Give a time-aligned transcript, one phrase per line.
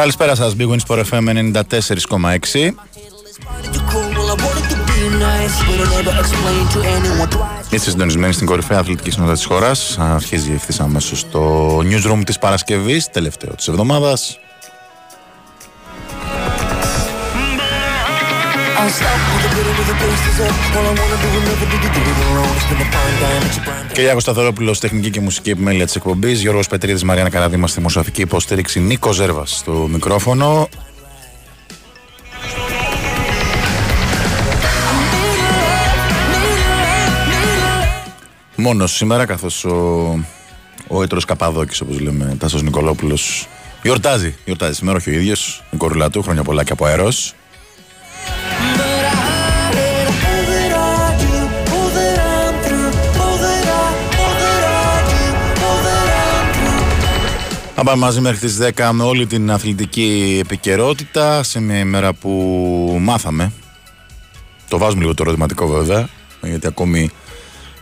[0.00, 2.74] Καλησπέρα σας, Big Wings for FM 94,6
[7.70, 9.98] Είστε συντονισμένοι στην κορυφαία αθλητική συνότητα της χώρας.
[9.98, 14.38] Αρχίζει ευθύς αμέσως στο newsroom της Παρασκευής Τελευταίο της εβδομάδας
[23.92, 26.32] Κυριάκο Σταθερόπουλο, τεχνική και μουσική επιμέλεια τη εκπομπή.
[26.32, 28.80] Γιώργο Πετρίδη, Μαριάννα Καραδίμα στη δημοσιογραφική υποστήριξη.
[28.80, 30.68] Νίκο Ζέρβα στο μικρόφωνο.
[38.56, 39.74] Μόνο σήμερα, καθώ ο,
[40.88, 43.18] ο έτρο Καπαδόκη, όπω λέμε, Τάσο Νικολόπουλο,
[43.82, 44.34] γιορτάζει.
[44.44, 45.34] Γιορτάζει σήμερα, όχι ο ίδιο,
[45.70, 47.08] η κορουλά του, χρόνια πολλά και από αέρο.
[57.82, 62.30] Θα πάμε μαζί μέχρι τις 10 με όλη την αθλητική επικαιρότητα σε μια ημέρα που
[63.00, 63.52] μάθαμε.
[64.68, 66.08] Το βάζουμε λίγο το ερωτηματικό βέβαια,
[66.42, 67.10] γιατί ακόμη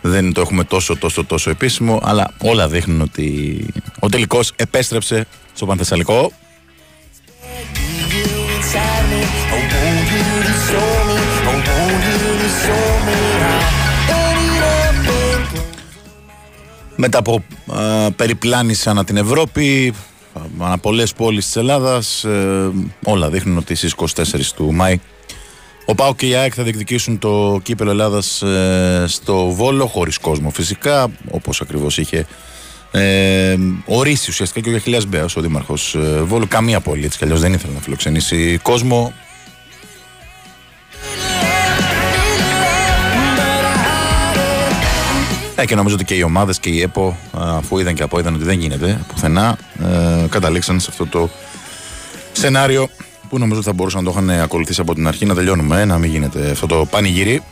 [0.01, 3.65] δεν το έχουμε τόσο τόσο τόσο επίσημο, αλλά όλα δείχνουν ότι
[3.99, 6.31] ο τελικός επέστρεψε στο Πανθεσσαλικό.
[17.01, 17.43] Μετά από
[17.73, 19.93] ε, περιπλάνηση ανά την Ευρώπη,
[20.59, 22.71] ανά πολλές πόλεις της Ελλάδας, ε,
[23.03, 24.99] όλα δείχνουν ότι στις 24 του Μάη
[25.85, 30.49] ο Πάο και η ΑΕΚ θα διεκδικήσουν το κύπελο Ελλάδας ε, στο Βόλο, χωρίς κόσμο
[30.49, 32.25] φυσικά, όπως ακριβώς είχε
[32.91, 33.55] ε,
[33.85, 36.47] ορίσει ουσιαστικά και ο Γιαχιλιάς Μπέας, ο Δήμαρχος ε, Βόλου.
[36.47, 39.13] Καμία πόλη έτσι κι αλλιώς δεν ήθελε να φιλοξενήσει κόσμο.
[45.61, 48.33] Ε, και νομίζω ότι και οι ομάδες και η ΕΠΟ, αφού είδαν και από είδαν
[48.33, 49.57] ότι δεν γίνεται πουθενά,
[50.23, 51.29] ε, καταλήξαν σε αυτό το
[52.31, 52.89] σενάριο
[53.29, 55.25] που νομίζω θα μπορούσαν να το είχαν ακολουθήσει από την αρχή.
[55.25, 57.43] Να τελειώνουμε, να μην γίνεται αυτό το πανηγύρι.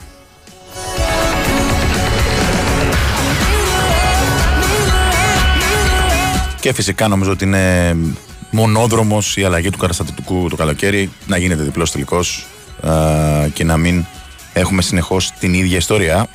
[6.60, 7.96] Και φυσικά νομίζω ότι είναι
[8.52, 12.48] μονόδρομος η αλλαγή του καταστατικού το καλοκαίρι να γίνεται διπλός τελικός
[12.84, 14.06] ε, και να μην
[14.54, 16.28] έχουμε συνεχώς την ίδια ιστορία.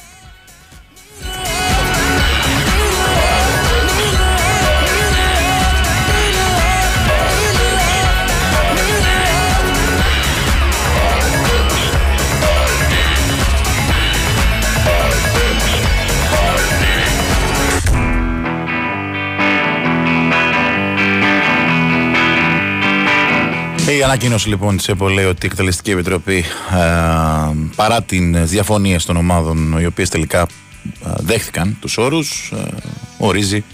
[23.98, 29.16] Η ανακοίνωση λοιπόν της ΕΠΟ λέει ότι η Εκτελεστική Επιτροπή ε, παρά τι διαφωνίε των
[29.16, 32.74] ομάδων οι οποίες τελικά ε, δέχθηκαν τους όρους, ε,
[33.18, 33.64] ορίζει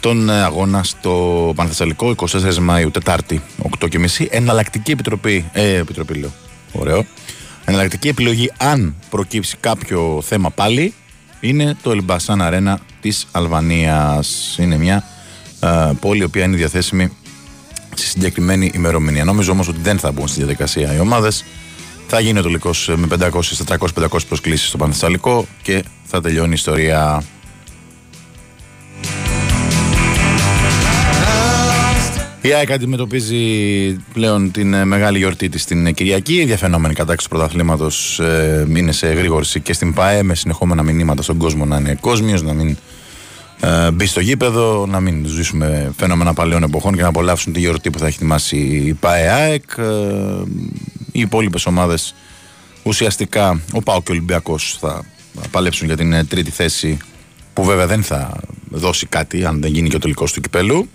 [0.00, 3.42] τον αγώνα στο Πανθεσσαλικό 24 Μαου, Τετάρτη,
[3.80, 4.26] 8.30.
[4.30, 6.32] Εναλλακτική επιτροπή, ε, επιτροπή λέω,
[6.72, 7.04] ωραίο.
[7.64, 10.94] Εναλλακτική επιλογή, αν προκύψει κάποιο θέμα πάλι,
[11.40, 14.56] είναι το Ελμπασάν Αρένα της Αλβανίας.
[14.58, 15.04] Είναι μια
[15.60, 17.12] ε, πόλη η οποία είναι διαθέσιμη
[17.98, 19.24] στη συγκεκριμένη ημερομηνία.
[19.24, 21.44] Νομίζω όμως ότι δεν θα μπουν στη διαδικασία οι ομάδες.
[22.06, 23.06] Θα γίνει ο τελικός με
[23.68, 27.22] 500-400-500 προσκλήσεις στο Πανθεσσαλικό και θα τελειώνει η ιστορία.
[32.40, 33.36] Η ΑΕΚ αντιμετωπίζει
[34.12, 36.34] πλέον την ε, μεγάλη γιορτή της την Κυριακή.
[36.34, 41.22] Η διαφαινόμενη κατάξυση του πρωταθλήματος ε, είναι σε γρήγορση και στην ΠΑΕ με συνεχόμενα μηνύματα
[41.22, 42.76] στον κόσμο να είναι κόσμιος, να μην
[43.60, 47.90] ε, μπει στο γήπεδο, να μην ζήσουμε φαινόμενα παλαιών εποχών και να απολαύσουν τη γιορτή
[47.90, 49.70] που θα έχει ετοιμάσει η ΠΑΕΑΕΚ.
[49.76, 49.84] Ε,
[51.12, 52.14] οι υπόλοιπες ομάδες
[52.82, 55.04] ουσιαστικά, ο ΠΑΟ και ο Ολυμπιακός θα
[55.50, 56.98] παλέψουν για την ε, τρίτη θέση
[57.52, 60.88] που βέβαια δεν θα δώσει κάτι αν δεν γίνει και ο τελικός του κυπέλου.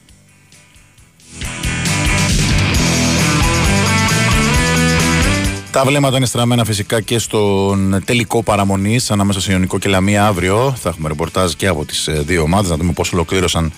[5.73, 10.75] Τα βλέμματα είναι στραμμένα φυσικά και στον τελικό παραμονής ανάμεσα σε Ιωνικό και Λαμία αύριο.
[10.77, 13.71] Θα έχουμε ρεπορτάζ και από τις ε, δύο ομάδες να δούμε πώς ολοκλήρωσαν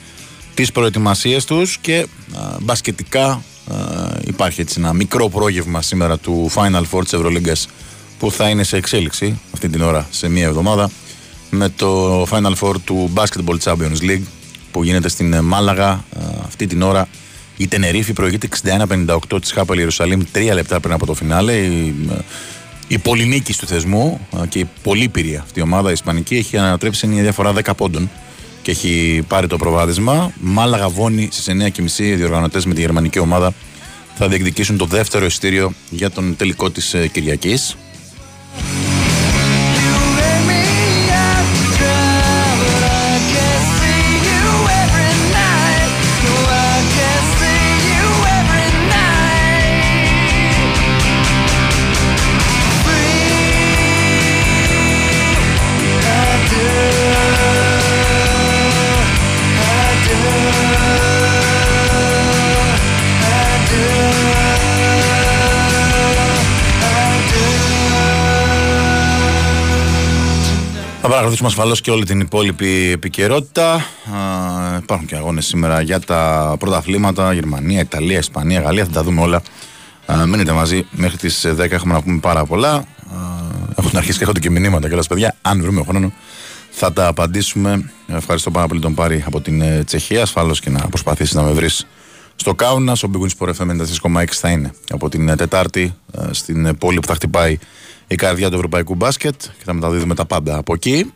[0.54, 3.42] τις προετοιμασίες τους και α, μπασκετικά
[4.26, 7.68] υπάρχει έτσι ένα μικρό πρόγευμα σήμερα του Final Four της Ευρωλίγκας
[8.20, 10.90] που θα είναι σε εξέλιξη αυτή την ώρα σε μία εβδομάδα
[11.50, 14.24] με το Final Four του Basketball Champions League
[14.72, 16.04] που γίνεται στην Μάλαγα
[16.46, 17.08] αυτή την ώρα
[17.58, 21.54] η Τενερίφη προηγείται 61-58 της Χάπελ Ιερουσαλήμ τρία λεπτά πριν από το φινάλε.
[21.54, 21.96] Η,
[22.88, 27.22] η πολυνίκη του θεσμού και η πολύπηρη αυτή η ομάδα η Ισπανική έχει ανατρέψει μια
[27.22, 28.10] διαφορά 10 πόντων
[28.62, 30.32] και έχει πάρει το προβάδισμα.
[30.40, 31.56] Μάλαγα Βόνη στις
[31.98, 33.54] 9.30 οι διοργανωτές με τη γερμανική ομάδα
[34.16, 37.76] θα διεκδικήσουν το δεύτερο ειστήριο για τον τελικό της ε, Κυριακής.
[71.26, 73.86] Παρακολουθήσουμε ασφαλώς και όλη την υπόλοιπη επικαιρότητα.
[74.82, 77.34] υπάρχουν και αγώνες σήμερα για τα πρωταθλήματα.
[77.34, 78.86] Γερμανία, Ιταλία, Ισπανία, Γαλλία.
[78.86, 79.42] Θα τα δούμε όλα.
[80.06, 81.72] Α, μείνετε μαζί μέχρι τις 10.
[81.72, 82.84] Έχουμε να πούμε πάρα πολλά.
[83.76, 85.36] έχουν αρχίσει και έρχονται και μηνύματα κιόλας, παιδιά.
[85.42, 86.12] Αν βρούμε χρόνο,
[86.70, 87.92] θα τα απαντήσουμε.
[88.08, 90.22] Ευχαριστώ πάρα πολύ τον Πάρη από την ε, Τσεχία.
[90.22, 91.88] Ασφαλώς και να προσπαθήσεις να με βρεις
[92.36, 92.92] στο Κάουνα.
[92.92, 93.70] Ο Big Wins FM
[94.12, 97.58] 94,6 θα είναι από την ε, Τετάρτη ε, στην πόλη που θα χτυπάει
[98.08, 101.14] η καρδιά του ευρωπαϊκού μπάσκετ και θα μεταδίδουμε τα πάντα από εκεί.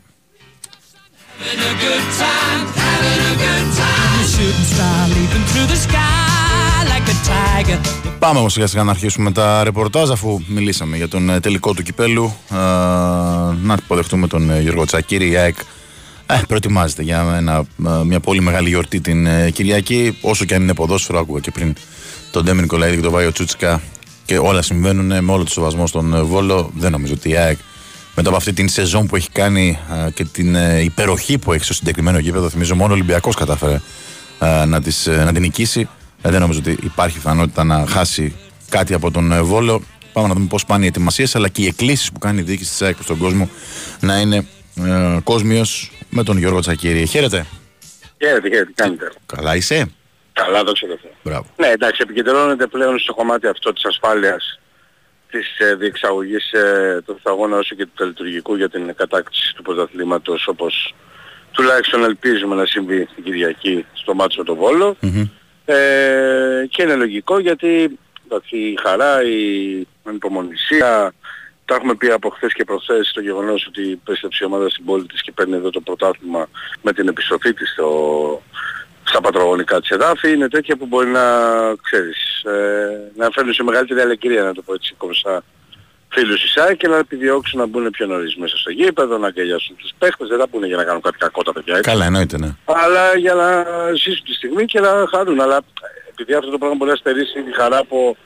[8.20, 11.84] Πάμε όμως σιγά σιγά να αρχίσουμε τα ρεπορτάζ αφού μιλήσαμε για τον ε, τελικό του
[11.84, 12.34] κυπέλου
[13.62, 15.58] να υποδεχτούμε τον ε, Γιώργο Τσακύρη η ΑΕΚ
[16.26, 17.64] ε, προετοιμάζεται για ένα,
[18.04, 21.76] μια πολύ μεγάλη γιορτή την Κυριακή όσο και αν είναι ποδόσφαιρο άκουγα και πριν
[22.32, 23.82] τον Ντέμι Νικολαίδη και τον Βάιο Τσούτσικα
[24.30, 26.72] και όλα συμβαίνουν με όλο το σεβασμό στον ε, Βόλο.
[26.76, 27.58] Δεν νομίζω ότι η ΑΕΚ
[28.16, 29.80] μετά από αυτή την σεζόν που έχει κάνει
[30.14, 33.82] και την ε, υπεροχή που έχει στο συγκεκριμένο γήπεδο, θυμίζω μόνο ο Ολυμπιακός κατάφερε
[34.68, 35.90] να, τις, ε, να την νικήσει.
[36.22, 38.36] δεν νομίζω ότι υπάρχει πιθανότητα να χάσει
[38.70, 39.82] κάτι από τον Βόλο.
[40.14, 42.70] Πάμε να δούμε πώς πάνε οι ετοιμασίες αλλά και οι εκκλήσεις που κάνει η διοίκηση
[42.70, 43.50] της ΑΕΚ στον κόσμο
[44.00, 44.46] να είναι
[44.76, 47.06] ε, κόσμιος με τον Γιώργο Τσακίρη.
[47.06, 47.46] Χαίρετε.
[48.18, 48.72] Χαίρετε, χαίρετε.
[48.76, 49.12] Κάνετε.
[49.26, 49.92] Καλά είσαι.
[50.44, 51.46] Καλά, δόξα τω Θεώ.
[51.58, 54.60] Ναι, εντάξει, επικεντρώνεται πλέον στο κομμάτι αυτό της ασφάλειας
[55.32, 60.48] της ε, διεξαγωγής ε, του αγώνα όσο και του τελετουργικού για την κατάκτηση του πρωταθλήματος
[60.48, 60.96] όπως
[61.52, 64.98] τουλάχιστον ελπίζουμε να συμβεί την Κυριακή στο μάτσο το Βόλο.
[65.66, 71.14] Ε, και είναι λογικό γιατί εντάξει, η χαρά, η ανυπομονησία,
[71.66, 75.06] τα έχουμε πει από χθες και προχθές το γεγονός ότι πέστρεψε η ομάδα στην πόλη
[75.06, 76.50] της και παίρνει εδώ το πρωτάθλημα
[76.82, 78.42] με την επιστροφή της στο,
[79.10, 81.26] στα πατρογονικά της εδάφη είναι τέτοια που μπορεί να,
[81.82, 85.44] ξέρεις, ε, να φέρνουν σε μεγαλύτερη αλεκρία να το πω έτσι κομψά
[86.10, 89.92] φίλους της και να επιδιώξουν να μπουν πιο νωρίς μέσα στο γήπεδο, να αγκαλιάσουν τους
[89.98, 91.80] παίχτες, δεν θα μπουν για να κάνουν κάτι κακό τα παιδιά.
[91.80, 92.56] Καλά εννοείται ναι.
[92.66, 95.42] Αλλά για να ζήσουν τη στιγμή και να χαρούν.
[95.42, 95.62] Αλλά
[96.10, 98.18] επειδή αυτό το πράγμα μπορεί να στερήσει τη χαρά από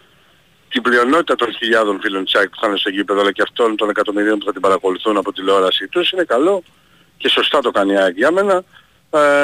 [0.69, 3.89] την πλειονότητα των χιλιάδων φίλων της που θα είναι στο γήπεδο αλλά και αυτών των
[3.89, 6.63] εκατομμυρίων που θα την παρακολουθούν από τηλεόρασή τους είναι καλό
[7.17, 8.63] και σωστά το κάνει η για μένα ε,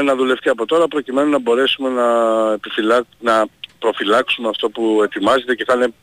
[0.04, 2.08] να δουλευτεί από τώρα προκειμένου να μπορέσουμε να,
[2.54, 3.04] επιφυλά...
[3.20, 3.46] να
[3.80, 5.94] προφυλάξουμε αυτό που ετοιμάζεται και θα είναι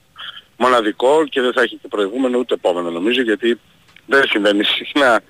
[0.56, 3.60] μοναδικό και δεν θα έχει και προηγούμενο ούτε επόμενο νομίζω γιατί
[4.06, 5.20] δεν συμβαίνει συχνά.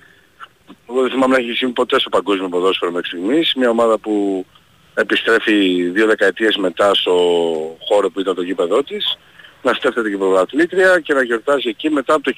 [0.89, 3.53] Εγώ δεν θυμάμαι να έχει συμβεί ποτέ στο παγκόσμιο ποδόσφαιρο μέχρι στιγμής.
[3.55, 4.45] Μια ομάδα που
[4.93, 7.13] επιστρέφει δύο δεκαετίες μετά στο
[7.79, 9.17] χώρο που ήταν το γήπεδό της
[9.61, 12.33] να στέφτεται και πρωταθλήτρια και να γιορτάζει εκεί μετά από το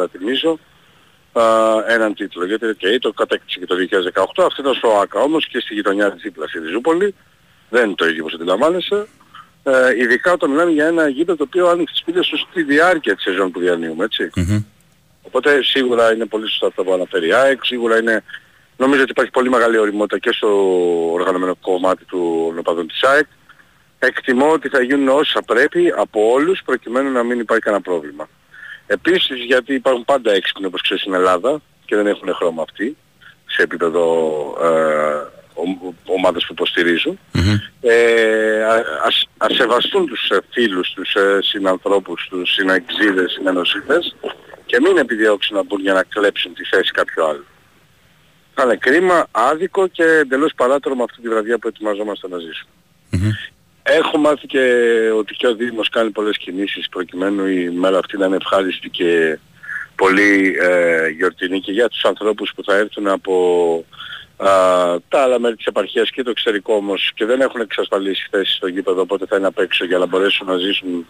[0.00, 0.58] 1994 θυμίζω
[1.86, 2.46] έναν τίτλο.
[2.46, 3.74] Γιατί okay, το κατέκτησε και το
[4.14, 7.14] 2018, αυτός ήταν στο ΆΚΑ όμως και στη γειτονιά της δίπλας στη Ριζούπολη.
[7.68, 9.06] Δεν είναι το ίδιο όπως αντιλαμβάνεσαι.
[9.62, 13.14] Ε, ειδικά όταν μιλάμε για ένα γήπεδο το οποίο άνοιξε τις πύλες τους στη διάρκεια
[13.14, 14.30] της σεζόν που διανύουμε, έτσι.
[14.36, 14.64] Mm-hmm.
[15.22, 18.22] Οπότε σίγουρα είναι πολύ σωστά αυτό που αναφέρει η ΑΕΚ, σίγουρα είναι,
[18.76, 20.48] νομίζω ότι υπάρχει πολύ μεγάλη οριμότητα και στο
[21.12, 23.26] οργανωμένο κομμάτι του οπαδών της ΑΕΚ.
[23.98, 28.28] Εκτιμώ ότι θα γίνουν όσα πρέπει από όλους προκειμένου να μην υπάρχει κανένα πρόβλημα.
[28.86, 32.96] Επίσης γιατί υπάρχουν πάντα έξυπνοι όπως ξέρεις στην Ελλάδα και δεν έχουν χρώμα αυτοί
[33.46, 34.02] σε επίπεδο
[34.62, 35.36] ε,
[36.04, 37.18] ομάδες που υποστηρίζουν.
[37.80, 38.64] Ε,
[39.04, 44.16] ας, ας σεβαστούν τους ε, φίλους, τους ε, συνανθρώπους, τους συναξίδες, συνενωσίτες
[44.66, 47.44] και μην επιδιώξουν να μπουν για να κλέψουν τη θέση κάποιου άλλου.
[48.54, 52.70] Θα είναι κρίμα, άδικο και εντελώς παράτρο με αυτή τη βραδιά που ετοιμαζόμαστε να ζησουμε
[53.88, 54.60] Έχω μάθει και
[55.16, 59.38] ότι και ο Δήμος κάνει πολλές κινήσεις προκειμένου η μέρα αυτή να είναι ευχάριστη και
[59.94, 63.34] πολύ ε, γιορτινή και για τους ανθρώπους που θα έρθουν από
[64.36, 64.48] α,
[65.08, 68.66] τα άλλα μέρη της επαρχίας και το εξωτερικό όμως και δεν έχουν εξασφαλίσει θέση στο
[68.66, 71.06] γήπεδο οπότε θα είναι απ' έξω για να μπορέσουν να ζήσουν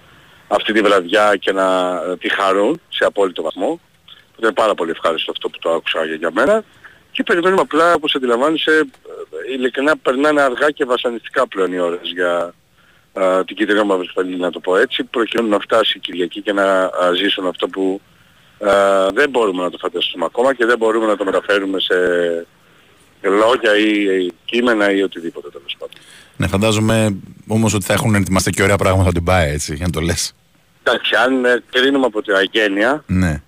[0.49, 3.81] αυτή τη βραδιά και να ε, τη χαρούν σε απόλυτο βαθμό.
[4.43, 6.65] Είναι πάρα πολύ ευχάριστο αυτό που το άκουσα για, για μένα.
[7.13, 12.55] Και περιμένουμε απλά, όπως αντιλαμβάνεσαι, ε, ειλικρινά περνάνε αργά και βασανιστικά πλέον οι ώρες για
[13.47, 16.91] την κίτρινη μαύρη φαλή να το πω έτσι, προκειμένου να φτάσει η Κυριακή και να
[17.17, 18.01] ζήσουν αυτό που
[19.15, 21.95] δεν μπορούμε να το φανταστούμε ακόμα και δεν μπορούμε να το μεταφέρουμε σε
[23.23, 25.97] λόγια ή κείμενα ή οτιδήποτε τέλος πάντων.
[26.37, 29.93] Ναι, φαντάζομαι όμως ότι θα έχουν ετοιμαστεί και ωραία πράγματα την πάει έτσι, για να
[29.93, 30.33] το λες.
[30.83, 33.43] Εντάξει, αν ε, κρίνουμε από την αγένεια, ναι.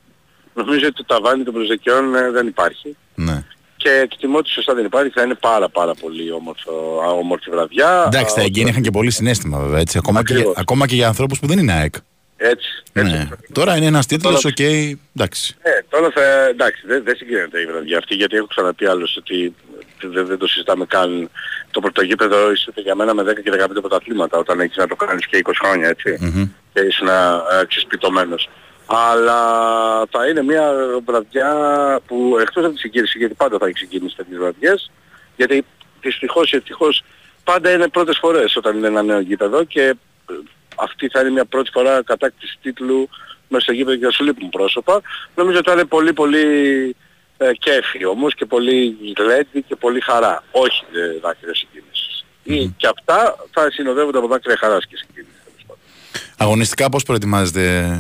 [0.55, 2.97] νομίζω ότι το ταβάνι των προσδοκιών ε, δεν υπάρχει.
[3.15, 3.45] Ναι
[3.79, 6.73] και εκτιμώ ότι σωστά δεν υπάρχει, θα είναι πάρα πάρα πολύ όμορφο,
[7.19, 8.05] όμορφη βραδιά.
[8.07, 11.39] Εντάξει, τα εγκαίνια είχαν και πολύ συναίσθημα βέβαια, έτσι, ακόμα, και, ακόμα και για ανθρώπους
[11.39, 11.95] που δεν είναι ΑΕΚ.
[12.37, 13.13] Έτσι, έτσι.
[13.13, 13.29] Ναι.
[13.53, 15.57] Τώρα είναι ένας τίτλος, OK, okay, εντάξει.
[15.63, 19.55] Ναι, τώρα θα, εντάξει, δεν, δεν συγκρίνεται η βραδιά αυτή, γιατί έχω ξαναπεί άλλωστε ότι
[20.01, 21.31] δεν, δεν το συζητάμε καν.
[21.71, 25.27] Το πρωτογήπεδο είσαι για μένα με 10 και 15 πρωταθλήματα όταν έχεις να το κάνεις
[25.27, 26.19] και 20 χρόνια, έτσι.
[26.21, 26.49] Mm-hmm.
[26.73, 27.09] Και ήσουν
[27.69, 28.49] ξεσπιτωμένος.
[28.91, 29.41] Αλλά
[30.11, 30.73] θα είναι μια
[31.05, 31.53] βραδιά
[32.07, 34.91] που εκτός από τη συγκίνηση, γιατί πάντα θα έχει συγκίνηση τέτοιες βραδιές,
[35.37, 35.65] γιατί
[36.01, 37.05] δυστυχώς ή ευτυχώς
[37.45, 39.95] πάντα είναι πρώτες φορές όταν είναι ένα νέο γήπεδο και ε,
[40.77, 43.09] αυτή θα είναι μια πρώτη φορά κατάκτηση τίτλου
[43.49, 45.01] μέσα στο γήπεδο και θα σου λείπουν πρόσωπα.
[45.35, 46.47] Νομίζω ότι θα είναι πολύ πολύ
[47.37, 50.45] ε, κέφι όμως και πολύ γλέντι και πολύ χαρά.
[50.51, 52.25] Όχι ε, δάκρυα συγκίνησης.
[52.47, 52.75] Mm-hmm.
[52.77, 55.37] Και αυτά θα συνοδεύονται από δάκρυα χαράς και συγκίνησης.
[56.37, 57.95] Αγωνιστικά πώς προετοιμάζεται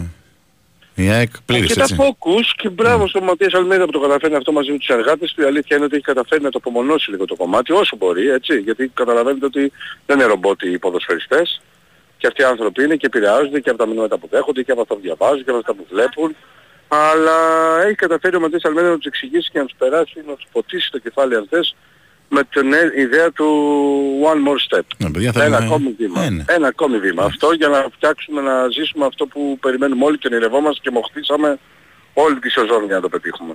[1.02, 1.97] η ΑΕΚ πλήρης, και έτσι.
[1.97, 3.09] τα focus και μπράβο mm.
[3.09, 5.43] στον Ματίας Αλμέδα που το καταφέρνει αυτό μαζί με τους εργάτες του.
[5.43, 8.59] Η αλήθεια είναι ότι έχει καταφέρει να το απομονώσει λίγο το κομμάτι όσο μπορεί, έτσι.
[8.59, 9.73] Γιατί καταλαβαίνετε ότι
[10.07, 11.61] δεν είναι ρομπότοι οι ποδοσφαιριστές.
[12.19, 14.81] Και αυτοί οι άνθρωποι είναι και επηρεάζονται και από τα μηνύματα που δέχονται και από
[14.81, 16.37] αυτά που διαβάζουν και από αυτά που βλέπουν.
[16.88, 17.38] Αλλά
[17.83, 20.90] έχει καταφέρει ο Ματίας Αλμέδα να τους εξηγήσει και να τους περάσει, να τους ποτίσει
[20.90, 21.76] το κεφάλι αν θες,
[22.28, 23.47] με την ιδέα του
[24.25, 24.82] one more step.
[24.97, 25.56] Ναι, παιδιά, ένα, είναι...
[25.56, 26.20] ακόμη βήμα.
[26.20, 26.44] Ναι, ναι.
[26.47, 27.25] ένα ακόμη βήμα.
[27.25, 31.58] Αυτό για να φτιάξουμε να ζήσουμε αυτό που περιμένουμε όλοι και ονειρευόμαστε και μοχτήσαμε
[32.12, 33.54] όλη τη σεζόν για να το πετύχουμε.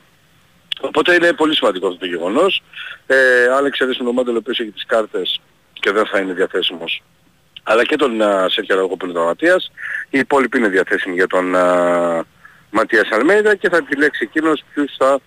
[0.82, 2.63] Οπότε είναι πολύ σημαντικός αυτό το γεγονός.
[3.08, 3.15] Ε,
[3.58, 5.42] αν εξαιρέσουμε τον Μάντελο που έχει τις κάρτες
[5.74, 7.01] και δεν θα είναι διαθέσιμος
[7.63, 9.72] αλλά και τον uh, Σέρχιο Ρόγο που είναι τον Ματίας,
[10.10, 12.22] οι υπόλοιποι είναι διαθέσιμοι για τον uh,
[12.70, 15.20] Ματίας Αλμέιδα και θα επιλέξει εκείνος ποιους θα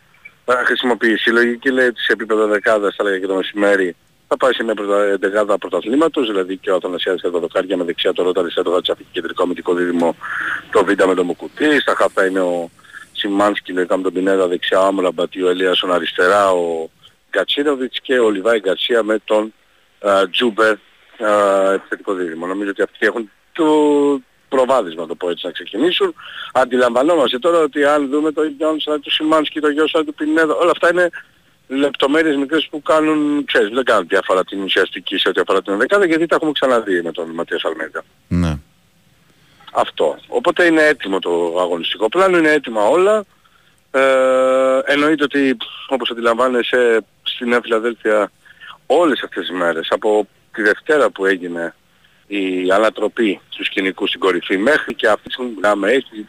[0.54, 1.30] θα χρησιμοποιήσει.
[1.30, 3.96] Η λογική λέει ότι σε επίπεδο δεκάδας, θα λέγα και το μεσημέρι,
[4.28, 5.16] θα πάει σε μια πρωτα...
[5.18, 8.82] δεκάδα πρωταθλήματος, δηλαδή και ο Αθανασιάδης και τα δοκάρια με δεξιά το Ρώτα αριστερό θα
[8.82, 10.16] τσαφεί κεντρικό αμυντικό δίδυμο
[10.70, 12.70] το Βίντα με το Μουκουτί, στα χαπά είναι ο
[13.12, 16.90] Σιμάνσκι λογικά με τον Πινέδα δεξιά, ο Άμραμπατ, ο Ελίασον αριστερά, ο
[17.30, 19.52] Γκατσίνοβιτς και ο Λιβάι Γκαρσία με τον
[20.00, 20.74] uh, Τσούμπερ
[21.18, 22.46] uh, επιθετικό δίδυμο.
[22.46, 23.64] Νομίζω ότι αυτοί έχουν το,
[24.48, 26.14] προβάδισμα να το πω έτσι να ξεκινήσουν.
[26.52, 30.90] Αντιλαμβανόμαστε τώρα ότι αν δούμε το Γιόνσον του Σιμάνσκι, το Γιόνσον του Πινέδα, όλα αυτά
[30.90, 31.10] είναι
[31.68, 36.06] λεπτομέρειες μικρές που κάνουν, ξέρεις, δεν κάνουν διαφορά την ουσιαστική σε ό,τι αφορά την δεκάδα
[36.06, 38.04] γιατί τα έχουμε ξαναδεί με τον Ματίας Αλμέδα.
[38.28, 38.58] Ναι.
[39.72, 40.18] Αυτό.
[40.28, 43.24] Οπότε είναι έτοιμο το αγωνιστικό πλάνο, είναι έτοιμα όλα.
[43.90, 45.56] Ε, εννοείται ότι
[45.88, 48.30] όπως αντιλαμβάνεσαι στην Νέα Φιλαδέλφια
[48.86, 51.74] όλες αυτές τις μέρες από τη Δευτέρα που έγινε
[52.26, 56.26] η ανατροπή του σκηνικούς στην κορυφή μέχρι και αυτή τη στιγμή που έχει,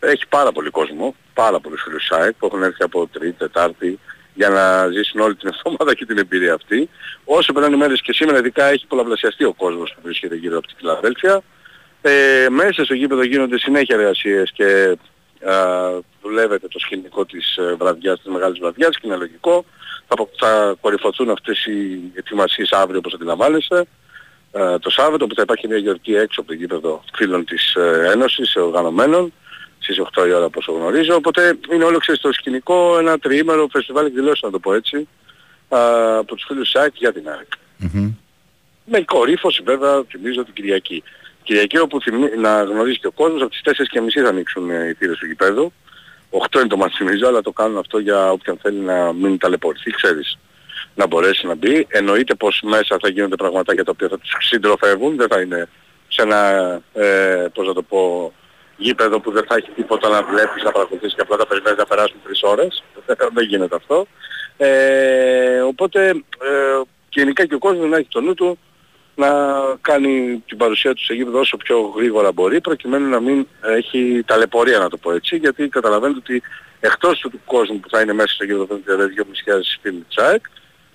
[0.00, 3.98] έχει πάρα πολύ κόσμο, πάρα πολλούς φίλους ΣΑΕΚ που έχουν έρθει από Τρίτη, Τετάρτη
[4.34, 6.88] για να ζήσουν όλη την εβδομάδα και την εμπειρία αυτή.
[7.24, 10.66] Όσο περνάνε οι μέρες και σήμερα ειδικά έχει πολλαπλασιαστεί ο κόσμος που βρίσκεται γύρω από
[10.66, 11.42] τη Φιλαδέλφια.
[12.02, 14.96] Ε, μέσα στο γήπεδο γίνονται συνέχεια εργασίες και
[15.48, 15.54] α,
[16.22, 19.64] δουλεύεται το σκηνικό της ε, βραδιάς, της μεγάλης βραδιάς και είναι λογικό.
[20.06, 23.86] Θα, θα κορυφωθούν αυτές οι ετοιμασίες αύριο όπως αντιλαμβάνεστε.
[24.52, 28.10] Ε, το Σάββατο που θα υπάρχει μια γιορτή έξω από το γήπεδο φίλων της ε,
[28.12, 29.32] Ένωσης οργανωμένων
[29.78, 31.14] στις 8 η ώρα όπως γνωρίζω.
[31.14, 35.08] Οπότε είναι όλο ξέρεις το σκηνικό ένα τριήμερο φεστιβάλ εκδηλώσεων να το πω έτσι
[35.68, 37.48] από τους φίλους ΣΑΚ για την ΑΕΚ.
[37.82, 38.12] Mm-hmm.
[38.84, 41.02] Με κορύφωση βέβαια θυμίζω την Κυριακή.
[41.42, 42.36] Κυριακή όπου θυμί...
[42.36, 45.72] να γνωρίζει και ο κόσμος από τις 4.30 θα ανοίξουν ε, οι θύρες του γηπέδου.
[46.50, 49.90] 8 είναι το μας θυμίζω αλλά το κάνουν αυτό για όποιον θέλει να μην ταλαιπωρηθεί
[49.90, 50.38] ξέρεις
[50.94, 51.86] να μπορέσει να μπει.
[51.88, 55.68] Εννοείται πως μέσα θα γίνονται πραγματάκια τα οποία θα τους συντροφεύουν, δεν θα είναι
[56.08, 56.40] σε ένα,
[56.92, 58.32] ε, πώς να το πω,
[58.76, 61.86] γήπεδο που δεν θα έχει τίποτα να βλέπεις, να παρακολουθήσεις και απλά θα περιμένεις να
[61.86, 62.84] περάσουν τρεις ώρες.
[63.34, 64.06] δεν γίνεται αυτό.
[64.56, 68.58] Ε, οπότε ε, γενικά και ο κόσμος να έχει το νου του
[69.14, 69.28] να
[69.80, 74.78] κάνει την παρουσία του σε γήπεδο όσο πιο γρήγορα μπορεί προκειμένου να μην έχει ταλαιπωρία
[74.78, 76.42] να το πω έτσι γιατί καταλαβαίνετε ότι
[76.80, 78.92] εκτός του, του κόσμου που θα είναι μέσα στο γήπεδο των 2.500
[79.82, 80.44] φίλοι της ΑΕΚ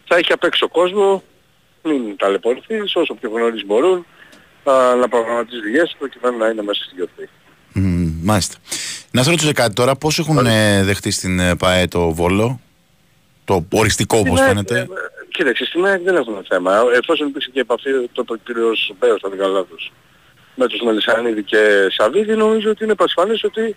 [0.08, 1.24] θα έχει απ' έξω κόσμο,
[1.84, 4.06] μην ταλαιπωρηθείς όσο πιο γνωρίς μπορούν,
[4.64, 7.30] α, να προγραμματίζεις δουλειές προκειμένου να είναι μέσα στη γιορτή.
[7.76, 8.56] Mm, μάλιστα.
[9.12, 12.60] Να σας ρωτήσω κάτι τώρα, πώς έχουν ε, δεχτεί στην ε, ΠΑΕ το Βόλο,
[13.46, 14.80] το οριστικό όπως φαίνεται.
[14.80, 14.86] Ε,
[15.32, 16.84] κοίταξε, στην ΑΕΚ δεν έχουμε θέμα.
[17.02, 19.40] Εφόσον υπήρξε και επαφή το είπε ο κύριος Μπέος, θα την
[20.60, 23.76] με τους Μελισανίδη και Σαββίδη, νομίζω ότι είναι πασφανές ότι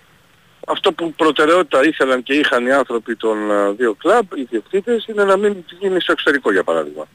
[0.71, 5.25] αυτό που προτεραιότητα ήθελαν και είχαν οι άνθρωποι των ε, δύο κλαμπ, οι διοκτήτες, είναι
[5.25, 7.07] να μην γίνει στο εξωτερικό για παράδειγμα.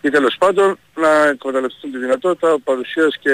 [0.00, 3.32] Ή τέλος πάντων να εκμεταλλευτούν τη δυνατότητα παρουσίας και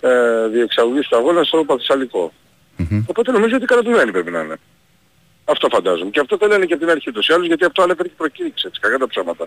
[0.00, 2.32] ε, διεξαγωγής του αγώνα στο παθησαλικό.
[2.78, 3.02] Mm-hmm.
[3.06, 4.56] Οπότε νομίζω ότι κατατουλένει πρέπει να είναι.
[5.44, 6.10] Αυτό φαντάζομαι.
[6.10, 8.64] Και αυτό το λένε και από την αρχή τους άλλους, γιατί αυτό ανέφερε και προκήρυξη,
[8.66, 9.46] έτσι, κακά τα ψάματα.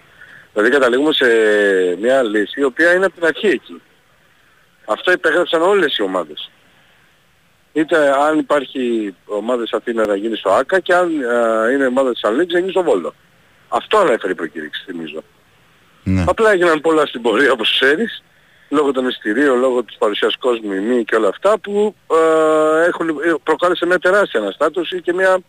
[0.53, 1.25] Δηλαδή καταλήγουμε σε
[1.99, 3.81] μια λύση η οποία είναι από την αρχή εκεί.
[4.85, 6.49] Αυτό υπέγραψαν όλες οι ομάδες
[7.73, 12.11] είτε αν υπάρχει ομάδα της Αθήνα να γίνει στο ΆΚΑ και αν ε, είναι ομάδα
[12.11, 13.13] της Αλνίκης να γίνει στο Βόλο.
[13.67, 15.23] Αυτό ανέφερε η προκήρυξη θυμίζω.
[16.03, 16.23] Ναι.
[16.27, 18.23] Απλά έγιναν πολλά στην πορεία όπως ξέρεις,
[18.69, 23.33] λόγω των εισιτηρίων, λόγω της παρουσίας κόσμου ημί και όλα αυτά που ε, έχουν, ε,
[23.43, 25.39] προκάλεσε μια τεράστια αναστάτωση και μια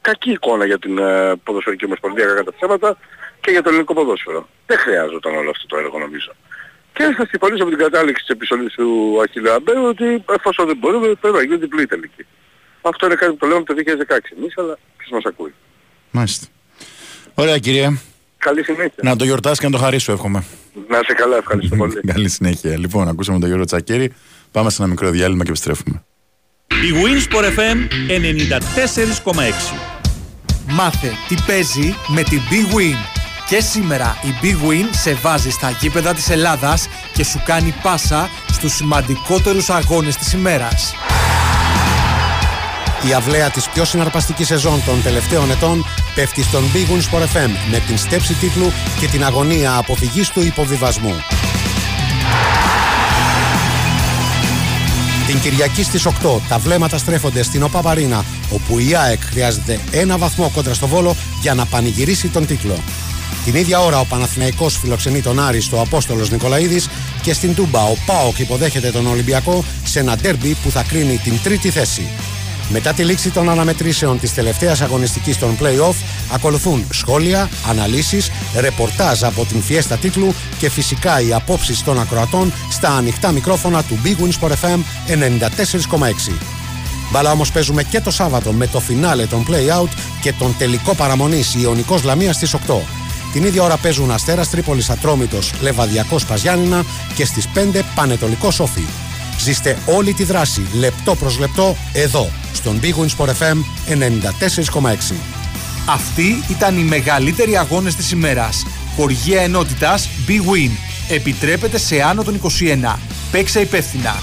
[0.00, 2.96] κακή εικόνα για την ε, ποδοσφαιρική ομοσπονδία κατά τα ψέματα
[3.40, 4.48] και για το ελληνικό ποδόσφαιρο.
[4.66, 6.32] Δεν χρειάζονταν όλο αυτό το έργο νομίζω.
[6.92, 11.36] Και θα συμφωνήσω με την κατάληξη της επιστολής του Αχιλαμπέου ότι εφόσον δεν μπορούμε πρέπει
[11.36, 12.26] να γίνει διπλή τελική.
[12.82, 15.54] Αυτό είναι κάτι που το λέμε από το 2016 εμείς, αλλά ποιος μας ακούει.
[16.10, 16.46] Μάλιστα.
[17.34, 17.88] Ωραία κύριε.
[18.38, 19.02] Καλή συνέχεια.
[19.02, 20.44] Να το γιορτάσει και να το χαρίσω, εύχομαι.
[20.88, 22.00] Να είσαι καλά, ευχαριστώ πολύ.
[22.12, 22.78] Καλή συνέχεια.
[22.78, 24.12] Λοιπόν, ακούσαμε τον Γιώργο Τσακέρη.
[24.52, 26.04] Πάμε σε ένα μικρό διάλειμμα και επιστρέφουμε.
[26.66, 27.78] Η Winsport FM
[29.24, 29.92] 94,6
[30.68, 33.21] Μάθε τι παίζει με την Big Win.
[33.48, 38.30] Και σήμερα η Big Win σε βάζει στα γήπεδα της Ελλάδας και σου κάνει πάσα
[38.52, 40.94] στους σημαντικότερους αγώνες της ημέρας.
[43.08, 47.50] Η αυλαία της πιο συναρπαστικής σεζόν των τελευταίων ετών πέφτει στον Big Win Sport FM
[47.70, 51.14] με την στέψη τίτλου και την αγωνία αποφυγής του υποβιβασμού.
[55.26, 57.94] Την Κυριακή στις 8 τα βλέμματα στρέφονται στην ΟΠΑ
[58.50, 62.78] όπου η ΑΕΚ χρειάζεται ένα βαθμό κόντρα στο Βόλο για να πανηγυρίσει τον τίτλο.
[63.44, 66.88] Την ίδια ώρα ο Παναθηναϊκός φιλοξενεί τον Άρη στο Απόστολος Νικολαίδης
[67.22, 71.40] και στην Τούμπα ο ΠΑΟΚ υποδέχεται τον Ολυμπιακό σε ένα ντέρμπι που θα κρίνει την
[71.42, 72.08] τρίτη θέση.
[72.68, 75.94] Μετά τη λήξη των αναμετρήσεων της τελευταίας αγωνιστικής των play-off
[76.32, 82.90] ακολουθούν σχόλια, αναλύσεις, ρεπορτάζ από την φιέστα τίτλου και φυσικά οι απόψεις των ακροατών στα
[82.90, 84.78] ανοιχτά μικρόφωνα του Big Win Sport FM
[85.08, 86.32] 94,6.
[87.12, 89.88] Μπαλά όμως παίζουμε και το Σάββατο με το φινάλε των play-out
[90.20, 92.58] και τον τελικό παραμονής Ιωνικός Λαμίας στις 8.
[93.32, 98.84] Την ίδια ώρα παίζουν Αστέρας Τρίπολης Ατρόμητος Λεβαδιακός Παζιάννηνα και στις 5 Πανετολικός Όφη.
[99.38, 103.56] Ζήστε όλη τη δράση λεπτό προς λεπτό εδώ στον Big Win Sport FM
[103.88, 105.14] 94,6.
[105.86, 108.66] Αυτοί ήταν οι μεγαλύτεροι αγώνες της ημέρας.
[108.96, 110.70] Χοργία ενότητας Big Win.
[111.08, 112.98] Επιτρέπεται σε άνω των 21.
[113.30, 114.14] Παίξε υπεύθυνα.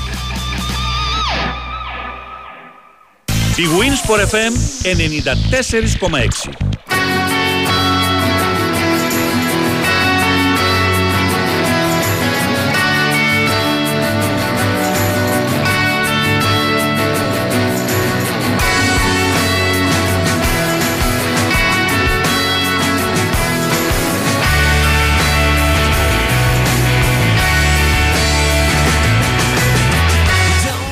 [3.58, 6.69] Big Win Sport FM 94,6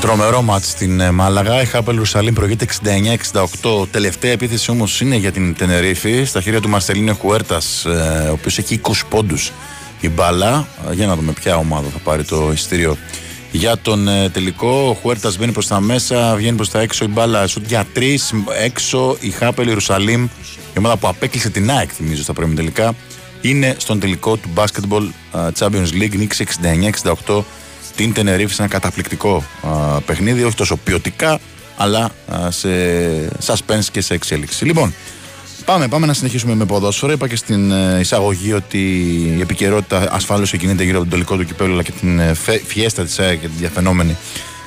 [0.08, 1.62] Τρομερό μάτς στην ε, Μάλαγα.
[1.62, 2.66] Η Χάπελ Ρουσαλήμ προηγείται
[3.34, 3.88] 69-68.
[3.92, 6.24] Τελευταία επίθεση όμως είναι για την Τενερίφη.
[6.26, 7.90] Στα χέρια του Μαρσελίνο Χουέρτας, ε,
[8.30, 9.52] ο οποίος έχει 20 πόντους
[10.00, 10.68] η μπάλα.
[10.90, 12.98] Ε, για να δούμε ποια ομάδα θα πάρει το ειστήριο
[13.52, 14.88] για τον τελικό.
[14.90, 17.48] Ο Χουέρτας μπαίνει προς τα μέσα, βγαίνει προς τα έξω η μπάλα.
[17.48, 18.34] Σουτ για τρεις.
[18.64, 20.24] Έξω η Χάπελ Ιερουσαλήμ,
[20.74, 22.96] η ομάδα που απέκλεισε την ΑΕΚ, θυμίζω στα πρώιμη τελικά,
[23.42, 25.10] είναι στον τελικό του Basketball
[25.60, 26.18] Champions League.
[26.18, 26.46] Νίκησε
[27.28, 27.44] 69-68
[27.98, 31.40] την Τενερίφη σε ένα καταπληκτικό α, παιχνίδι, όχι τόσο ποιοτικά,
[31.78, 32.70] αλλά α, σε
[33.46, 34.66] suspense και σε εξέλιξη.
[34.66, 34.94] Λοιπόν,
[35.66, 37.12] πάμε, πάμε να συνεχίσουμε με ποδόσφαιρο.
[37.12, 38.78] Είπα και στην ε, εισαγωγή ότι
[39.38, 42.34] η επικαιρότητα ασφάλως κινείται γύρω από τον τελικό του κυπέλου, αλλά και την ε,
[42.68, 44.18] φιέστα της ΑΕ και τη διαφαινόμενη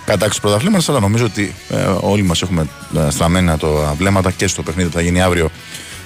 [0.04, 0.88] κατάξυση πρωταθλήματος.
[0.88, 2.66] Αλλά νομίζω ότι ε, όλοι μας έχουμε
[3.06, 5.50] ε, στραμμένα το βλέμματα και στο παιχνίδι που θα γίνει αύριο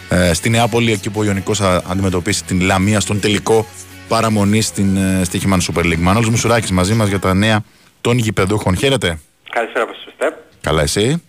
[0.08, 3.66] ε, στη Νεάπολη, εκεί που ο Ιωνικός θα αντιμετωπίσει την Λαμία στον τελικό
[4.08, 5.98] παραμονή στην uh, Στίχημαν Super League.
[5.98, 7.64] Μανώλης Μουσουράκης μαζί μας για τα νέα
[8.00, 8.76] των γηπεδούχων.
[8.76, 9.18] Χαίρετε.
[9.50, 10.34] Καλησπέρα από Στεπ.
[10.60, 11.22] Καλά εσύ;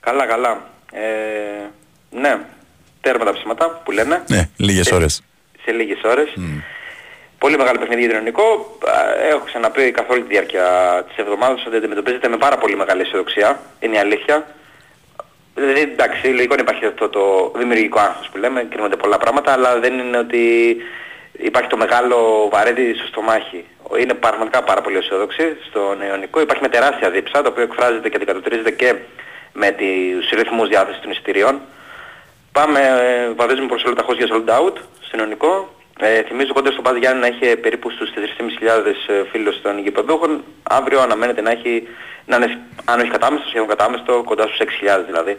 [0.00, 0.70] Καλά, καλά.
[0.92, 1.00] Ε,
[2.10, 2.38] ναι,
[3.00, 4.22] τέρμα τα ψήματα που λένε.
[4.28, 5.22] Ναι, λίγες σε, ώρες.
[5.64, 6.28] Σε λίγες ώρες.
[6.36, 6.62] Mm.
[7.38, 8.26] Πολύ μεγάλο παιχνίδι για τον
[9.30, 10.64] Έχω ξαναπεί καθ' όλη τη διάρκεια
[11.08, 13.60] της εβδομάδας ότι αντιμετωπίζεται με πάρα πολύ μεγάλη αισιοδοξία.
[13.80, 14.46] Είναι η αλήθεια.
[15.54, 19.98] Δηλαδή εντάξει, λογικό υπάρχει αυτό το δημιουργικό άγχος που λέμε, κρίνονται πολλά πράγματα, αλλά δεν
[19.98, 20.76] είναι ότι
[21.50, 23.64] Υπάρχει το μεγάλο βαρέδι στο στομάχι.
[24.00, 26.40] Είναι πραγματικά πάρα πολύ αισιόδοξη στον Ιωνικό.
[26.40, 28.94] Υπάρχει με τεράστια δίψα, το οποίο εκφράζεται και αντικατοπτρίζεται και
[29.52, 31.60] με τους ρυθμούς διάθεσης των εισιτηρίων.
[32.52, 35.74] Πάμε, ε, βαδίζουμε προς ολοταχώς για sold out στον Ιωνικό.
[35.98, 40.44] Ε, θυμίζω κοντά στο Πάδι Γιάννη να έχει περίπου στους 4.500 ε, φίλους των γηπεδούχων.
[40.62, 41.88] Αύριο αναμένεται να έχει,
[42.26, 45.38] να είναι, αν όχι κατάμεστος, σχεδόν κατάμεστο, κοντά στους 6.000 δηλαδή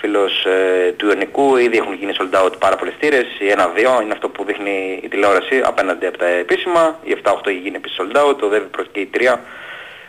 [0.00, 3.46] φίλος ε, του Ιωνικού, ήδη έχουν γίνει sold out πάρα πολλές τήρες, η
[3.98, 7.76] 1-2 είναι αυτό που δείχνει η τηλεόραση απέναντι από τα επίσημα, η 7-8 έχει γίνει
[7.76, 9.38] επίσης sold out, το ΔΕΒ προς και η 3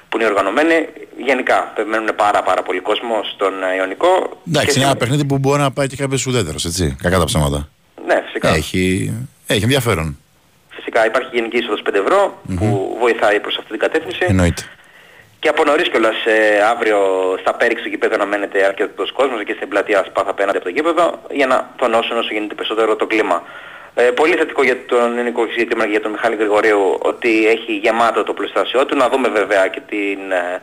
[0.09, 0.87] που είναι οργανωμένοι.
[1.17, 4.41] Γενικά περιμένουν πάρα πάρα πολύ κόσμο στον Ιωνικό.
[4.47, 7.69] Εντάξει, είναι ένα παιχνίδι που μπορεί να πάει και κάποιος ουδέτερος, έτσι, κακά τα ψέματα.
[8.05, 8.49] Ναι, φυσικά.
[8.49, 9.13] Έχει,
[9.47, 10.17] έχει ενδιαφέρον.
[10.69, 12.55] Φυσικά υπάρχει γενική είσοδος 5 ευρώ mm-hmm.
[12.55, 14.25] που βοηθάει προς αυτή την κατεύθυνση.
[14.27, 14.63] Εννοείται.
[15.39, 16.99] Και από νωρίς κιόλας ε, αύριο
[17.39, 21.21] στα πέριξ του γήπεδου αναμένεται αρκετός κόσμος και στην πλατεία Σπάθα απέναντι από το γήπεδο
[21.31, 23.43] για να τονώσουν όσο γίνεται περισσότερο το κλίμα.
[23.93, 28.23] Ε, πολύ θετικό για τον ελληνικό συγκεκριμένα και για τον Μιχάλη Γρηγορίου ότι έχει γεμάτο
[28.23, 28.95] το πλουστάσιό του.
[28.95, 30.61] Να δούμε βέβαια και την, ε,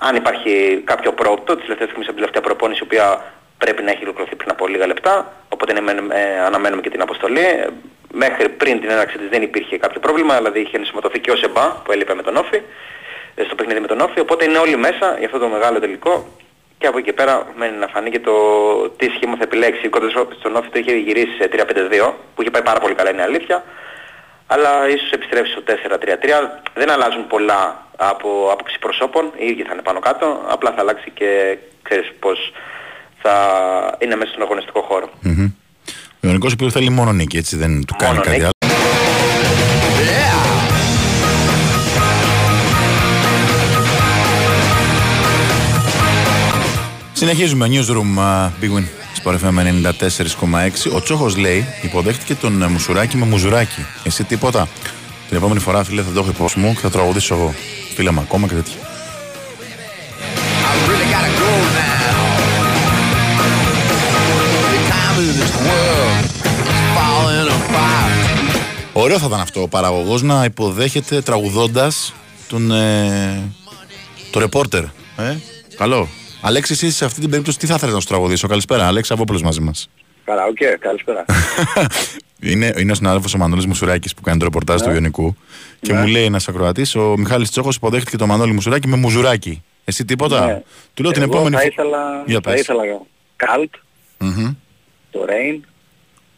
[0.00, 3.90] αν υπάρχει κάποιο πρώτο, της τελευταίας στιγμής από την τελευταία προπόνηση, η οποία πρέπει να
[3.90, 5.32] έχει ολοκληρωθεί πριν από λίγα λεπτά.
[5.48, 7.46] Οπότε ναι, ε, αναμένουμε και την αποστολή.
[8.12, 11.66] Μέχρι πριν την έναρξη της δεν υπήρχε κάποιο πρόβλημα, δηλαδή είχε ενσωματωθεί και ο Σεμπά
[11.84, 12.60] που έλειπε με τον Όφη
[13.46, 16.28] στο παιχνίδι με τον Όφη, οπότε είναι όλοι μέσα για αυτό το μεγάλο τελικό
[16.78, 18.32] και από εκεί πέρα μένει να φανεί και το
[18.96, 19.88] τι σχήμα θα επιλέξει.
[19.88, 23.22] Κοντά στον Όφη το είχε γυρίσει σε 3-5-2 που είχε πάει πάρα πολύ καλά είναι
[23.22, 23.64] αλήθεια.
[24.46, 25.68] Αλλά ίσως επιστρέψει στο 4-3-3.
[26.74, 30.40] Δεν αλλάζουν πολλά από άποψη προσώπων, οι ίδιοι θα είναι πάνω κάτω.
[30.48, 32.52] Απλά θα αλλάξει και ξέρεις πως
[33.22, 33.34] θα
[33.98, 35.08] είναι μέσα στον αγωνιστικό χώρο.
[35.24, 35.52] Mm-hmm.
[36.22, 38.63] Ο Ιωνικός ο θέλει μόνο νίκη, έτσι δεν του κάνει κάτι άλλο.
[47.26, 47.68] Συνεχίζουμε.
[47.70, 48.84] Newsroom uh, Big Win.
[49.22, 49.58] Sport FM
[50.88, 50.94] 94,6.
[50.94, 53.86] Ο Τσόχος λέει υποδέχτηκε τον uh, Μουσουράκη με Μουζουράκι.
[54.04, 54.68] Εσύ τίποτα.
[55.28, 57.54] Την επόμενη φορά, φίλε, θα το έχω υπόψη μου και θα τραγουδήσω εγώ.
[57.94, 58.76] Φίλε μου ακόμα και τέτοια.
[68.92, 72.12] Ωραίο θα ήταν αυτό ο παραγωγός να υποδέχεται τραγουδώντας
[72.48, 73.50] τον, ε,
[74.30, 74.82] το ρεπόρτερ.
[75.16, 75.36] Ε,
[75.76, 76.08] καλό.
[76.46, 79.42] Αλέξης, εσύ σε αυτή την περίπτωση τι θα ήθελες να σου τραγουδήσω; Καλησπέρα, Αλέξη Αβόπουλος
[79.42, 79.88] μαζί μας.
[80.24, 81.24] Καλά, OK, okay, καλησπέρα.
[82.52, 84.94] είναι, είναι ο συνάδελφος ο Μανώλης Μουσουράκης που κάνει το ρεπορτάζ του ναι.
[84.94, 85.36] Ιωνικού
[85.80, 86.00] και ναι.
[86.00, 89.62] μου λέει ένας ακροατής, ο Μιχάλης Τσόχος υποδέχτηκε το Μανώλη Μουσουράκη με Μουζουράκη.
[89.84, 90.62] Εσύ τίποτα; Ναι.
[90.94, 91.58] Του λέω την επόμενη φορά.
[91.58, 92.82] Θα ήθελα, θα ήθελα
[93.36, 93.74] Καλτ,
[94.20, 94.54] mm-hmm.
[95.10, 95.60] το Rain,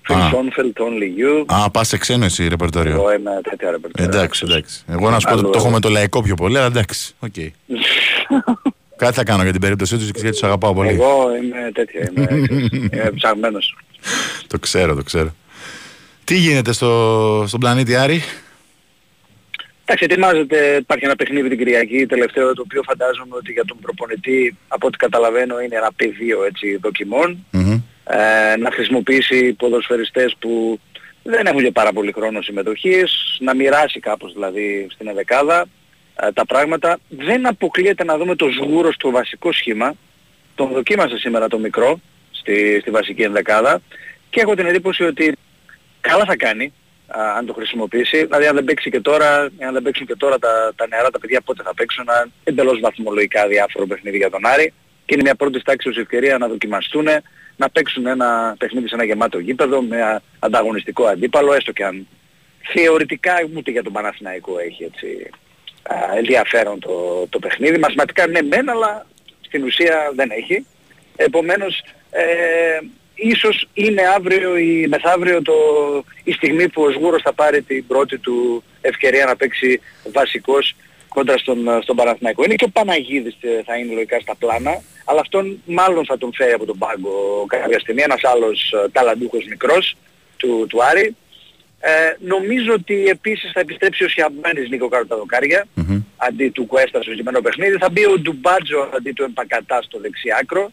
[0.09, 1.45] Phil Schoenfeld, Only You.
[1.47, 2.93] Α, πας σε ξένο εσύ ρεπερτόριο.
[2.93, 4.11] Εγώ είμαι τέτοια ρεπερτόριο.
[4.11, 4.85] Εντάξει, εντάξει.
[4.89, 7.15] Εγώ να σου πω ότι το έχω με το λαϊκό πιο πολύ, αλλά εντάξει.
[7.27, 7.49] Okay.
[8.97, 10.89] Κάτι θα κάνω για την περίπτωσή τους γιατί τους αγαπάω πολύ.
[10.89, 12.29] Εγώ είμαι τέτοια, είμαι,
[12.93, 13.77] είμαι ψαγμένος.
[14.47, 15.35] το ξέρω, το ξέρω.
[16.25, 18.23] Τι γίνεται στο, στον πλανήτη Άρη;
[19.89, 24.57] Εντάξει, ετοιμάζεται, υπάρχει ένα παιχνίδι την Κυριακή, τελευταίο, το οποίο φαντάζομαι ότι για τον προπονητή,
[24.69, 27.47] από ό,τι καταλαβαίνω, είναι ένα πεδίο έτσι, δοκιμών.
[27.53, 27.81] Mm-hmm.
[28.05, 30.81] Ε, να χρησιμοποιήσει ποδοσφαιριστές που
[31.23, 35.67] δεν έχουν και πάρα πολύ χρόνο συμμετοχής, να μοιράσει κάπως δηλαδή στην εδεκάδα ε,
[36.35, 36.99] τα πράγματα.
[37.09, 39.95] Δεν αποκλείεται να δούμε το σγούρο στο βασικό σχήμα.
[40.55, 42.01] Τον δοκίμασε σήμερα το μικρό
[42.31, 43.81] στη, στη βασική ενδεκάδα
[44.31, 45.37] και έχω την εντύπωση ότι
[46.01, 46.73] καλά θα κάνει
[47.37, 48.25] αν το χρησιμοποιήσει.
[48.25, 51.19] Δηλαδή αν δεν παίξει και τώρα, αν δεν παίξουν και τώρα τα, τα νεαρά τα
[51.19, 54.73] παιδιά πότε θα παίξουν ένα εντελώς βαθμολογικά διάφορο παιχνίδι για τον Άρη
[55.05, 57.07] και είναι μια πρώτη τάξη ως ευκαιρία να δοκιμαστούν,
[57.57, 62.07] να παίξουν ένα παιχνίδι σε ένα γεμάτο γήπεδο με ανταγωνιστικό αντίπαλο, έστω και αν
[62.73, 65.31] θεωρητικά ούτε για τον Παναθηναϊκό έχει έτσι
[66.17, 67.79] ενδιαφέρον το, το παιχνίδι.
[67.79, 69.07] Μαθηματικά ναι μεν, αλλά
[69.41, 70.67] στην ουσία δεν έχει.
[71.17, 72.79] Επομένως, ε,
[73.15, 75.55] ίσως είναι αύριο ή μεθαύριο το,
[76.25, 79.81] η στιγμή που ο Σγούρος θα πάρει την πρώτη του ευκαιρία να παίξει
[80.13, 80.75] βασικός
[81.09, 82.45] κόντρα στον, στον Παναθηναϊκό.
[82.45, 86.33] Είναι και ο Παναγίδης ε, θα είναι λογικά στα πλάνα, αλλά αυτόν μάλλον θα τον
[86.35, 89.97] φέρει από τον πάγκο κάποια στιγμή, ένας άλλος ε, ταλαντούχος μικρός
[90.37, 91.17] του, του Άρη.
[91.81, 96.03] Ε, νομίζω ότι επίσης θα επιστρέψει ο Σιαμπάνης λίγο κάτω τα δοκάρια, mm-hmm.
[96.17, 97.77] αντί του Κουέστα στο συγκεκριμένο παιχνίδι.
[97.77, 100.71] Θα μπει ο Ντουμπάτζο αντί του Εμπακατά στο δεξιάκρο.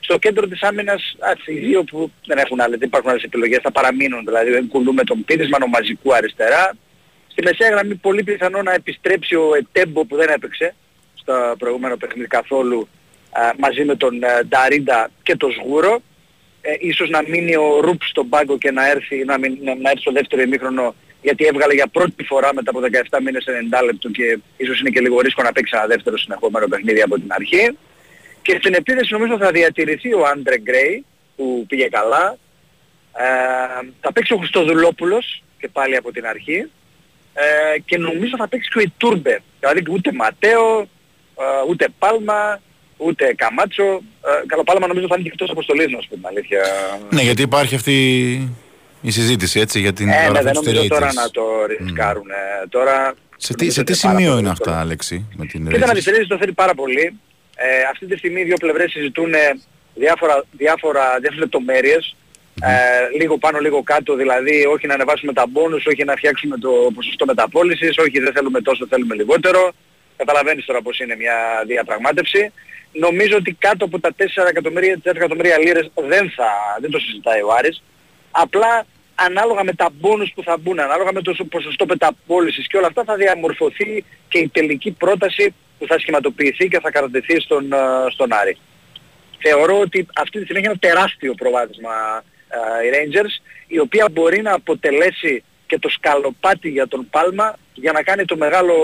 [0.00, 3.60] Στο κέντρο της άμυνας, ας, οι δύο που δεν έχουν άλλες, δεν υπάρχουν άλλες επιλογές,
[3.62, 4.50] θα παραμείνουν δηλαδή.
[4.50, 6.76] Δεν κουλούμε τον Πίδισμα, ο Μαζικού αριστερά.
[7.28, 10.74] Στη μεσαία γραμμή πολύ πιθανό να επιστρέψει ο Ετέμπο που δεν έπαιξε
[11.14, 12.88] στο προηγούμενο παιχνίδι καθόλου
[13.30, 16.02] α, μαζί με τον ε, Νταρίντα και τον Σγούρο
[16.66, 19.90] ε, ίσως να μείνει ο Ρουπ στον πάγκο και να έρθει, να, μην, να, να
[19.90, 23.44] έρθει στο δεύτερο ημίχρονο γιατί έβγαλε για πρώτη φορά μετά από 17 μήνες
[23.80, 27.14] 90 λεπτό και ίσως είναι και λίγο ρίσκο να παίξει ένα δεύτερο συνεχόμενο παιχνίδι από
[27.14, 27.78] την αρχή.
[28.42, 31.04] Και στην επίδεση νομίζω θα διατηρηθεί ο Άντρε Γκρέι
[31.36, 32.36] που πήγε καλά.
[33.16, 33.24] Ε,
[34.00, 36.70] θα παίξει ο Χριστοδουλόπουλος και πάλι από την αρχή.
[37.34, 39.38] Ε, και νομίζω θα παίξει και ο Ιτούρμπερ.
[39.60, 42.60] Δηλαδή ούτε Ματέο, ε, ούτε Πάλμα,
[42.96, 43.82] ούτε Καμάτσο.
[43.82, 46.60] Ε, Καλοπάλαμα νομίζω θα είναι και εκτός αποστολής να σου πω την αλήθεια.
[47.10, 47.96] Ναι, γιατί υπάρχει αυτή
[49.02, 52.26] η συζήτηση έτσι για την ε, ναι, δεν νομίζω τώρα να το ρισκάρουν.
[52.26, 52.66] Mm.
[52.68, 56.38] Τώρα, σε τι, σε τι σημείο είναι αυτά, Αλέξη, με την Κοίτα να τη το
[56.38, 57.18] θέλει πάρα πολύ.
[57.56, 59.32] Ε, αυτή τη στιγμή οι δύο πλευρές συζητούν
[59.94, 62.16] διάφορα, διάφορα, διάφορες λεπτομέρειες.
[62.16, 62.68] Mm.
[62.68, 66.70] Ε, λίγο πάνω, λίγο κάτω, δηλαδή όχι να ανεβάσουμε τα μπόνους, όχι να φτιάξουμε το
[66.94, 69.72] ποσοστό μεταπόλησης, όχι δεν θέλουμε τόσο, θέλουμε λιγότερο.
[70.16, 72.52] Καταλαβαίνεις τώρα πως είναι μια διαπραγμάτευση
[72.98, 77.42] νομίζω ότι κάτω από τα 4 εκατομμύρια, 4 εκατομμύρια λίρες δεν, θα, δεν το συζητάει
[77.42, 77.82] ο Άρης.
[78.30, 82.86] Απλά ανάλογα με τα μπόνους που θα μπουν, ανάλογα με το ποσοστό πεταπόλησης και όλα
[82.86, 87.76] αυτά θα διαμορφωθεί και η τελική πρόταση που θα σχηματοποιηθεί και θα κατατεθεί στον, ε,
[88.10, 88.56] στον Άρη.
[89.38, 94.42] Θεωρώ ότι αυτή τη στιγμή έχει ένα τεράστιο προβάδισμα uh, οι Rangers, η οποία μπορεί
[94.42, 98.74] να αποτελέσει και το σκαλοπάτι για τον Πάλμα για να κάνει το μεγάλο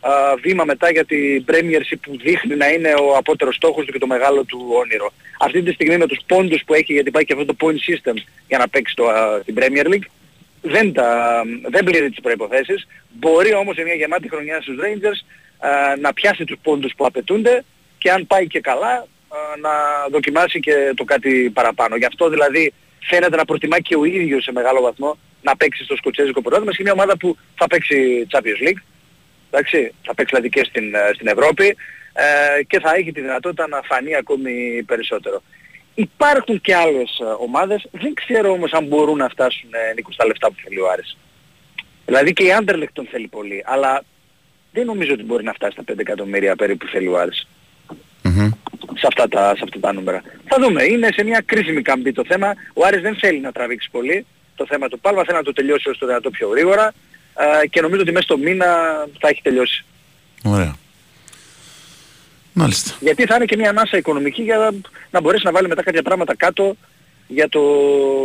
[0.00, 0.10] α,
[0.42, 4.06] βήμα μετά για την Premiership που δείχνει να είναι ο απότερος στόχος του και το
[4.06, 5.12] μεγάλο του όνειρο.
[5.40, 8.14] Αυτή τη στιγμή με τους πόντους που έχει γιατί πάει και αυτό το point system
[8.48, 10.06] για να παίξει το, α, την Premier League
[10.62, 12.86] δεν, τα, δεν πλήρει τις προϋποθέσεις.
[13.08, 15.18] Μπορεί όμως σε μια γεμάτη χρονιά στους Rangers
[15.58, 17.64] α, να πιάσει τους πόντους που απαιτούνται
[17.98, 19.06] και αν πάει και καλά
[19.60, 19.70] να
[20.10, 21.96] δοκιμάσει και το κάτι παραπάνω.
[21.96, 25.96] Γι' αυτό δηλαδή φαίνεται να προτιμά και ο ίδιος σε μεγάλο βαθμό να παίξει στο
[25.96, 28.80] σκοτσέζικο πρωτάθλημα σε μια ομάδα που θα παίξει Champions League.
[29.50, 31.76] Εντάξει, θα παίξει δηλαδή και στην, ε, στην Ευρώπη
[32.12, 35.42] ε, και θα έχει τη δυνατότητα να φανεί ακόμη περισσότερο.
[35.94, 40.26] Υπάρχουν και άλλες ε, ομάδες, δεν ξέρω όμως αν μπορούν να φτάσουν ε, Νίκος στα
[40.26, 41.16] λεφτά που θέλει ο Άρης.
[42.06, 44.02] Δηλαδή και η Άντερλεκτ τον θέλει πολύ, αλλά
[44.72, 47.46] δεν νομίζω ότι μπορεί να φτάσει στα 5 εκατομμύρια περίπου που θέλει ο Άρης.
[48.94, 50.22] Σε, αυτά τα, σε αυτά τα νούμερα.
[50.44, 50.82] Θα δούμε.
[50.82, 52.54] Είναι σε μια κρίσιμη καμπή το θέμα.
[52.74, 55.24] Ο Άρης δεν θέλει να τραβήξει πολύ το θέμα του Πάλμα.
[55.24, 56.92] Θέλει να το τελειώσει όσο το δυνατό πιο γρήγορα.
[57.38, 58.66] Ε, και νομίζω ότι μέσα στο μήνα
[59.18, 59.84] θα έχει τελειώσει.
[60.44, 60.76] Ωραία.
[62.52, 62.96] Μάλιστα.
[63.00, 64.74] Γιατί θα είναι και μια ανάσα οικονομική για
[65.10, 66.76] να μπορέσει να βάλει μετά κάποια πράγματα κάτω
[67.26, 67.60] για το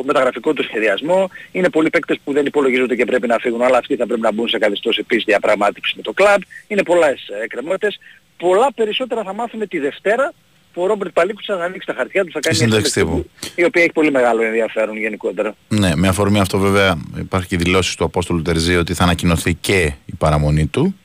[0.06, 1.30] μεταγραφικό του σχεδιασμό.
[1.52, 4.32] Είναι πολλοί παίκτες που δεν υπολογίζονται και πρέπει να φύγουν, αλλά αυτοί θα πρέπει να
[4.32, 6.41] μπουν σε καθεστώς επίσης διαπραγμάτευσης με το κλαμπ.
[6.67, 7.99] Είναι πολλές εκκρεμότητες.
[8.38, 10.34] Πολλά περισσότερα θα μάθουμε τη Δευτέρα
[10.73, 13.29] που ο Ρόμπερτ Παλίκου θα ανοίξει τα χαρτιά του, θα κάνει μια τύπου.
[13.55, 15.55] η οποία έχει πολύ μεγάλο ενδιαφέρον γενικότερα.
[15.67, 19.93] Ναι, με αφορμή αυτό βέβαια υπάρχει και δηλώσεις του Απόστολου Τερζή ότι θα ανακοινωθεί και
[20.05, 20.95] η παραμονή του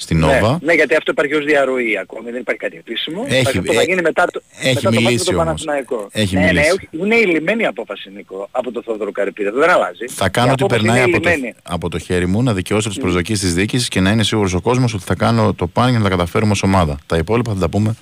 [0.00, 0.58] στην ναι, Νόβα.
[0.62, 3.24] Ναι, γιατί αυτό υπάρχει ως διαρροή ακόμη, δεν υπάρχει κάτι επίσημο.
[3.28, 5.64] Έχει, αυτό θα γίνει μετά το, έχει μετά μιλήσει το, το όμως.
[6.12, 10.06] Έχει ναι, ναι, είναι η λιμένη απόφαση Νίκο από το Θόδωρο Καρυπίδη, δεν αλλάζει.
[10.08, 11.30] Θα κάνω ό,τι περνάει από το,
[11.62, 13.00] από το χέρι μου να δικαιώσω τις mm.
[13.00, 15.98] προσδοκίες της διοίκησης και να είναι σίγουρος ο κόσμος ότι θα κάνω το πάνε για
[15.98, 16.98] να τα καταφέρουμε ως ομάδα.
[17.06, 17.96] Τα υπόλοιπα θα τα πούμε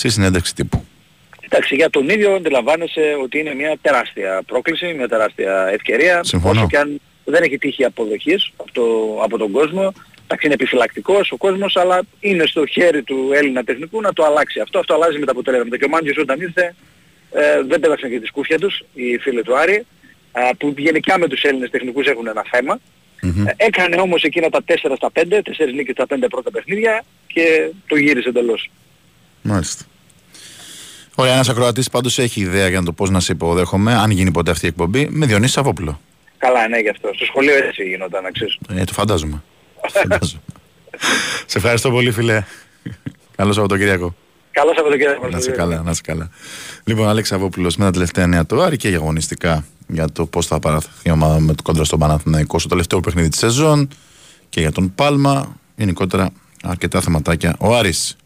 [0.00, 0.84] στη συνέντευξη τύπου.
[1.40, 6.20] Εντάξει, για τον ίδιο αντιλαμβάνεσαι ότι είναι μια τεράστια πρόκληση, μια τεράστια ευκαιρία.
[6.24, 6.60] Συμφωνώ.
[6.60, 8.82] Όσο και αν δεν έχει τύχει αποδοχής από, το,
[9.22, 9.92] από τον κόσμο,
[10.24, 14.60] Εντάξει είναι επιφυλακτικός ο κόσμος, αλλά είναι στο χέρι του Έλληνα τεχνικού να το αλλάξει
[14.60, 14.78] αυτό.
[14.78, 15.76] Αυτό αλλάζει με τα αποτελέσματα.
[15.76, 16.74] Και ο Μάντιος όταν ήρθε
[17.32, 19.86] ε, δεν πέταξαν και τη σκούφια τους, οι φίλοι του Άρη,
[20.32, 22.78] ε, που γενικά με τους Έλληνες τεχνικούς έχουν ένα θέμα.
[23.22, 23.46] Mm-hmm.
[23.46, 27.70] Ε, έκανε όμως εκείνα τα 4 στα 5, 4 νίκες στα 5 πρώτα παιχνίδια και
[27.86, 28.70] το γύρισε εντελώς.
[29.42, 29.84] Μάλιστα.
[31.20, 34.50] Ωραία, ένας ακροατής πάντως έχει ιδέα για το πώς να σε υποδέχομαι, αν γίνει ποτέ
[34.50, 36.00] αυτή η εκπομπή, με Διονύση Σαββόπουλο.
[36.38, 37.10] Καλά, ναι, γι' αυτό.
[37.14, 38.58] Στο σχολείο έτσι γινόταν, να ξέρεις.
[38.68, 39.42] Ε, το φαντάζομαι.
[41.46, 42.44] σε ευχαριστώ πολύ, φίλε.
[43.36, 44.14] Καλό Σαββατοκύριακο.
[44.50, 45.28] Καλό Σαββατοκύριακο.
[45.28, 46.30] Να σε καλά, να σε καλά.
[46.84, 50.58] Λοιπόν, Αλέξη Αβόπουλος με τα τελευταία νέα του Άρη και αγωνιστικά για το πώς θα
[50.58, 53.88] παραθεθεί η ομάδα με το κόντρα στον Παναθηναϊκό στο τελευταίο παιχνίδι της σεζόν
[54.48, 55.56] και για τον Πάλμα.
[55.76, 56.30] Γενικότερα
[56.62, 57.56] αρκετά θεματάκια.
[57.58, 58.16] Ο Άρης.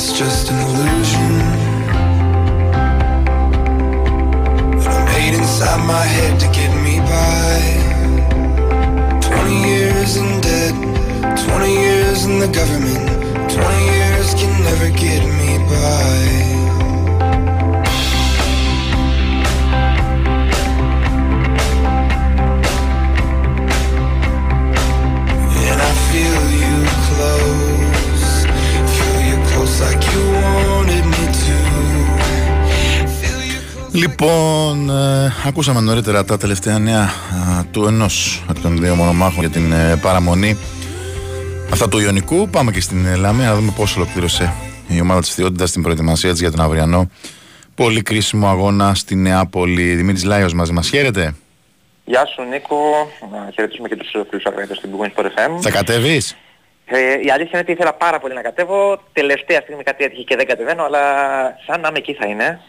[0.00, 1.32] Is this just an illusion?
[5.34, 7.60] inside my head to get me by.
[9.20, 10.74] 20 years in debt
[11.38, 13.08] 20 years in the government
[13.52, 16.16] 20 years can never get me by.
[25.68, 27.69] And I feel you close
[33.92, 39.50] Λοιπόν, ε, ακούσαμε νωρίτερα τα τελευταία νέα ε, του ενός από των δύο μονομάχων για
[39.50, 40.58] την ε, παραμονή
[41.72, 42.48] αυτά του Ιωνικού.
[42.48, 44.52] Πάμε και στην Λαμία να δούμε πώς ολοκλήρωσε
[44.88, 47.10] η ομάδα της Θεότητας στην προετοιμασία της για τον αυριανό
[47.74, 49.94] πολύ κρίσιμο αγώνα στη Νεάπολη.
[49.94, 50.88] Δημήτρης Λάιος μαζί μας.
[50.88, 51.34] Χαίρετε.
[52.04, 52.76] Γεια σου Νίκο,
[53.32, 55.60] να χαιρετήσουμε και τους φίλους ακροατές στην Booking FM.
[55.60, 56.36] Θα κατέβεις;
[56.86, 59.00] Ε, η αλήθεια είναι ότι ήθελα πάρα πολύ να κατέβω.
[59.12, 61.00] Τελευταία στιγμή κάτι έτυχε και δεν κατεβαίνω, αλλά
[61.66, 62.60] σαν να είμαι εκεί θα είναι.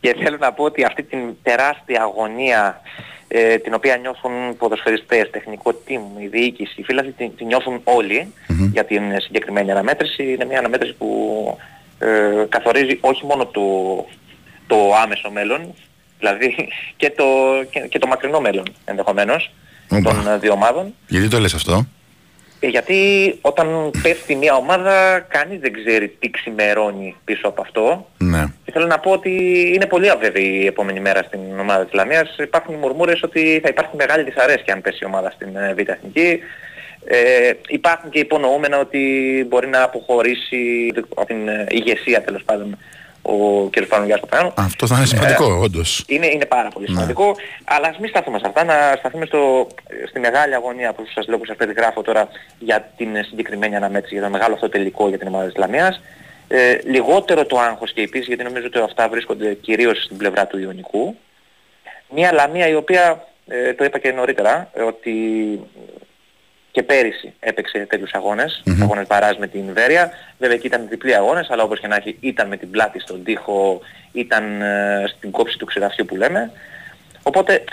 [0.00, 2.80] Και θέλω να πω ότι αυτή την τεράστια αγωνία
[3.28, 7.82] ε, την οποία νιώθουν ποδοσφαιριστές, τεχνικό team, η διοίκηση, οι φίλοι την, την νιώθουν
[8.72, 10.32] για την συγκεκριμένη αναμέτρηση.
[10.32, 11.58] Είναι μια αναμέτρηση που
[11.98, 13.60] ε, καθορίζει όχι μόνο το,
[14.66, 15.74] το άμεσο μέλλον,
[16.18, 17.24] δηλαδή και το,
[17.70, 19.50] και, και το μακρινό μέλλον ενδεχομένως
[19.88, 20.94] των δύο ομάδων.
[21.06, 21.86] Γιατί το λες αυτό;
[22.60, 22.98] Ε, γιατί
[23.40, 28.08] όταν πέφτει μια ομάδα κανείς δεν ξέρει τι ξημερώνει πίσω από αυτό.
[28.18, 28.46] Ναι.
[28.64, 29.30] Και θέλω να πω ότι
[29.74, 32.36] είναι πολύ αβέβαιη η επόμενη μέρα στην ομάδα της Λαμίας.
[32.38, 36.38] Υπάρχουν μουρμούρες ότι θα υπάρχει μεγάλη δυσαρέσκεια αν πέσει η ομάδα στην ε, Β' Εθνική.
[37.04, 42.78] Ε, υπάρχουν και υπονοούμενα ότι μπορεί να αποχωρήσει από την ε, ηγεσία τέλος πάντων
[43.28, 43.86] ο κ.
[43.86, 44.52] Πανογιάς Παπαγιάννου.
[44.56, 46.04] Αυτό θα είναι σημαντικό, ε, όντως.
[46.06, 46.94] Είναι, είναι πάρα πολύ ναι.
[46.94, 47.36] σημαντικό.
[47.64, 49.66] Αλλά ας μην σταθούμε σε αυτά, να σταθούμε στο,
[50.08, 54.22] στη μεγάλη αγωνία που σας λέω που σας περιγράφω τώρα για την συγκεκριμένη αναμέτρηση, για
[54.22, 56.00] το μεγάλο αυτό τελικό για την ομάδα της Λαμίας.
[56.48, 60.46] Ε, λιγότερο το άγχος και η πίεση, γιατί νομίζω ότι αυτά βρίσκονται κυρίως στην πλευρά
[60.46, 61.16] του Ιωνικού.
[62.14, 65.14] Μια Λαμία η οποία, ε, το είπα και νωρίτερα, ότι
[66.78, 68.78] και πέρυσι έπαιξε τέτοιους αγώνες, mm-hmm.
[68.82, 70.10] αγώνες Μπαράζ με την Βέρεια.
[70.38, 73.24] Βέβαια εκεί ήταν διπλή αγώνες, αλλά όπως και να έχει ήταν με την πλάτη στον
[73.24, 73.80] τοίχο,
[74.12, 76.50] ήταν ε, στην κόψη του ξεραφιού που λέμε.
[77.22, 77.64] Οπότε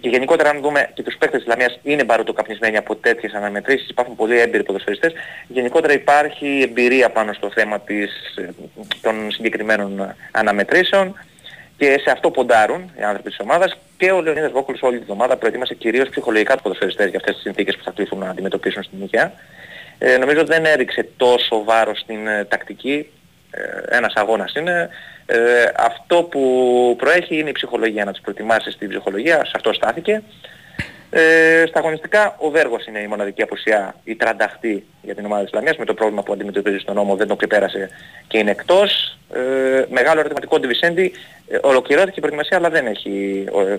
[0.00, 4.16] και γενικότερα αν δούμε και τους παίκτες της Λαμίας είναι μπαρουτοκαπνισμένοι από τέτοιες αναμετρήσεις, υπάρχουν
[4.16, 5.12] πολύ έμπειροι ποδοσφαιριστές.
[5.48, 8.10] Γενικότερα υπάρχει εμπειρία πάνω στο θέμα της,
[9.00, 11.16] των συγκεκριμένων αναμετρήσεων
[11.80, 15.36] και σε αυτό ποντάρουν οι άνθρωποι της ομάδας και ο Λεωνίδας Βόκουλος όλη την εβδομάδα
[15.36, 19.02] προετοίμασε κυρίως ψυχολογικά τους ποδοσφαιριστές για αυτές τις συνθήκες που θα κληθούν να αντιμετωπίσουν στην
[19.02, 19.32] υγεία.
[19.98, 23.10] Ε, νομίζω δεν έριξε τόσο βάρος στην ε, τακτική,
[23.50, 24.88] ε, ένας αγώνας είναι.
[25.26, 25.38] Ε,
[25.76, 30.22] αυτό που προέχει είναι η ψυχολογία, να τους προετοιμάσεις στην ψυχολογία, σε αυτό στάθηκε.
[31.10, 35.52] Ε, στα αγωνιστικά ο Βέργος είναι η μοναδική απουσία, η τρανταχτή για την ομάδα της
[35.52, 37.90] Λαμίας με το πρόβλημα που αντιμετωπίζει στον νόμο δεν το ξεπέρασε
[38.26, 39.18] και είναι εκτός.
[39.32, 41.12] Ε, μεγάλο ερωτηματικό Ντιβισέντη,
[41.48, 43.76] ε, ολοκληρώθηκε η προετοιμασία αλλά δεν έχει ε,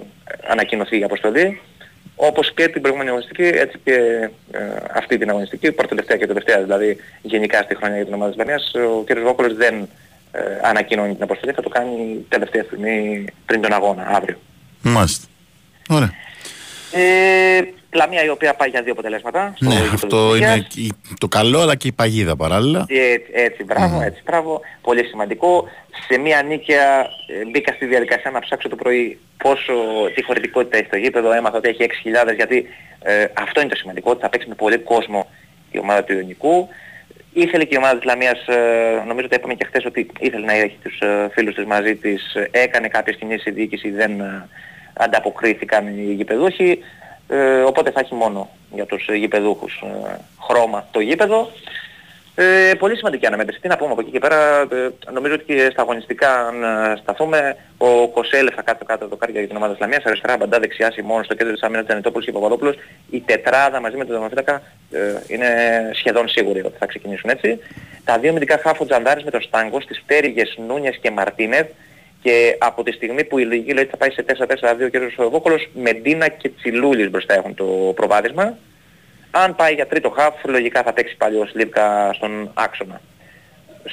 [0.48, 1.62] ανακοινωθεί η αποστολή.
[2.15, 3.94] Όπως και την προηγούμενη αγωνιστική, έτσι και
[4.52, 4.60] ε,
[4.94, 8.39] αυτή την αγωνιστική, πρώτη τελευταία και τελευταία δηλαδή γενικά στη χρονιά για την ομάδα της
[8.39, 9.20] Λαμίας, ο κ.
[9.20, 9.89] Βόκολος δεν
[10.32, 14.38] ε, ανακοινώνει την αποστολή, θα το κάνει τελευταία στιγμή πριν τον αγώνα, αύριο.
[14.82, 15.28] Μάλιστα.
[15.89, 16.13] Ωραία.
[16.91, 17.62] Ε,
[17.93, 19.54] Λαμία η οποία πάει για δύο αποτελέσματα.
[19.60, 20.67] Ναι, αυτό είναι
[21.17, 22.86] το καλό αλλά και η παγίδα παράλληλα.
[22.88, 24.04] Έτσι, έτσι μπράβο, mm.
[24.04, 24.62] έτσι, μπράβο.
[24.82, 25.67] Πολύ σημαντικό.
[26.08, 29.73] Σε μια νίκαια ε, μπήκα στη διαδικασία να ψάξω το πρωί πόσο,
[30.15, 31.32] τι χωρητικότητα έχει στο γήπεδο.
[31.32, 31.86] Έμαθα ότι έχει
[32.30, 32.67] 6.000 γιατί
[33.01, 35.30] ε, αυτό είναι το σημαντικό, ότι θα παίξει με πολύ κόσμο
[35.71, 36.67] η ομάδα του Ιωνικού.
[37.34, 40.54] Ήθελε και η ομάδα της Λαμίας, ε, νομίζω ότι είπαμε και χθες ότι ήθελε να
[40.54, 44.12] έχει τους ε, φίλους της μαζί της, έκανε κάποιες κινήσεις η διοίκηση, δεν
[45.04, 46.80] ανταποκρίθηκαν οι γηπεδούχοι.
[47.28, 51.52] Ε, οπότε θα έχει μόνο για τους γηπεδούχους ε, χρώμα το γήπεδο.
[52.36, 53.60] Ε, πολύ σημαντική αναμέτρηση.
[53.62, 56.96] Τι να πούμε από εκεί και πέρα, ε, νομίζω ότι και στα αγωνιστικά αν ε,
[57.02, 60.60] σταθούμε, ο Κοσέλε θα κάτω κάτω το κάρια για την ομάδα της Λαμίας, αριστερά μπαντά
[60.60, 62.76] δεξιά μόνο στο κέντρο της άμυνας Τζανιτόπουλος και Παπαδόπουλος.
[63.10, 64.62] Η τετράδα μαζί με τον Δωμαφίτακα
[64.92, 65.50] ε, είναι
[65.94, 67.60] σχεδόν σίγουροι ότι θα ξεκινήσουν έτσι.
[68.04, 71.66] Τα δύο μυντικά χάφο Τζαντάρης με τον Στάγκο, στις πτέρυγες Νούνιες και Μαρτίνευ,
[72.22, 75.30] και από τη στιγμή που η λογική λέει ότι θα πάει σε 4-4-2 ο κ.
[75.30, 78.58] Βόκολος, Μεντίνα και Τσιλούλης μπροστά έχουν το προβάδισμα.
[79.32, 83.02] Αν πάει για τρίτο χαφ, λογικά θα παίξει πάλι ο Σλίβκα στον άξονα.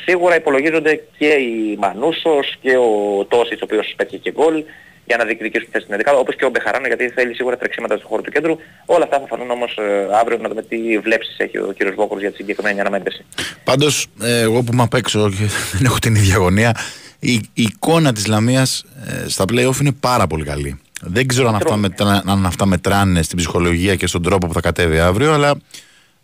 [0.04, 4.64] Σίγουρα υπολογίζονται και η Μανούσος και ο Τόσης, ο οποίος παίξει και γκολ,
[5.08, 8.06] για να διεκδικήσουν θέση στην Εδικάδα, όπως και ο Μπεχαράνα, γιατί θέλει σίγουρα τρεξίματα στο
[8.06, 8.56] χώρο του κέντρου.
[8.86, 11.94] Όλα αυτά θα φανούν όμως ε, αύριο να δούμε τι βλέψεις έχει ο κ.
[11.94, 13.24] Βόκολος για τη συγκεκριμένη αναμέτρηση.
[13.64, 16.76] Πάντως, ε, εγώ που είμαι απ' έξω και δεν έχω την ίδια γωνία,
[17.20, 20.80] η, η εικόνα της Λαμίας ε, στα play-off είναι πάρα πολύ καλή.
[21.00, 24.60] Δεν ξέρω αν αυτά, μετρά, αν αυτά μετράνε στην ψυχολογία και στον τρόπο που θα
[24.60, 25.54] κατέβει αύριο, αλλά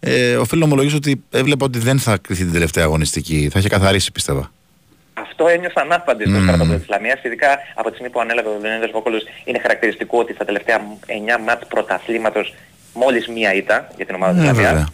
[0.00, 3.48] ε, οφείλω να ομολογήσω ότι έβλεπα ότι δεν θα κρυθεί την τελευταία αγωνιστική.
[3.52, 4.48] Θα είχε καθαρίσει πιστεύω.
[5.14, 6.42] Αυτό ένιωσα ανάπαντη στο mm.
[6.42, 10.34] στρατόπεδο της Λαμίας, ειδικά από τη στιγμή που ανέλαβε ο Λεωνίδας Βόκολος είναι χαρακτηριστικό ότι
[10.34, 10.78] στα τελευταία
[11.38, 12.54] 9 μάτς πρωταθλήματος
[12.94, 14.92] μόλις μία ήττα για την ομάδα της ναι, Λαμίας.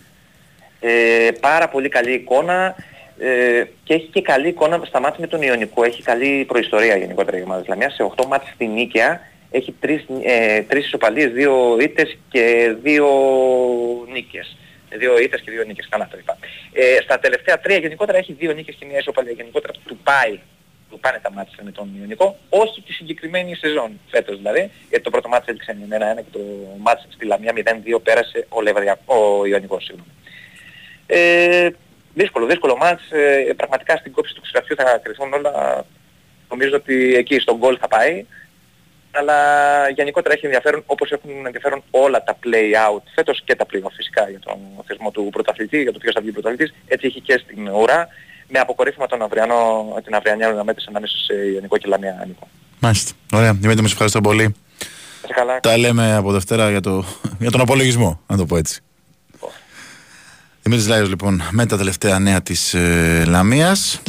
[0.81, 2.75] Ε, πάρα πολύ καλή εικόνα
[3.21, 5.85] ε, και έχει και καλή εικόνα στα μάτια με τον Ιωνικό.
[5.85, 7.95] Έχει καλή προϊστορία γενικότερα η ομάδα της Λαμίας.
[7.95, 13.07] Σε 8 μάτια στην Νίκαια έχει 3, ε, τρεις ισοπαλίες, 2 ήττες και 2
[14.13, 14.57] νίκες.
[14.99, 16.39] Δύο ήττες και δύο νίκες, καλά το είπα.
[16.73, 19.33] Ε, στα τελευταία τρία γενικότερα έχει δύο νίκες και μια ισοπαλία.
[19.33, 20.39] Γενικότερα του πάει,
[20.91, 25.11] του πάνε τα μάτια με τον Ιωνικό, όχι τη συγκεκριμένη σεζόν φέτος δηλαδή, γιατί το
[25.11, 26.41] πρώτο μάτι έδειξε 1-1 και το
[26.79, 27.53] μάτι στη Λαμία
[27.97, 29.85] 0-2 πέρασε ο, Λεβαδιακό, ο Ιωνικός.
[29.85, 30.11] Συγγνώμη.
[31.07, 31.71] Ε,
[32.15, 33.11] δύσκολο, δύσκολο μάτς.
[33.11, 35.85] Ε, πραγματικά στην κόψη του ξηραφιού θα κρυθούν όλα.
[36.49, 38.25] Νομίζω ότι εκεί στον γκολ θα πάει.
[39.13, 39.37] Αλλά
[39.89, 44.39] γενικότερα έχει ενδιαφέρον όπως έχουν ενδιαφέρον όλα τα play-out φέτος και τα play-off φυσικά για
[44.39, 46.75] τον θεσμό του πρωταθλητή, για το ποιος θα βγει πρωταθλητής.
[46.87, 48.09] Έτσι έχει και στην ουρά
[48.49, 52.49] με αποκορύφωμα τον αυριανό, την αυριανή αναμέτρηση ανάμεσα σε Ιωνικό και Λαμία Νίκο.
[52.81, 53.13] Μάλιστα.
[53.33, 53.53] Ωραία.
[53.53, 54.55] Δημήτρη, με ευχαριστώ πολύ.
[55.35, 55.61] Καλά.
[55.61, 57.05] Τα λέμε από Δευτέρα για, το,
[57.39, 58.81] για τον απολογισμό, να το πω έτσι.
[60.63, 64.01] Δημήτρης Λάιος λοιπόν με τα τελευταία νέα της ε, Λαμίας.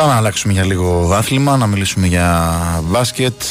[0.00, 3.42] Πάμε να αλλάξουμε για λίγο άθλημα, να μιλήσουμε για μπάσκετ.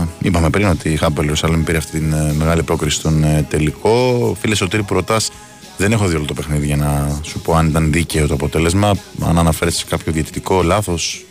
[0.00, 3.46] Ε, είπαμε πριν ότι η Χάμπελ Ιερουσαλήμ πήρε αυτή την ε, μεγάλη πρόκριση στον ε,
[3.48, 4.36] τελικό.
[4.40, 5.30] Φίλε Σωτήρη που ρωτάς,
[5.76, 8.94] δεν έχω δει όλο το παιχνίδι για να σου πω αν ήταν δίκαιο το αποτέλεσμα.
[9.24, 11.24] Αν αναφέρεσαι σε κάποιο διαιτητικό λάθος,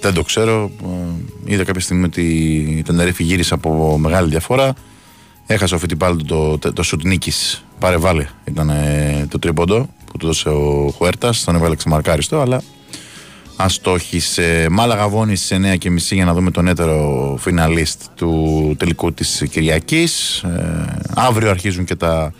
[0.00, 0.70] δεν το ξέρω.
[1.46, 2.22] Ε, είδα κάποια στιγμή ότι
[2.78, 4.74] η Τενερίφη γύρισε από μεγάλη διαφορά.
[5.46, 8.72] Έχασε ο Φιτιπάλτο το, το, το σουτ νίκης, πάρε βάλε, ήταν
[9.28, 12.62] το τρίποντο που του δώσε ο Χουέρτας, τον έβαλε ξεμαρκάριστο, αλλά
[13.62, 14.66] αστόχησε.
[14.70, 20.42] Μάλαγα Βόνη στι 9.30 για να δούμε τον έτερο φιναλίστ του τελικού της Κυριακής.
[20.42, 22.32] Ε, αύριο αρχίζουν και τα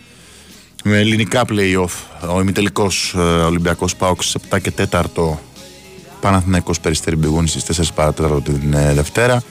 [0.85, 2.29] ελληνικά play-off.
[2.35, 5.03] Ο ημιτελικός ε, Ολυμπιακός Πάοξ στις 7 και 4.
[6.21, 9.43] Παναθηναϊκός Περιστέρη Μπηγούνης στις 4 παρατέταρτο την ε, Δευτέρα.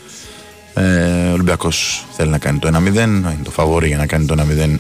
[0.74, 2.96] Ε, ο Ολυμπιακός θέλει να κάνει το 1-0.
[2.96, 4.76] Είναι το φαβόρι για να κάνει το 1-0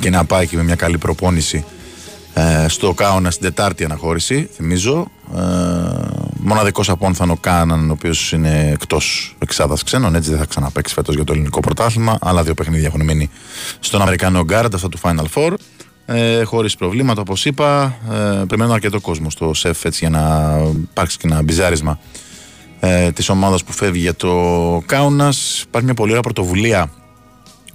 [0.00, 1.64] και να πάει και με μια καλή προπόνηση
[2.38, 4.48] ε, στο Κάουνα στην Τετάρτη αναχώρηση.
[4.52, 5.06] Θυμίζω.
[5.36, 5.40] Ε,
[6.38, 10.14] Μοναδικός απόν θα είναι ο Κάναν, ο οποίος είναι εκτός εξάδας ξένων.
[10.14, 12.18] Έτσι δεν θα ξαναπέξει φέτος για το ελληνικό πρωτάθλημα.
[12.20, 13.30] Άλλα δύο παιχνίδια έχουν μείνει
[13.80, 15.54] στον Αμερικανό Γκάρντ, αυτά του Final Four.
[16.06, 17.96] Ε, Χωρίς προβλήματα, όπως είπα.
[18.10, 20.56] Ε, περιμένω αρκετό κόσμο στο ΣΕΦ έτσι, για να
[20.90, 21.98] υπάρξει και ένα μπιζάρισμα
[22.80, 24.32] ε, της ομάδας που φεύγει για το
[24.86, 25.62] Κάουνας.
[25.66, 26.90] Υπάρχει μια πολύ ωραία πρωτοβουλία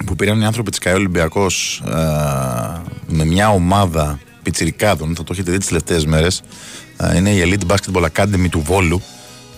[0.06, 1.92] που πήραν οι άνθρωποι της ΚΑΕ Ολυμπιακός ε,
[3.08, 6.42] με μια ομάδα πιτσιρικάδων, θα το έχετε δει τις τελευταίες μέρες.
[6.98, 9.02] Ε, είναι η Elite Basketball Academy του Βόλου.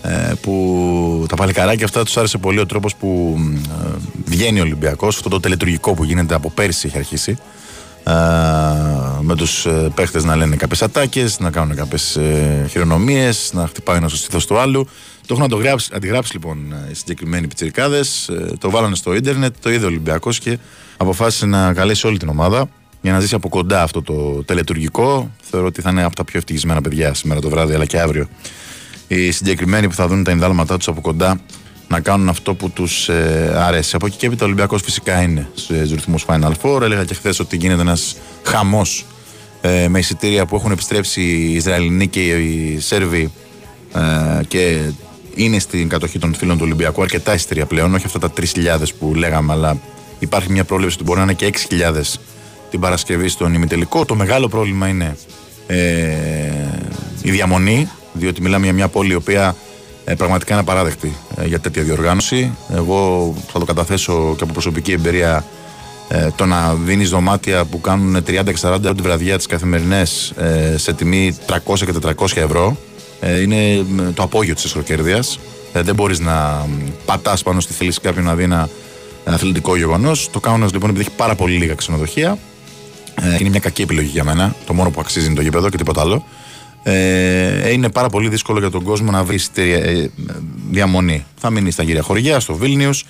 [0.02, 3.38] Ε, που τα παλικαράκια αυτά τους άρεσε πολύ ο τρόπος που
[3.84, 3.88] ε,
[4.24, 7.38] βγαίνει ο Ολυμπιακός, αυτό το τελετουργικό που γίνεται από πέρσι έχει αρχίσει.
[9.20, 12.18] με τους παίχτες να λένε κάποιες ατάκες, να κάνουν κάποιες
[12.68, 14.88] χειρονομίες, να χτυπάει ένα στο στήθος του άλλου.
[15.26, 20.38] Το έχουν αντιγράψει λοιπόν οι συγκεκριμένοι πιτσιρικάδες, το βάλανε στο ίντερνετ, το είδε ο Ολυμπιακός
[20.38, 20.58] και
[20.96, 22.68] αποφάσισε να καλέσει όλη την ομάδα
[23.04, 25.30] για να ζήσει από κοντά αυτό το τελετουργικό.
[25.42, 28.28] Θεωρώ ότι θα είναι από τα πιο ευτυχισμένα παιδιά σήμερα το βράδυ, αλλά και αύριο.
[29.08, 31.40] Οι συγκεκριμένοι που θα δουν τα ενδάλματά τους από κοντά
[31.88, 33.96] να κάνουν αυτό που τους ε, αρέσει.
[33.96, 36.80] Από εκεί και έπειτα ο Ολυμπιακός φυσικά είναι στου ρυθμούς Final Four.
[36.80, 39.06] Έλεγα και χθες ότι γίνεται ένας χαμός
[39.60, 43.32] ε, με εισιτήρια που έχουν επιστρέψει οι Ισραηλινοί και οι Σέρβοι
[43.94, 44.80] ε, και
[45.34, 48.44] είναι στην κατοχή των φίλων του Ολυμπιακού αρκετά εισιτήρια πλέον, όχι αυτά τα 3.000
[48.98, 49.80] που λέγαμε, αλλά
[50.18, 52.00] υπάρχει μια πρόβλεψη ότι μπορεί να είναι και 6.000
[52.70, 54.04] την Παρασκευή στον ημιτελικό.
[54.04, 55.16] Το μεγάλο πρόβλημα είναι
[55.66, 55.76] ε,
[57.22, 59.56] η διαμονή, διότι μιλάμε για μια πόλη η οποία
[60.04, 62.56] ε, πραγματικά είναι απαράδεκτη ε, για τέτοια διοργάνωση.
[62.74, 65.44] Εγώ θα το καταθέσω και από προσωπική εμπειρία
[66.08, 70.30] ε, το να δίνεις δωμάτια που κάνουν 30 και 40 ευρώ τη βραδιά τις καθημερινές
[70.36, 72.76] ε, σε τιμή 300 και 400 ευρώ
[73.20, 73.84] ε, είναι
[74.14, 75.24] το απόγειο της εσχροκέρδεια.
[75.72, 76.66] δεν μπορείς να
[77.04, 78.68] πατάς πάνω στη θέληση κάποιον να δει ένα
[79.24, 80.30] αθλητικό γεγονός.
[80.30, 82.38] Το Κάουνα λοιπόν επειδή έχει πάρα πολύ λίγα ξενοδοχεία
[83.22, 84.54] ε, είναι μια κακή επιλογή για μένα.
[84.66, 86.24] Το μόνο που αξίζει είναι το γήπεδο και τίποτα άλλο.
[86.82, 90.06] Ε, είναι πάρα πολύ δύσκολο για τον κόσμο να βρει ε,
[90.70, 91.24] διαμονή.
[91.36, 93.04] Θα μείνει στα γύρια χωριά, στο Βίλνιους.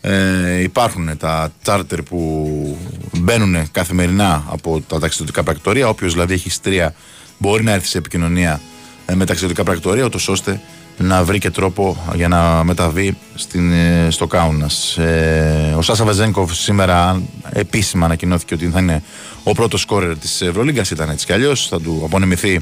[0.00, 2.78] Ε, υπάρχουν τα τσάρτερ που
[3.18, 5.88] μπαίνουν καθημερινά από τα ταξιδιωτικά πρακτορία.
[5.88, 6.94] Όποιος δηλαδή έχει στρία
[7.38, 8.60] μπορεί να έρθει σε επικοινωνία
[9.06, 10.60] ε, με ταξιδιωτικά πρακτορία, ώστε
[10.98, 14.96] να βρει και τρόπο για να μεταβεί στην, ε, στο Κάουνας.
[14.96, 19.02] Ε, ο Σάσα Βεζένκοφ σήμερα επίσημα ανακοινώθηκε ότι θα είναι
[19.42, 20.90] ο πρώτος σκόρερ της Ευρωλίγκας.
[20.90, 21.68] Ήταν έτσι κι αλλιώς.
[21.68, 22.60] Θα του απονεμηθεί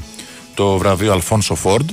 [0.53, 1.89] το βραβείο Αλφόνσο Φόρντ.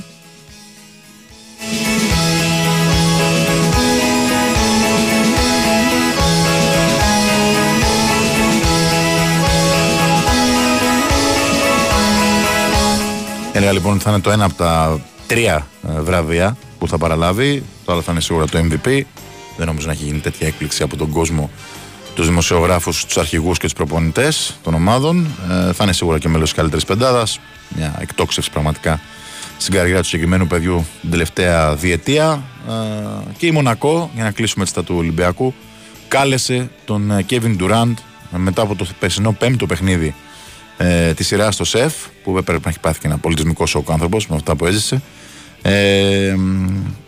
[13.56, 17.62] Έλεγα λοιπόν θα είναι το ένα από τα τρία ε, βραβεία που θα παραλάβει.
[17.84, 19.00] Το άλλο θα είναι σίγουρα το MVP.
[19.56, 21.50] Δεν νομίζω να έχει γίνει τέτοια έκπληξη από τον κόσμο,
[22.16, 25.26] τους δημοσιογράφους, τους αρχηγούς και τους προπονητές των ομάδων.
[25.50, 27.40] Ε, θα είναι σίγουρα και μέλος της καλύτερης πεντάδας.
[27.76, 29.00] Μια εκτόξευση πραγματικά
[29.58, 32.42] στην καριέρα του συγκεκριμένου παιδιού την τελευταία διετία.
[32.68, 32.72] Ε,
[33.36, 35.54] και η Μονακό, για να κλείσουμε έτσι τα του Ολυμπιακού,
[36.08, 37.94] κάλεσε τον Kevin Durant
[38.36, 40.14] μετά από το περσινό πέμπτο παιχνίδι
[40.76, 41.94] ε, τη σειρά στο ΣΕΦ,
[42.24, 45.02] που έπρεπε να έχει πάθει και ένα πολιτισμικό σοκ άνθρωπος με αυτά που έζησε.
[45.62, 46.34] Ε,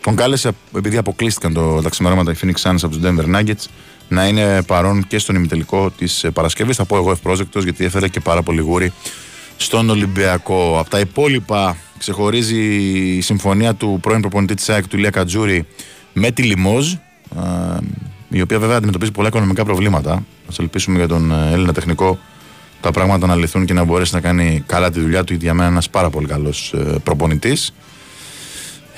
[0.00, 3.66] τον κάλεσε επειδή αποκλείστηκαν το, τα ξημερώματα οι Phoenix Suns από τους Denver Nuggets
[4.08, 6.76] να είναι παρόν και στον ημιτελικό της Παρασκευής.
[6.76, 8.92] Θα πω εγώ ευπρόσδεκτος γιατί έφερε και πάρα πολύ γούρι
[9.56, 10.78] στον Ολυμπιακό.
[10.78, 12.60] Από τα υπόλοιπα ξεχωρίζει
[13.16, 15.66] η συμφωνία του πρώην προπονητή της ΑΕΚ του Ηλία Κατζούρη
[16.12, 16.94] με τη Λιμόζ,
[18.28, 20.12] η οποία βέβαια αντιμετωπίζει πολλά οικονομικά προβλήματα.
[20.12, 22.18] Α ελπίσουμε για τον ε, Έλληνα τεχνικό
[22.80, 25.26] τα πράγματα να λυθούν και να μπορέσει να κάνει καλά τη δουλειά του.
[25.28, 27.74] Γιατί για μένα ένας πάρα πολύ καλός ε, προπονητής.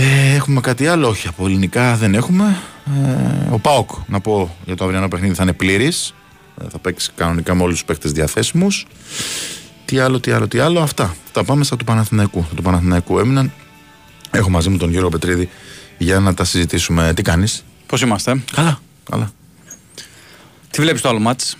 [0.03, 2.57] Ε, έχουμε κάτι άλλο, όχι από ελληνικά δεν έχουμε.
[2.87, 6.15] Ε, ο Πάοκ, να πω για το αυριανό παιχνίδι, θα είναι πλήρης.
[6.63, 8.87] Ε, θα παίξει κανονικά με όλους τους παίχτε διαθέσιμους.
[9.85, 10.81] Τι άλλο, τι άλλο, τι άλλο.
[10.81, 11.15] Αυτά.
[11.33, 12.47] Θα πάμε στα του Παναθηναϊκού.
[12.57, 13.53] του Παναθηναϊκού έμειναν.
[14.31, 15.49] Έχω μαζί μου τον Γιώργο Πετρίδη
[15.99, 17.13] για να τα συζητήσουμε.
[17.15, 18.79] Τι κάνεις; Πώς είμαστε; Καλά,
[19.11, 19.31] καλά.
[20.71, 21.57] Τι βλέπεις το άλλο μάτς;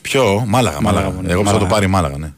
[0.00, 0.80] Ποιο, Μάλαγα.
[0.80, 1.10] Μάλαγα.
[1.10, 1.30] Μάλαγα.
[1.32, 2.32] Εγώ θα το πάρει Μάλαγα, ναι.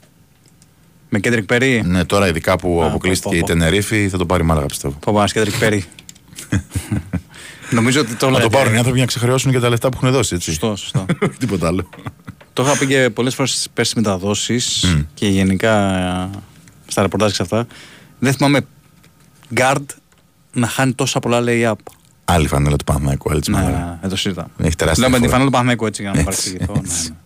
[1.09, 1.83] Με Κέντρικ Περί.
[1.87, 3.53] Ναι, τώρα ειδικά που Α, αποκλείστηκε πω, πω, πω.
[3.53, 4.95] η Τενερίφη θα το πάρει Μάλαγα πιστεύω.
[5.01, 5.85] Πω πας Κέντρικ Περί.
[7.71, 10.11] Νομίζω ότι το Να το πάρουν οι άνθρωποι να ξεχρεώσουν και τα λεφτά που έχουν
[10.17, 10.35] δώσει.
[10.35, 10.51] Έτσι.
[10.51, 11.07] Σωστό, σωστό.
[11.39, 11.89] Τίποτα άλλο.
[12.53, 15.05] Το είχα πει και πολλές φορές στις πέρσι μεταδόσεις mm.
[15.15, 16.31] και γενικά
[16.87, 17.67] στα ρεπορτάζ και αυτά.
[18.19, 18.61] Δεν θυμάμαι
[19.55, 19.85] guard
[20.53, 21.73] να χάνει τόσα πολλά lay-up.
[22.25, 23.79] Άλλη φανέλα του Παναθηναϊκού, άλλη της Ναι, Μαγάρα.
[23.79, 24.49] ναι, εδώ συζητάμε.
[24.59, 25.31] Έχει τεράστια Λέω με τη διαφορά.
[25.31, 26.73] φανέλα του Παναθηναϊκού έτσι για να μην Έτσι, παρεξηγηθώ.
[26.73, 27.09] ναι, έτσι.
[27.11, 27.17] ναι.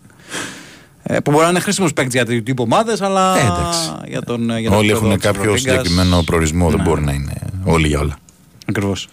[1.02, 3.90] Ε, που μπορεί να είναι χρήσιμος παίκτης για την τύπο ομάδες, αλλά Ε, εντάξει.
[4.08, 4.58] για τον.
[4.58, 6.84] Για τον Όλοι επίπεδο έχουν της κάποιο Ευρωλίγκας, συγκεκριμένο προορισμό, δεν ναι.
[6.84, 7.32] μπορεί να είναι
[7.64, 8.16] όλοι για όλα.
[8.66, 9.08] Ακριβώς.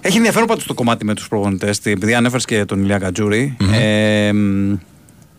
[0.00, 3.56] Έχει ενδιαφέρον πάντως το κομμάτι με τους προπονητές, επειδή ανέφερες και τον Ηλία Κατζούρη.
[3.72, 4.74] Ε, μ,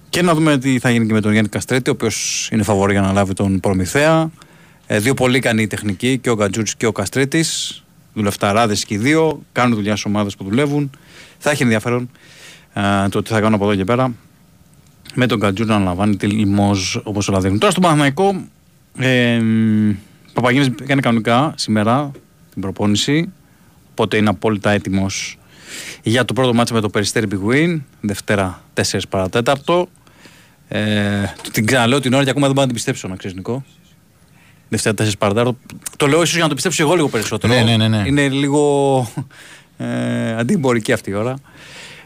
[0.10, 2.92] και να δούμε τι θα γίνει και με τον Γιάννη Καστρέτη, ο οποίος είναι φαβορή
[2.92, 4.32] για να λάβει τον Προμηθέα.
[4.88, 7.78] Ε, δύο πολύ ικανοί τεχνικοί, και ο Κατζούρη και ο Καστρέτης.
[8.14, 9.42] Δουλευταράδες και οι δύο.
[9.52, 10.90] Κάνουν δουλειά στις ομάδες που δουλεύουν.
[11.38, 12.10] Θα έχει ενδιαφέρον
[12.74, 14.14] ε, το τι θα κάνουν από εδώ και πέρα.
[15.14, 17.60] Με τον Κατζούρη να αναλαμβάνει τη λιμόζ όπως όλα δείχνουν.
[17.60, 18.44] Τώρα στο Παναθηναϊκό,
[18.98, 19.92] ε, μ,
[20.34, 22.12] Παπαγίνης έκανε κανονικά σήμερα
[22.54, 23.32] την προπόνηση.
[23.92, 25.38] Οπότε είναι απόλυτα έτοιμος
[26.04, 27.82] για το πρώτο μάτσο με το Περιστέρι Big Win.
[28.02, 29.90] Δευτέρα 4 παρατέταρτο.
[30.68, 33.64] Ε, την ξαναλέω την ώρα και ακόμα δεν μπορώ να την πιστέψω, να ξέρεις Νικό.
[34.70, 35.58] Δευτέρα 4 παρατέταρτο.
[35.98, 37.54] Το λέω ίσως για να το πιστέψω εγώ λίγο περισσότερο.
[37.54, 38.04] Ναι, ναι, ναι, ναι.
[38.06, 39.08] Είναι λίγο
[39.78, 41.36] ε, αντιεμπορική αυτή η ώρα.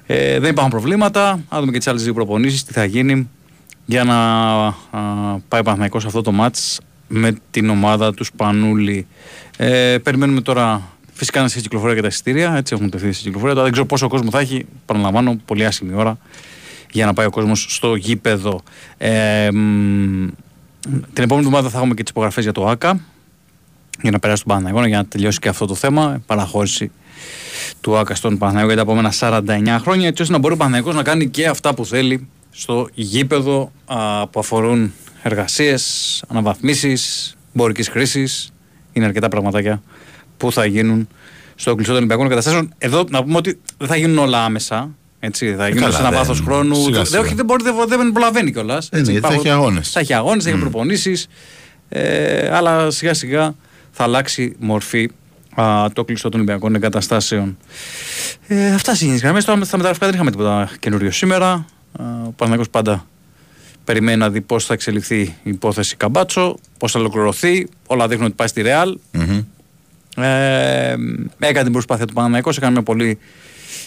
[0.08, 1.30] Ε, δεν υπάρχουν προβλήματα.
[1.30, 3.30] Α δούμε και τις άλλες δύο προπονήσεις, τι θα γίνει
[3.86, 4.16] για να
[4.66, 4.74] α,
[5.48, 9.08] πάει ο Παναθηναϊκός σε αυτό το μάτς με την ομάδα του Σπανούλη.
[9.58, 10.82] Ε, περιμένουμε τώρα
[11.14, 12.56] φυσικά να σε κυκλοφορία και τα εισιτήρια.
[12.56, 13.52] Έτσι έχουν τεθεί σε κυκλοφορία.
[13.52, 14.66] Τώρα δεν ξέρω πόσο κόσμο θα έχει.
[14.86, 16.18] Παραλαμβάνω, πολύ άσχημη ώρα
[16.92, 18.62] για να πάει ο κόσμος στο γήπεδο.
[18.98, 20.28] Ε, μ,
[21.14, 23.00] την επόμενη εβδομάδα θα έχουμε και τις υπογραφές για το ΑΚΑ
[24.02, 26.22] για να περάσει τον Παναθηναϊκό, για να τελειώσει και αυτό το θέμα.
[26.26, 26.92] Παραχώρηση
[27.82, 30.96] του ΑΚΑ στον Παναθηναϊκό για τα επόμενα 49 χρόνια, έτσι ώστε να μπορεί ο Παναθηναϊκός
[30.96, 34.94] να κάνει και αυτά που θέλει στο γήπεδο α, που αφορούν
[35.24, 38.52] εργασίες, αναβαθμίσεις, εμπορικής χρήσης.
[38.94, 39.82] Είναι αρκετά πραγματάκια
[40.38, 41.08] που θα γίνουν
[41.56, 42.74] στο κλειστό των Ολυμπιακών Εγκαταστάσεων.
[42.78, 44.90] Εδώ να πούμε ότι δεν θα γίνουν όλα άμεσα.
[45.20, 46.76] Έτσι, θα γίνουν καλά, σε ένα δεν- βάθος χρόνου.
[46.76, 47.20] σιγά, Δεν, σιγά.
[47.20, 48.90] όχι, δεν, μπορεί, δεν, δεν προλαβαίνει κιόλας.
[48.92, 49.92] Ε, ναι, γιατί θα έχει αγώνες.
[49.92, 51.28] Θα έχει αγώνες, θα έχει προπονήσεις.
[51.90, 53.56] Ε, αλλά σιγά σιγά
[53.98, 55.10] θα αλλάξει μορφή
[55.56, 57.58] α, το κλειστό των Ολυμπιακών εγκαταστάσεων.
[58.48, 59.46] Ε, αυτά στι γραμμές.
[59.46, 61.50] Τώρα στα μεταγραφικά δεν είχαμε τίποτα καινούριο σήμερα.
[61.52, 61.66] Α,
[62.26, 63.08] ο Παναγιώτο πάντα
[63.84, 67.68] περιμένει να δει πώς θα εξελιχθεί η υπόθεση Καμπάτσο, πώς θα ολοκληρωθεί.
[67.88, 68.98] Όλα δείχνουν ότι πάει στη Ρεάλ.
[69.12, 69.44] Μμμ.
[70.24, 70.96] Ε,
[71.40, 73.20] έκανε την προσπάθεια ο Παναθηναϊκός, έκανε μια πολύ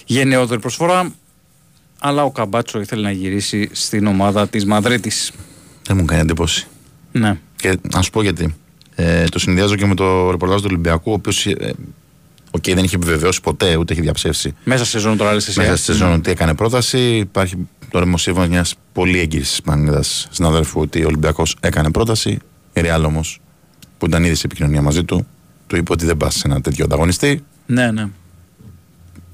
[0.04, 1.12] γενναιόδορη προσφορά.
[1.98, 5.32] Αλλά ο Καμπάτσο ήθελε να γυρίσει στην ομάδα της Μαδρίτης.
[5.86, 6.66] Δεν μου κάνει εντύπωση.
[7.12, 7.38] Ναι.
[7.56, 8.54] Και να σου πω γιατί.
[9.03, 11.74] Ε, το συνδυάζω και με το ρεπορτάζ του Ολυμπιακού, ο οποίος ε,
[12.51, 15.59] οκ, δεν είχε επιβεβαιώσει ποτέ, ούτε έχει διαψεύσει Μέσα σε σεζόν τώρα λες εσύ.
[15.59, 16.98] μέσα ε; στη σεζόν ότι έκανε πρόταση.
[17.16, 22.38] Υπάρχει το δημοσίευμα μιας πολύ έγκυρης Ισπανίδας συναδέλφου ότι ο Ολυμπιακός έκανε πρόταση.
[22.72, 23.40] Η Ρεάλ όμως,
[23.98, 25.26] που ήταν ήδη σε επικοινωνία μαζί του,
[25.66, 28.09] του είπε ότι δεν πας σε ένα τέτοιο ανταγωνιστή Ναι, ναι.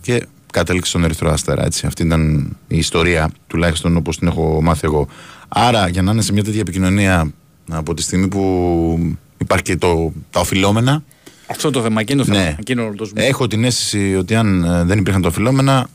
[0.00, 1.64] και κατέληξε στον Ερυθρό Αστέρα.
[1.64, 1.86] Έτσι.
[1.86, 5.08] Αυτή ήταν η ιστορία, τουλάχιστον όπως την έχω μάθει εγώ.
[5.48, 7.32] Άρα, για να είναι σε μια τέτοια επικοινωνία
[7.70, 11.02] από τη στιγμή που υπάρχει και το, τα οφειλόμενα,
[11.46, 12.42] Αυτό το θέμα, εκείνο το θέμα.
[12.44, 13.24] ναι, Εκείνο όλο το ζήτημα.
[13.26, 15.88] έχω την αίσθηση ότι αν ε, δεν υπήρχαν τα οφειλόμενα,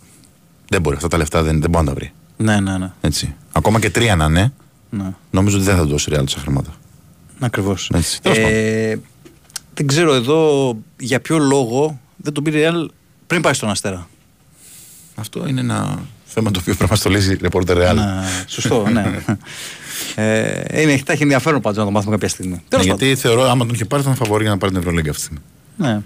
[0.69, 0.95] δεν μπορεί.
[0.95, 2.11] Αυτά τα λεφτά δεν, δεν μπορεί να τα βρει.
[2.37, 2.91] Ναι, ναι, ναι.
[3.01, 3.35] Έτσι.
[3.51, 4.53] Ακόμα και τρία να είναι,
[4.89, 5.13] ναι.
[5.31, 6.69] νομίζω ότι δεν θα δώσει ρεάλ τόσα χρήματα.
[7.39, 7.91] Ακριβώς.
[7.93, 8.99] Έτσι, τέλος Ε,
[9.73, 12.87] δεν ξέρω εδώ για ποιο λόγο δεν τον πήρε η Real
[13.27, 14.07] πριν πάει στον Αστέρα.
[15.15, 17.95] Αυτό είναι ένα θέμα το οποίο πρέπει να το λύσει η ρεπόρτερ ρεάλ.
[17.95, 19.23] Ναι, σωστό, ναι.
[20.15, 22.51] ε, είναι, θα έχει ενδιαφέρον πάντως να το μάθουμε κάποια στιγμή.
[22.53, 23.01] Ναι, Τέλος πάντων.
[23.07, 25.21] γιατί θεωρώ, άμα τον είχε πάρει, θα ήταν φαβορή για να πάρει την Ευρωλίγκα αυτή
[25.27, 25.43] τη στιγμή.
[25.93, 26.01] Ναι.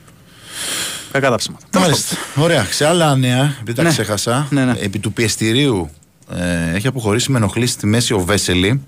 [1.11, 1.65] Κακά τα ψέματα.
[1.69, 2.15] Τέλος Μάλιστα.
[2.35, 2.65] Ωραία.
[2.71, 3.89] Σε άλλα νέα, επειδή τα Ναι.
[3.89, 4.73] ξέχασα, Ναι, ναι.
[4.79, 5.89] επί του πιεστηρίου
[6.35, 8.81] ε, έχει αποχωρήσει με ενοχλήσει στη μέση ο Βέσελη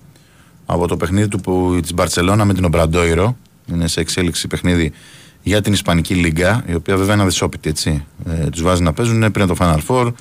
[0.66, 3.38] από το παιχνίδι του που, της Μπαρτσελώνα με την Ομπραντόιρο.
[3.74, 4.92] Είναι σε εξέλιξη παιχνίδι
[5.44, 8.06] για την Ισπανική Λίγκα, η οποία βέβαια είναι αδυσόπιτη, έτσι.
[8.30, 10.14] Ε, τους βάζει να παίζουν πριν από το Final Four.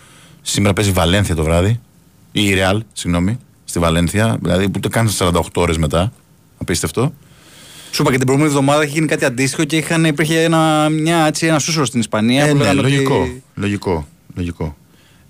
[0.43, 1.81] Σήμερα παίζει Βαλένθια το βράδυ.
[2.33, 3.39] Ή η Real, συγγνώμη,
[3.69, 4.39] στη Βαλένθια.
[4.43, 6.13] Δηλαδή που το κάνεις 48 ώρες μετά.
[6.59, 7.13] Απίστευτο.
[7.91, 11.27] Σου είπα και την προηγούμενη εβδομάδα είχε γίνει κάτι αντίστοιχο και είχαν, υπήρχε ένα, μια,
[11.27, 12.45] έτσι, ένα σούσουρο στην Ισπανία.
[12.45, 14.77] Ε, που ναι, λέγανε ότι- λογικό, λογικό, λογικό.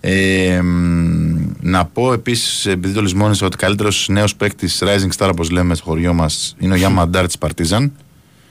[0.01, 5.51] Ε, μ, να πω επίσης, επειδή το λησμόνισα, ότι καλύτερος νέος παίκτης Rising Star, όπως
[5.51, 7.93] λέμε στο χωριό μας, είναι ο Γιάννα Μαντάρ της Παρτίζαν.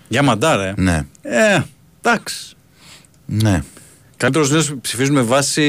[0.07, 0.73] Για μαντάρε.
[0.77, 1.59] Ναι, Ε,
[2.01, 2.55] εντάξει.
[3.25, 3.63] ναι.
[4.17, 5.61] Καλύτερος νέος ψηφίζουν με βάση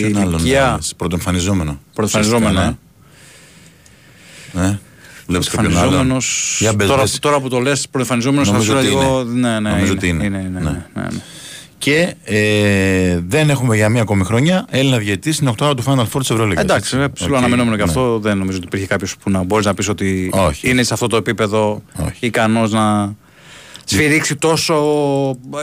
[0.00, 0.60] Ποιον άλλον ηλικία.
[0.70, 1.80] να- Πρωτοεμφανιζόμενο.
[1.94, 2.78] Πρωτοεμφανιζόμενο, Ουσιαστικά,
[4.54, 4.62] Ναι.
[4.62, 4.78] ναι.
[5.26, 5.80] Βλέπεις κάποιον άλλον.
[5.90, 6.22] Πρωτοεμφανιζόμενο.
[6.58, 7.18] Για μπες, Τώρα, μπες.
[7.18, 9.20] τώρα που το λες, πρωτοεμφανιζόμενο θα Νομίζω σου ότι λίγο.
[9.20, 9.48] είναι.
[9.48, 10.24] Ναι, ναι, Νομίζω είναι, ότι είναι.
[10.24, 10.70] είναι, είναι, Ναι.
[10.70, 11.20] ναι, ναι, ναι.
[11.78, 16.18] Και ε, δεν έχουμε για μία ακόμη χρονιά Έλληνα διαιτή στην οκτάδα του Final Four
[16.20, 16.60] της Ευρωλίγα.
[16.60, 18.18] Εντάξει, ε, ψηλό αναμενόμενο και αυτό.
[18.18, 20.40] Δεν νομίζω ότι υπήρχε κάποιος που να μπορείς να πεις ότι Ναι.
[20.40, 20.70] Όχι.
[20.70, 22.26] είναι σε αυτό το επίπεδο Όχι.
[22.26, 23.14] ικανός να
[23.84, 24.74] σφυρίξει τόσο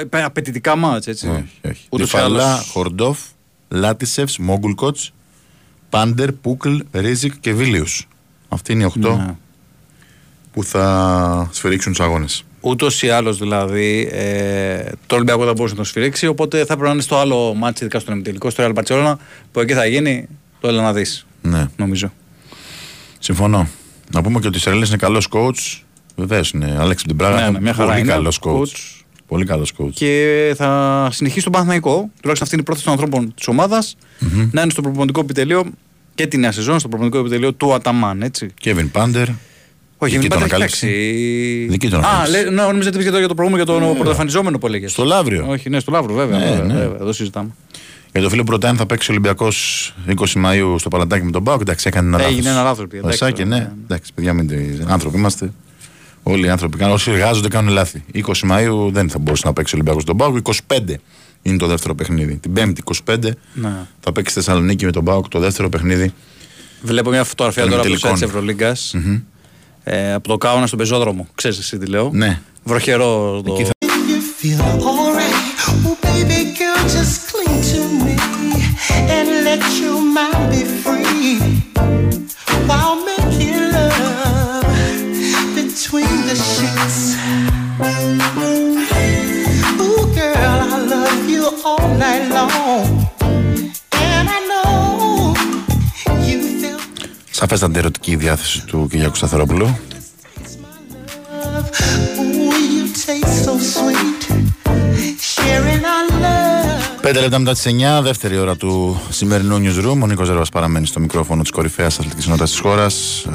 [0.10, 1.28] ε, απαιτητικά μάτς, έτσι.
[1.28, 1.82] Όχι, όχι.
[1.90, 3.20] Ούτως ή Τυφαλά, άλλως- Χορντόφ,
[3.70, 4.98] Λάτισεφς, Μόγκουλκοτ,
[5.90, 8.08] Πάντερ, Πούκλ, Ρίζικ και Βίλιους.
[8.54, 9.36] Αυτοί είναι οι 8 Ναι.
[10.54, 12.44] που θα σφυρίξουν τους αγώνες.
[12.62, 16.28] Ούτως ή άλλως δηλαδή ε, το Ολυμπιακό θα μπορούσε να το σφυρίξει.
[16.28, 19.16] Οπότε θα πρέπει να είναι στο άλλο μάτι, ειδικά στον εμιτελικό, στο Real Barcelona,
[19.52, 20.28] που εκεί θα γίνει
[20.60, 21.26] το έλα να δεις.
[21.42, 21.66] Ναι.
[21.76, 22.12] Νομίζω.
[23.20, 23.68] Συμφωνώ.
[24.14, 25.82] Να πούμε και ότι ο Ισραηλής είναι καλός coach.
[26.16, 26.76] Βεβαίως είναι.
[26.80, 27.42] Αλέξη την πράγμα.
[27.42, 28.12] Ναι, ναι, μια χαρά πολύ είναι.
[28.12, 28.52] καλός coach.
[28.62, 29.02] Coach.
[29.28, 29.90] Πολύ καλός coach.
[29.94, 31.92] Και θα συνεχίσει τον Παναθηναϊκό.
[31.92, 33.96] Τουλάχιστον αυτή είναι η πρόθεση των ανθρώπων της ομάδας.
[34.52, 35.64] Να είναι στο προπονητικό επιτελείο
[36.22, 38.22] και τη νέα σεζόν, στο προπονητικό επιτελείο του Αταμάν.
[38.22, 38.50] Έτσι.
[38.60, 39.28] Κέβιν Πάντερ.
[39.98, 40.86] Όχι, Δική μην τον πάτε ανακάλυψε.
[40.86, 41.68] παίξει.
[41.70, 42.42] Δική τον Α, ανακάλυψε.
[42.42, 44.92] λέει, ναι, νόμιζα ότι για το, για το προηγούμενο, για τον πρωτοεμφανιζόμενο που έλεγες.
[44.92, 45.46] Στο Λαύριο.
[45.50, 46.38] Όχι, ναι, στο Λαύρο, βέβαια.
[46.40, 46.74] Ναι, βέβαια, ναι.
[46.74, 47.50] βέβαια, εδώ συζητάμε.
[48.12, 51.62] Για το φίλο Πρωτάν θα παίξει ο Ολυμπιακός 20 Μαου στο Παλατάκι με τον Πάοκ.
[51.62, 52.32] Εντάξει, έκανε ένα λάθος.
[52.34, 53.00] Έγινε ένα λάθος, παιδιά.
[53.00, 53.62] Εντάξει, Βασάκι, ναι, ναι.
[53.62, 53.70] ναι.
[53.84, 55.52] Εντάξει, παιδιά, μην τε- άνθρωποι είμαστε.
[56.24, 56.94] Όλοι οι άνθρωποι κάνουν.
[56.94, 58.04] Όσοι εργάζονται κάνουν λάθη.
[58.14, 60.38] 20 Μαου δεν θα μπορούσε να παίξει ο Ολυμπιακός στον Πάοκ.
[60.38, 60.80] 25
[61.42, 62.36] είναι το δεύτερο παιχνίδι.
[62.36, 63.18] Την 5η 25
[63.54, 63.72] Ναι.
[64.00, 66.14] θα παίξει στη Θεσσαλονίκη με τον Πάοκ το δεύτερο παιχνίδι.
[66.82, 68.30] Βλέπω μια φωτογραφία Των τώρα από το site ημιτελικών.
[68.30, 68.96] της Ευρωλίγκας.
[69.84, 71.28] Ε, από το Κάουνα στον πεζόδρομο.
[71.36, 72.42] Ξέρεις εσύ τι λέω; Ναι.
[72.64, 73.54] Βροχερό το.
[73.54, 73.70] Εκεί θα-
[97.42, 99.80] Σαφέστατη ερωτική η διάθεση του Κυριάκου Σταθερόπουλου.
[101.52, 101.70] love.
[102.20, 104.22] Ooh, you taste so sweet,
[105.34, 107.10] sharing our love.
[107.10, 110.00] 5 λεπτά μετά τις 9, δεύτερη ώρα του σημερινού newsroom.
[110.02, 113.26] Ο Νίκος Ζέρβα παραμένει στο μικρόφωνο της κορυφαίας αθλητικής ενότητα της χώρας.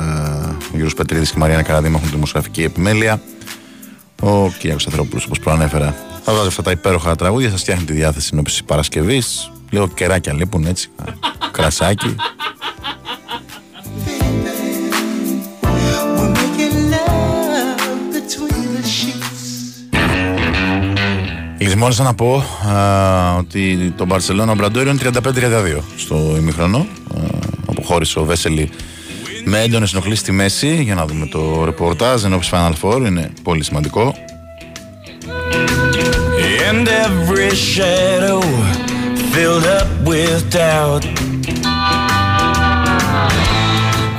[0.51, 3.21] Ο Γιώργος Πετρίδης και η Μαριάννα Καραδίμα έχουν τη δημοσιογραφική επιμέλεια.
[4.21, 5.95] Ο Κυριάκο Σταθερόπουλος, όπως προανέφερα,
[6.25, 9.51] θα βάζει αυτά τα υπέροχα τραγούδια, σα φτιάχνει τη διάθεση εν ώψη Παρασκευής.
[9.71, 10.91] Λίγο κεράκια λείπουν έτσι.
[11.51, 12.17] Κρασάκι.
[21.67, 25.01] Λυσμόνισα να πω α, ότι το Μπαρσελόνα Μπραντόριο είναι
[25.79, 26.79] 35-32 στο ημιχρονό.
[26.79, 27.21] Α,
[27.67, 28.71] αποχώρησε ο Βέσελη
[29.45, 30.83] με έντονες ενοχλήσεις στη μέση.
[30.83, 33.07] Για να δούμε το ρεπορτάζ ενώπιση Final Four.
[33.07, 34.15] Είναι πολύ σημαντικό.
[36.71, 38.41] And every shadow
[39.33, 41.05] filled up with doubt.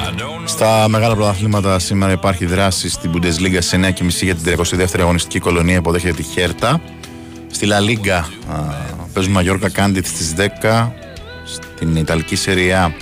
[0.05, 0.45] I don't know.
[0.45, 5.75] Στα μεγάλα πρωταθλήματα σήμερα υπάρχει δράση στην Bundesliga σε 9.30 για την 32η αγωνιστική κολονία
[5.75, 6.81] υποδέχεται τη Χέρτα.
[7.57, 8.59] Στη La Liga α,
[9.13, 10.89] παίζουν Μαγιόρκα Κάντιτς στις 10.
[11.45, 12.95] Στην Ιταλική Σεριά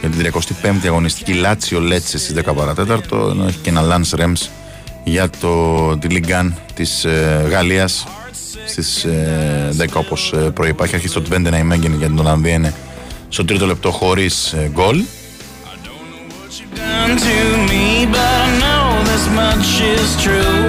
[0.00, 0.32] για την
[0.62, 3.28] 35η αγωνιστική Λάτσιο Λέτσε στις 10 παρατέταρτο.
[3.30, 4.48] Ενώ έχει και ένα Lance Rems
[5.04, 8.06] για το, τη Ligan της ε, Γαλλίας
[8.66, 10.84] στις ε, 10 όπως ε, προείπα.
[10.84, 12.74] Έχει αρχίσει το Twente να για την Ολλανδία είναι
[13.28, 15.02] στο τρίτο λεπτό χωρίς ε, γκολ.
[16.74, 17.36] done to
[17.70, 20.63] me, but I know this much is true.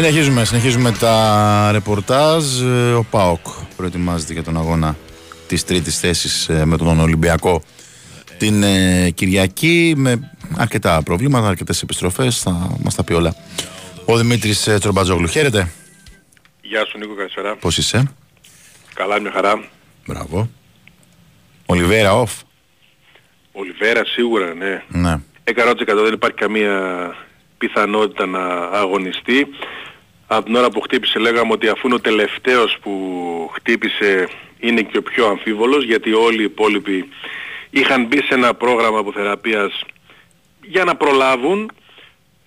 [0.00, 2.60] Συνεχίζουμε, συνεχίζουμε τα ρεπορτάζ.
[2.60, 4.96] Ε, Ο ΠΑΟΚ προετοιμάζεται για τον αγώνα
[5.46, 7.62] της τρίτης θέσης ε, με τον Ολυμπιακό
[8.38, 12.38] την ε, Κυριακή με αρκετά προβλήματα, αρκετές επιστροφές.
[12.38, 13.34] Θα μας τα πει όλα.
[14.04, 15.72] Ο Δημήτρης ε, Τσορμπατζόγλου, χαίρετε.
[16.68, 17.56] Γεια σου Νίκο, καλησπέρα.
[17.56, 18.14] Πώς είσαι;
[18.94, 19.64] Καλά, μια χαρά.
[20.06, 20.50] Μπράβο.
[21.66, 22.42] Ολιβέρα, off.
[23.52, 24.82] Ολιβέρα σίγουρα, ναι.
[24.88, 25.20] Ναι.
[25.44, 27.14] 100% δεν υπάρχει καμία
[27.58, 29.46] πιθανότητα να αγωνιστεί.
[30.26, 32.92] Από την ώρα που χτύπησε λέγαμε ότι αφού είναι ο τελευταίος που
[33.54, 34.28] χτύπησε
[34.60, 37.08] είναι και ο πιο αμφίβολος γιατί όλοι οι υπόλοιποι
[37.70, 39.82] είχαν μπει σε ένα πρόγραμμα αποθεραπείας
[40.62, 41.70] για να προλάβουν.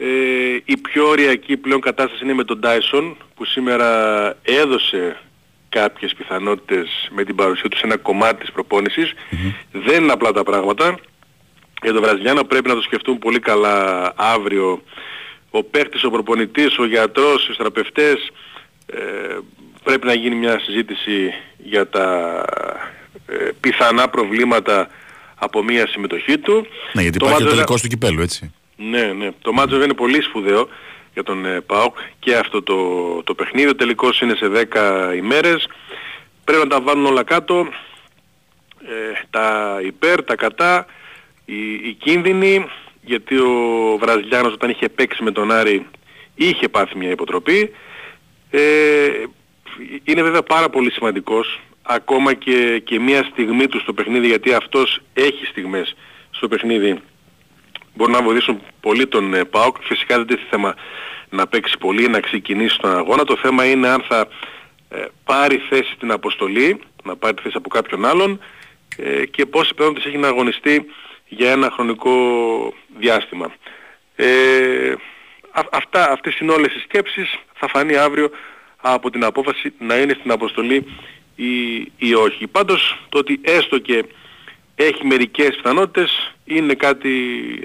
[0.04, 3.89] Ε, η πιο ωριακή πλέον κατάσταση είναι με τον Tyson που σήμερα
[4.43, 5.18] έδωσε
[5.70, 9.14] κάποιες πιθανότητες με την παρουσία του σε ένα κομμάτι της προπόνησης.
[9.72, 10.97] Δεν είναι απλά τα πράγματα.
[11.82, 14.82] Για τον Βραζιλιάνο πρέπει να το σκεφτούν πολύ καλά αύριο.
[15.49, 18.32] Ο παίκτης, ο προπονητής, ο γιατρός, οι στραπευτές
[18.86, 18.99] ε,
[19.84, 22.06] πρέπει να γίνει μια συζήτηση για τα
[23.28, 24.89] ε, πιθανά προβλήματα
[25.36, 26.68] από μια συμμετοχή του.
[26.93, 28.52] Ναι, γιατί Το υπάρχει ο μάτς τελικός του κυπέλου, έτσι.
[28.90, 29.32] Ναι, ναι.
[29.42, 30.68] Το μάτσο δεν είναι πολύ σπουδαίο
[31.14, 32.78] για τον ε, ΠΑΟΚ και αυτό το,
[33.24, 33.70] το παιχνίδι.
[33.70, 35.68] Ο τελικός είναι σε 10 ημέρες.
[36.44, 37.68] Πρέπει να τα βάλουν όλα κάτω.
[38.88, 40.86] Ε, τα υπέρ, τα κατά,
[41.46, 42.66] οι, οι κίνδυνοι,
[43.02, 45.88] γιατί ο Βραζιλιάνος όταν είχε παίξει με τον Άρη
[46.36, 47.72] είχε πάθει μια υποτροπή.
[48.50, 48.60] Ε,
[50.04, 55.02] είναι βέβαια πάρα πολύ σημαντικός ακόμα και, και μια στιγμή του στο παιχνίδι γιατί αυτός
[55.14, 55.96] έχει στιγμές
[56.32, 57.02] στο παιχνίδι
[57.94, 59.76] μπορούν να βοηθήσουν πολύ τον ε, ΠΑΟΚ.
[59.82, 60.76] Φυσικά δεν έχει θέμα
[61.30, 63.24] να παίξει πολύ, να ξεκινήσει τον αγώνα.
[63.24, 64.28] Το θέμα είναι αν θα
[64.89, 68.39] ε, πάρει θέση στην αποστολή, να πάρει θέση από κάποιον άλλον
[68.98, 70.86] ε, και πόσες πιθανότητες έχει να αγωνιστεί
[71.28, 72.14] για ένα χρονικό
[72.98, 73.52] διάστημα.
[74.16, 74.92] Ε,
[75.52, 77.39] α, αυτά, αυτές είναι όλες οι σκέψεις.
[77.54, 78.30] Θα φανεί αύριο
[78.78, 80.86] από την απόφαση να είναι στην αποστολή
[81.36, 82.48] ή, ή όχι.
[82.48, 84.06] Πάντως το ότι έστω και
[84.84, 86.34] έχει μερικές πιθανότητες.
[86.46, 87.10] Είναι κάτι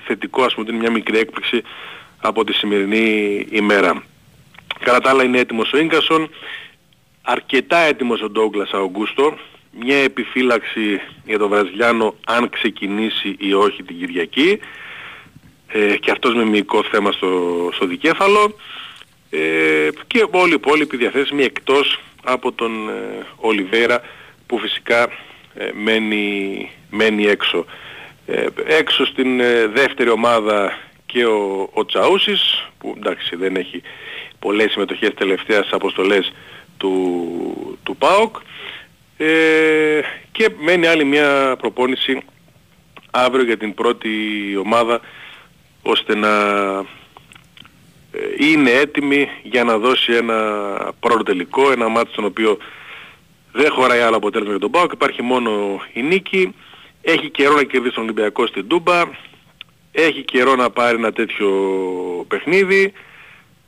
[0.05, 1.62] θετικό, ας πούμε, είναι μια μικρή έκπληξη
[2.19, 4.03] από τη σημερινή ημέρα.
[4.81, 6.31] Κατά τα άλλα είναι έτοιμος ο Ίγκασον,
[7.23, 9.39] αρκετά έτοιμος ο Ντόγκλας Αουγκούστο,
[9.81, 14.59] μια επιφύλαξη για τον Βραζιλιάνο αν ξεκινήσει ή όχι την Κυριακή.
[15.69, 18.57] Ε, και αυτός με μυϊκό θέμα στο, στο δικέφαλο.
[19.31, 24.01] Ε, και όλοι οι υπόλοιποι διαθέσιμοι εκτός από τον ε, Ολιβέρα
[24.47, 25.09] που φυσικά ε,
[25.74, 27.64] μένει, μένει έξω.
[28.26, 33.82] Ε, έξω στην ε, δεύτερη ομάδα και ο, ο Τσαούσης που εντάξει δεν έχει
[34.38, 36.32] πολλές συμμετοχές τελευταίας αποστολές
[36.76, 38.36] του, του ΠΑΟΚ
[39.16, 40.00] ε,
[40.32, 42.22] και μένει άλλη μια προπόνηση
[43.11, 44.09] αύριο για την πρώτη
[44.64, 45.00] ομάδα
[45.82, 46.28] ώστε να
[48.12, 50.34] ε, είναι έτοιμη για να δώσει ένα
[51.00, 52.59] πρώτο τελικό, ένα μάτι στον οποίο
[53.57, 56.54] δεν χωράει άλλο αποτέλεσμα για τον ΠΑΟΚ, υπάρχει μόνο η νίκη,
[57.02, 59.02] έχει καιρό να κερδίσει τον Ολυμπιακό στην Τούμπα,
[59.92, 61.48] έχει καιρό να πάρει ένα τέτοιο
[62.28, 62.92] παιχνίδι,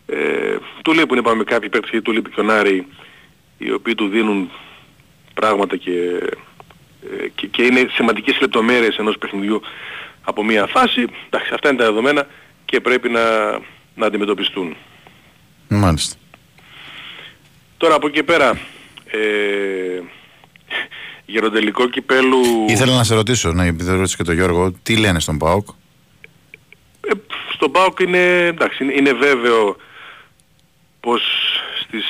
[0.06, 2.86] ε, του λείπουν είπαμε κάποιοι παίκτες του λείπει και ο Νάρη,
[3.58, 4.50] οι οποίοι του δίνουν
[5.34, 6.20] πράγματα και,
[7.20, 9.60] ε, και, και είναι σημαντικές λεπτομέρειες ενός παιχνιδιού
[10.22, 11.06] από μια φάση.
[11.26, 12.26] Εντάξει, αυτά είναι τα δεδομένα
[12.64, 13.50] και πρέπει να,
[13.94, 14.76] να αντιμετωπιστούν.
[15.68, 16.16] Μάλιστα.
[17.76, 18.58] Τώρα από εκεί πέρα,
[19.10, 20.02] ε,
[21.26, 22.40] γεροντελικό κυπέλου...
[22.68, 25.68] Ήθελα να σε ρωτήσω, να επειδή ρώτησε και τον Γιώργο, τι λένε στον ΠΑΟΚ;
[27.00, 27.10] Ε,
[27.54, 29.76] στον ΠΑΟΚ είναι, εντάξει, είναι, είναι βέβαιο
[31.00, 31.22] πως
[31.82, 32.04] στις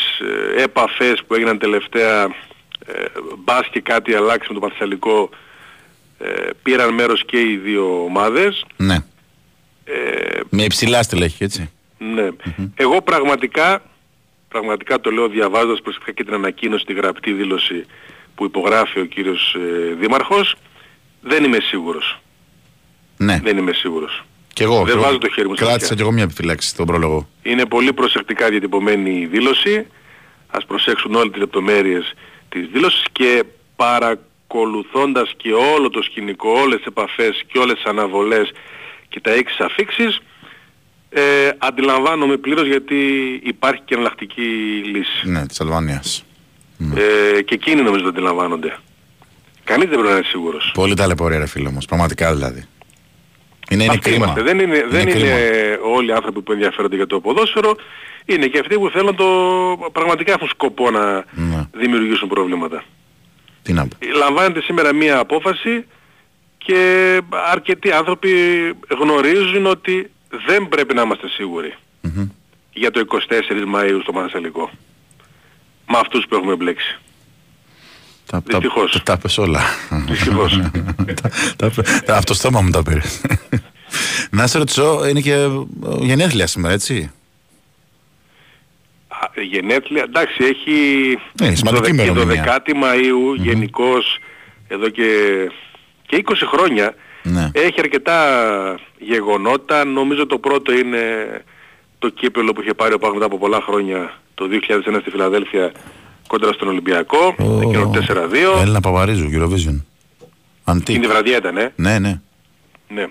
[0.57, 2.23] ε, επαφές που έγιναν τελευταία
[2.87, 3.05] ε,
[3.39, 5.31] μπας και κάτι αλλάξει με το Παρθαλικό
[6.19, 8.65] ε, πήραν μέρος και οι δύο ομάδες.
[8.77, 8.97] Ναι.
[10.49, 11.71] με υψηλά στελέχη, έτσι.
[11.99, 12.29] Ναι.
[12.75, 13.83] Εγώ πραγματικά,
[14.49, 17.87] πραγματικά το λέω διαβάζοντας προσεκτικά και την ανακοίνωση, τη γραπτή δήλωση
[18.35, 20.55] που υπογράφει ο κύριος ε, Δήμαρχος,
[21.21, 22.21] δεν είμαι σίγουρος.
[23.17, 23.41] Ναι.
[23.43, 24.25] Δεν είμαι σίγουρος.
[24.53, 24.85] Και εγώ.
[24.85, 27.29] Δεν βάζω το χέρι μου Κράτησα και εγώ μια επιφυλάξη στον πρόλογο.
[27.43, 29.87] Είναι πολύ προσεκτικά διατυπωμένη η δήλωση.
[30.47, 32.15] Ας προσέξουν όλες τις λεπτομέρειες
[32.49, 33.45] της δήλωσης και
[33.77, 38.51] παρακολουθώντας και όλο το σκηνικό, όλες τις επαφές και όλες τις αναβολές
[39.09, 40.21] και τα έξι αφήξεις,
[41.11, 41.23] ε,
[41.59, 42.97] αντιλαμβάνομαι πλήρως γιατί
[43.45, 44.43] υπάρχει και εναλλακτική
[44.85, 45.29] λύση.
[45.31, 46.25] Ναι, της Αλβανίας.
[46.97, 48.77] Ε, και εκείνοι νομίζω το αντιλαμβάνονται.
[49.65, 50.71] Κανείς δεν πρέπει να είναι σίγουρος.
[50.75, 52.65] Πολύ ταλαιπωρία ρε φίλο όμως, πραγματικά δηλαδή.
[53.71, 54.25] Είναι, είναι Αυτοί κρίμα.
[54.25, 54.43] είμαστε.
[54.43, 55.27] Δεν είναι, δεν κρίμα.
[55.27, 57.77] είναι όλοι οι άνθρωποι που ενδιαφέρονται για το ποδόσφαιρο.
[58.25, 59.25] Είναι και αυτοί που θέλουν το...
[59.93, 61.67] πραγματικά έχουν σκοπό να Ναι.
[61.73, 62.85] δημιουργήσουν προβλήματα.
[63.63, 63.97] Τι να πω.
[64.17, 65.85] Λαμβάνεται σήμερα μία απόφαση
[66.59, 68.31] και αρκετοί άνθρωποι
[69.01, 70.11] γνωρίζουν ότι
[70.47, 72.29] δεν πρέπει να είμαστε σίγουροι Μμμ.
[72.73, 74.71] για το 24 Μαΐου στο Μανασαλικό.
[75.89, 76.99] Με αυτούς που έχουμε μπλέξει.
[78.27, 78.93] Τα, Δυστυχώς.
[78.93, 79.61] Τα, τα πες όλα.
[80.09, 80.59] Δυστυχώς.
[81.17, 81.71] τα, τα,
[82.05, 83.21] τα, από το στόμα μου τα πήρες.
[84.31, 85.49] να σε ρωτήσω, είναι και ε,
[86.01, 87.11] γενέθλια σήμερα, έτσι;
[89.09, 90.73] Α, Γενέθλια, εντάξει, έχει
[91.41, 92.63] Ναι, σημαντική το, δε- η ημερομηνία.
[92.67, 94.19] 12η Μαΐου γενικώς
[94.69, 95.07] εδώ και,
[96.07, 97.51] και 20 χρόνια Ναι.
[97.53, 99.85] έχει αρκετά γεγονότα.
[99.85, 101.01] Νομίζω το πρώτο είναι
[101.99, 105.73] το κύπελο που είχε πάρει ο Πάγος μετά από πολλά χρόνια το 2001 στη Φιλαδέλφια
[106.27, 108.05] κόντρα στον Ολυμπιακό, Ω, εκείνο το
[108.57, 108.61] 4-2.
[108.61, 109.83] Έλληνα Παπαρίζου, Eurovision.
[110.65, 110.93] Αντί.
[110.95, 111.73] Είναι η βραδιά ήταν, ε.
[111.77, 112.21] Ναι, ναι.
[112.89, 113.07] Ναι.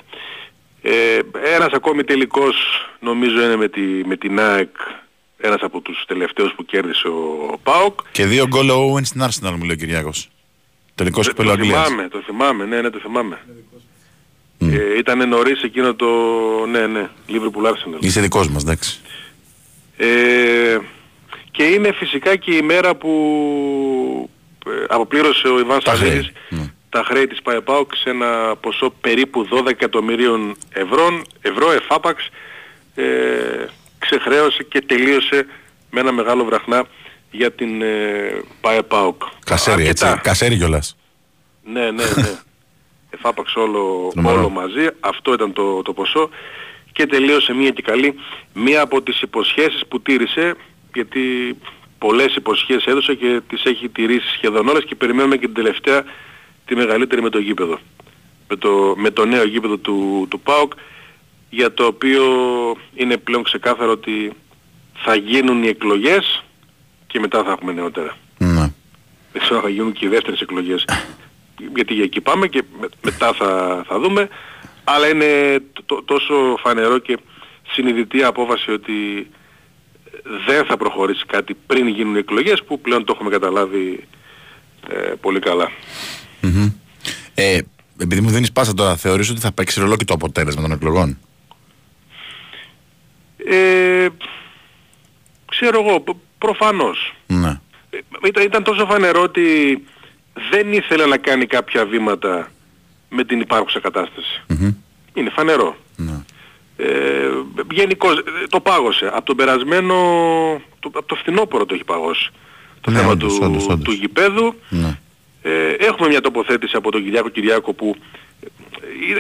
[0.82, 1.20] Ε,
[1.56, 2.56] ένας ακόμη τελικός
[3.00, 4.76] νομίζω είναι με, τη, με την ΑΕΚ,
[5.38, 8.00] ένας από τους τελευταίους που κέρδισε ο ΠΑΟΚ.
[8.12, 10.30] Και δύο γκολ ο Owen στην Arsenal, μου λέει ο Κυριάκος.
[10.96, 11.88] Τελικός Το κυπέλο Αγγλίας.
[11.88, 13.40] θυμάμαι, το θυμάμαι, ναι, ναι, το θυμάμαι.
[14.60, 16.08] Ε, ήταν νωρίς εκείνο το,
[16.72, 18.00] ναι, ναι, Liverpool Arsenal.
[18.00, 19.00] Είσαι δικός μας, εντάξει.
[19.98, 20.78] Ε,
[21.52, 24.30] και είναι φυσικά και η μέρα που
[24.68, 26.74] ε, αποπλήρωσε ο Ιβάν Τα χρέη, Σαββίδης ναι.
[26.90, 32.30] τα χρέη της ΠΑΕΠΑΟΚ σε ένα ποσό περίπου 12 εκατομμυρίων ευρώ, ευρώ εφάπαξ
[32.96, 33.04] ε,
[34.00, 35.46] ξεχρέωσε και τελείωσε
[35.90, 36.86] με ένα μεγάλο βραχνά
[37.32, 39.22] για την ε, ΠΑΕΠΑΟΚ.
[39.46, 40.06] Κασέρι, έτσι.
[40.06, 40.22] Αρκετά.
[40.24, 40.96] Κασέρι κιόλας.
[41.64, 42.40] Ναι, ναι, ναι.
[43.10, 44.38] Εφάπαξ όλο, Τρομερό.
[44.38, 44.88] όλο μαζί.
[45.00, 46.30] Αυτό ήταν το, το ποσό.
[46.92, 48.16] Και τελείωσε μία και καλή.
[48.54, 50.56] Μία από τις υποσχέσεις που τήρησε,
[50.94, 51.58] γιατί
[51.98, 56.04] πολλές υποσχέσεις έδωσε και τις έχει τηρήσει σχεδόν όλες και περιμένουμε και την τελευταία
[56.66, 57.80] τη μεγαλύτερη με το γήπεδο.
[58.50, 60.72] Με το, με το νέο γήπεδο του, του ΠΑΟΚ.
[61.50, 62.24] για το οποίο
[62.96, 64.32] είναι πλέον ξεκάθαρο ότι
[64.96, 66.44] θα γίνουν οι εκλογές
[67.08, 68.18] και μετά θα έχουμε νεότερα.
[68.38, 68.72] Ναι.
[69.32, 70.86] Δεν ξέρω αν θα γίνουν και οι δεύτερες εκλογές.
[71.76, 74.28] Γιατί για εκεί πάμε και με- μετά θα, θα δούμε.
[74.84, 77.18] Αλλά είναι τ- τόσο φανερό και
[77.72, 79.28] συνειδητή απόφαση ότι
[80.48, 84.08] δεν θα προχωρήσει κάτι πριν γίνουν οι εκλογές που πλέον το έχουμε καταλάβει
[84.90, 85.72] ε, πολύ καλά.
[86.42, 86.70] Μμμ.
[87.36, 87.60] Ε,
[88.02, 91.18] επειδή μου δίνεις πάσα τώρα, θεωρείς ότι θα παίξει ρολό και το αποτέλεσμα των εκλογών;
[93.50, 94.08] Ε,
[95.46, 97.14] ξέρω εγώ, π- προφανώς.
[97.28, 97.60] Ναι.
[97.90, 97.98] Ε,
[98.28, 99.42] Ήταν, ήταν τόσο φανερό ότι
[100.52, 102.52] δεν ήθελε να κάνει κάποια βήματα
[103.10, 104.42] με την υπάρχουσα κατάσταση.
[104.48, 104.74] Μμμ.
[105.14, 105.76] Είναι φανερό.
[105.96, 106.24] Ναι.
[106.78, 107.30] Ε,
[107.72, 109.08] γενικώς ε, το πάγωσε.
[109.14, 109.94] Από τον περασμένο,
[110.80, 112.30] το, από το φθινόπωρο το έχει παγώσει.
[112.82, 113.84] Το Ναι, θέμα όντως, του, όντως, όντως.
[113.84, 114.54] του γηπέδου.
[114.70, 114.98] Ναι.
[115.42, 117.96] Ε, έχουμε μια τοποθέτηση από τον Κυριάκο Κυριάκο που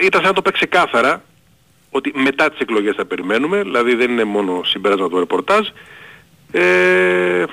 [0.01, 1.23] ε, ήταν σαν να το πει ξεκάθαρα
[1.91, 5.67] ότι μετά τις εκλογές θα περιμένουμε, δηλαδή δεν είναι μόνο συμπέρασμα του ρεπορτάζ
[6.51, 7.43] ε,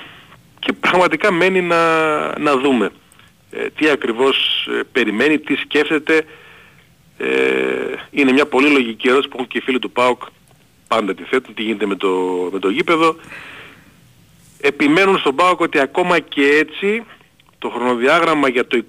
[0.59, 1.79] και πραγματικά μένει να,
[2.39, 2.89] να δούμε ε,
[3.75, 6.25] τι ακριβώς ε, περιμένει, τι σκέφτεται.
[7.17, 7.27] Ε,
[8.11, 10.21] είναι μια πολύ λογική ερώτηση που έχουν και οι φίλοι του ΠΑΟΚ
[10.87, 12.09] πάντα τη θέτουν, τι γίνεται με το,
[12.51, 13.15] με το γήπεδο.
[14.61, 17.03] Επιμένουν στον ΠΑΟΚ ότι ακόμα και έτσι
[17.57, 18.83] το χρονοδιάγραμμα για το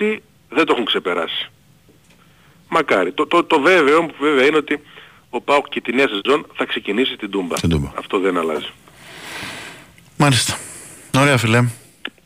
[0.00, 0.18] 26
[0.48, 1.50] δεν το έχουν ξεπεράσει.
[2.68, 3.12] Μακάρι.
[3.12, 4.80] Το, το, το βέβαιο που βέβαια είναι ότι
[5.30, 7.56] ο ΠΑΟΚ και τη νέα σεζόν θα ξεκινήσει την Τούμπα.
[7.56, 7.92] Στην Τούμπα.
[7.98, 8.68] Αυτό δεν αλλάζει.
[10.16, 10.58] Μάλιστα.
[11.16, 11.64] Ωραία φίλε.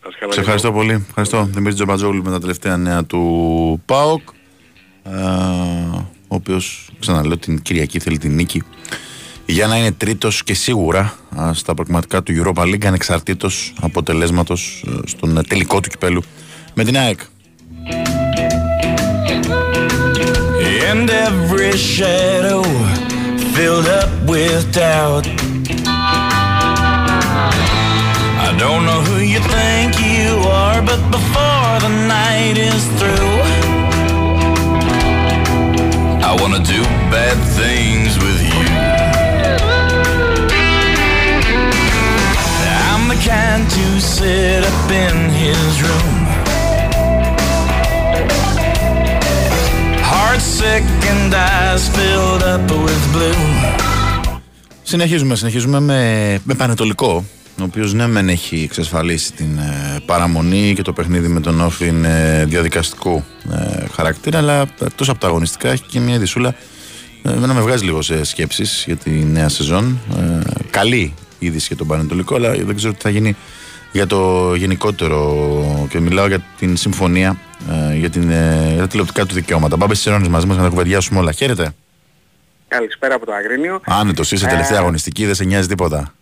[0.07, 1.05] Ας καλά Σε και ευχαριστώ πολύ.
[1.09, 1.49] Ευχαριστώ.
[1.53, 4.23] Δημήτρη Τζομπατζόγλου με τα τελευταία νέα του ΠΑΟΚ.
[5.03, 5.11] Ε,
[6.29, 8.63] ο οποίος, ξαναλέω, την Κυριακή θέλει την νίκη
[9.47, 15.37] για να είναι τρίτος και σίγουρα α, στα προγραμματικά του Europa League ανεξαρτήτως αποτελέσματος στον
[15.37, 16.23] ε, τελικό του κυπέλου
[16.75, 17.21] με την ΑΕΚ.
[20.95, 22.63] And every shadow
[23.55, 25.27] filled up with doubt.
[28.47, 29.82] I don't know who you think you are,
[30.90, 33.36] but before the night is through,
[36.30, 36.82] I wanna do
[37.14, 38.66] bad things with you.
[42.90, 46.16] I'm the kind to sit up in his room.
[50.10, 53.42] Heart sick and eyes filled up with blue.
[54.84, 57.26] Συνεχίζουμε, συνεχίζουμε με, με Πανετολικό,
[57.61, 61.87] ο οποίος ναι, μεν έχει εξασφαλίσει την ε, παραμονή και το παιχνίδι με τον Όφη
[61.87, 66.55] είναι διαδικαστικού ε, χαρακτήρα, αλλά εκτός από τα αγωνιστικά έχει και μια ειδισούλα.
[67.23, 69.99] Ε, εμένα με βγάζει λίγο σε σκέψεις για τη νέα σεζόν.
[70.17, 70.41] Ε,
[70.71, 73.37] καλή είδηση για τον Πανετολικό, αλλά δεν ξέρω τι θα γίνει
[73.93, 77.41] για το γενικότερο και μιλάω για την συμφωνία
[77.71, 79.77] ε, για, την, ε, για τα τηλεοπτικά του δικαιώματα.
[79.77, 81.33] Μπάμπες Τσιρόνης μαζί μας να τα κουβεντιάσουμε όλα.
[81.33, 81.75] Χαίρετε.
[82.69, 83.81] Καλησπέρα από το Αγρίνιο.
[83.85, 86.15] Άνετος, είσαι τελευταία αγωνιστική, δεν σε νοιάζει τίποτα.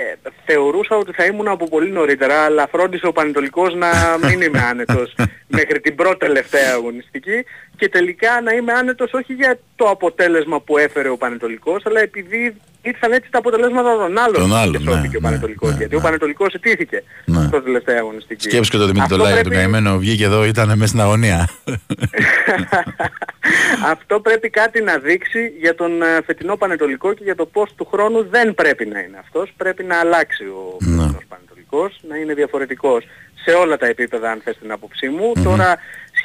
[0.00, 3.88] Ε, θεωρούσα ότι θα ήμουν από πολύ νωρίτερα, αλλά φρόντισε ο Πανετολικός να
[4.26, 5.14] μην είμαι άνετος
[5.56, 7.44] μέχρι την πρώτη τελευταία αγωνιστική
[7.80, 12.56] και τελικά να είμαι άνετος όχι για το αποτέλεσμα που έφερε ο Πανετολικός, αλλά επειδή
[12.82, 15.76] ήρθαν έτσι τα αποτελέσματα των άλλων Των άλλων, και ναι, σώθηκε ο ναι, Πανετολικός, ναι,
[15.76, 16.00] γιατί ναι.
[16.00, 17.46] ο Πανετολικός ετήθηκε Ναι.
[17.46, 18.48] στο τελευταία αγωνιστική.
[18.48, 21.48] Σκέψου και το Δημήτρη Αυτό Τολάκη, τον πρέπει- καημένο, βγήκε εδώ, ήταν μέσα στην αγωνία.
[23.92, 27.88] Αυτό πρέπει κάτι να δείξει για τον ε, φετινό Πανετολικό και για το πώς του
[27.92, 29.52] χρόνου δεν πρέπει να είναι αυτός.
[29.56, 31.02] Πρέπει να αλλάξει ο Ναι.
[31.02, 33.04] φετινός Πανετολικός, να είναι διαφορετικός
[33.44, 35.32] σε όλα τα επίπεδα αν θες την άποψή μου.
[35.44, 35.76] Τώρα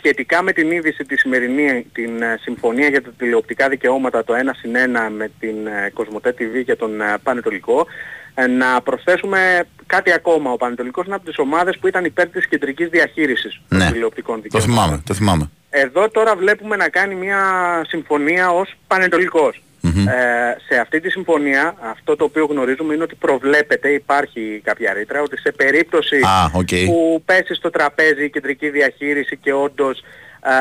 [0.06, 4.38] σχετικά με την είδηση της σημερινής, την ε, συμφωνία για τα τηλεοπτικά δικαιώματα το 1
[4.60, 7.86] συν 1 με την ε, Κοσμοτέ TV και τον ε, Πανετωλικό,
[8.34, 10.52] ε, να προσθέσουμε κάτι ακόμα.
[10.52, 14.36] Ο Πανετωλικός είναι από τις ομάδες που ήταν υπέρ της κεντρικής διαχείρισης των ναι, τηλεοπτικών
[14.36, 14.76] το δικαιωμάτων.
[14.76, 15.50] θυμάμαι, το θυμάμαι.
[15.70, 17.42] Εδώ τώρα βλέπουμε να κάνει μια
[17.88, 19.62] συμφωνία ο Πανετωλικός.
[19.96, 20.08] Μμμ.
[20.08, 25.22] Ε, σε αυτή τη συμφωνία αυτό το οποίο γνωρίζουμε είναι ότι προβλέπεται, υπάρχει κάποια ρήτρα,
[25.22, 26.68] ότι σε περίπτωση Α, οκ.
[26.86, 30.04] που πέσει στο τραπέζι η κεντρική διαχείριση και όντως
[30.42, 30.52] α,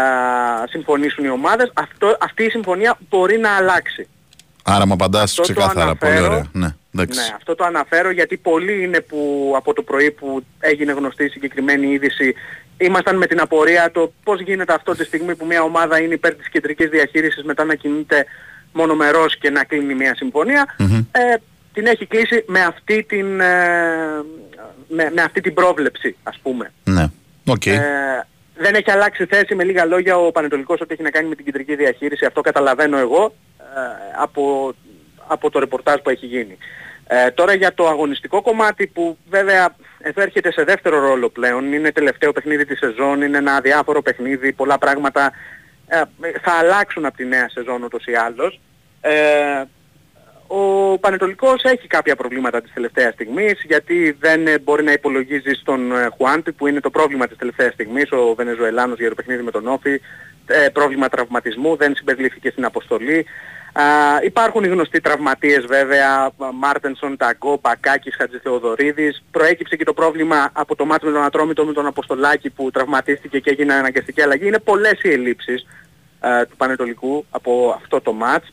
[0.68, 4.08] συμφωνήσουν οι ομάδες, αυτό, αυτή η συμφωνία μπορεί να αλλάξει.
[4.64, 6.32] Άρα μου απαντάς Αυτό το ξεκάθαρα, πολύ αναφέρω.
[6.32, 6.48] ωραία.
[6.52, 7.20] Ναι, εντάξει.
[7.20, 11.28] Ναι, αυτό το αναφέρω γιατί πολλοί είναι που από το πρωί που έγινε γνωστή η
[11.28, 12.34] συγκεκριμένη είδηση
[12.76, 16.34] ήμασταν με την απορία το πώς γίνεται αυτό τη στιγμή που μια ομάδα είναι υπέρ
[16.34, 18.24] της κεντρικής διαχείρισης μετά να κινείται
[18.74, 20.74] μονομερός και να κλείνει μια συμφωνία.
[20.78, 21.04] Μμμ.
[21.12, 21.34] Ε,
[21.72, 23.54] την έχει κλείσει με αυτή την, ε,
[24.88, 26.72] με, με αυτή την πρόβλεψη ας πούμε.
[26.84, 27.06] Ναι,
[27.46, 27.66] οκ.
[27.66, 27.80] Ε,
[28.56, 31.44] δεν έχει αλλάξει θέση με λίγα λόγια ο Πανετωλικός ότι έχει να κάνει με την
[31.44, 32.24] κεντρική διαχείριση.
[32.24, 33.62] Αυτό καταλαβαίνω εγώ ε,
[34.22, 34.74] από,
[35.26, 36.58] από το ρεπορτάζ που έχει γίνει.
[37.06, 41.92] Ε, τώρα για το αγωνιστικό κομμάτι που βέβαια εδώ έρχεται σε δεύτερο ρόλο πλέον, είναι
[41.92, 45.32] τελευταίο παιχνίδι της σεζόν, είναι ένα αδιάφορο παιχνίδι, πολλά πράγματα ε,
[46.42, 48.60] θα αλλάξουν από τη νέα σεζόν ούτως ή άλλως.
[49.00, 49.62] Ε,
[50.46, 55.92] ο Πανετολικός έχει κάποια προβλήματα της τελευταίας στιγμής γιατί δεν ε, μπορεί να υπολογίζει στον
[55.92, 59.50] ε, Χουάντι που είναι το πρόβλημα της τελευταίας στιγμής, ο Βενεζουελάνος για το παιχνίδι με
[59.50, 60.00] τον Όφη,
[60.46, 63.26] ε, πρόβλημα τραυματισμού, δεν συμπεριλήφθηκε στην αποστολή.
[63.72, 63.82] Α,
[64.22, 69.24] υπάρχουν οι γνωστοί τραυματίες βέβαια, Μάρτενσον, Ταγκό, Μπακάκης, Χατζηθεοδωρίδης.
[69.30, 73.38] Προέκυψε και το πρόβλημα από το μάτι με τον Ατρόμητο με τον Αποστολάκη που τραυματίστηκε
[73.38, 74.46] και έγινε αναγκαστική αλλαγή.
[74.46, 75.66] Είναι πολλές οι ελλείψεις
[76.26, 78.52] α, του Πανετολικού από αυτό το μάτς.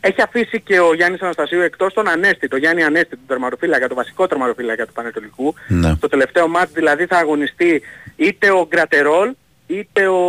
[0.00, 3.94] Έχει αφήσει και ο Γιάννης Αναστασίου εκτός τον Ανέστη, το Γιάννη Ανέστη, τον τερματοφύλακα, το
[3.94, 5.54] βασικό τερματοφύλακα του Πανετολικού.
[5.68, 5.94] Ναι.
[5.96, 7.82] Στο τελευταίο μάτς δηλαδή θα αγωνιστεί
[8.16, 9.32] είτε ο Γκρατερόλ,
[9.66, 10.20] είτε ο,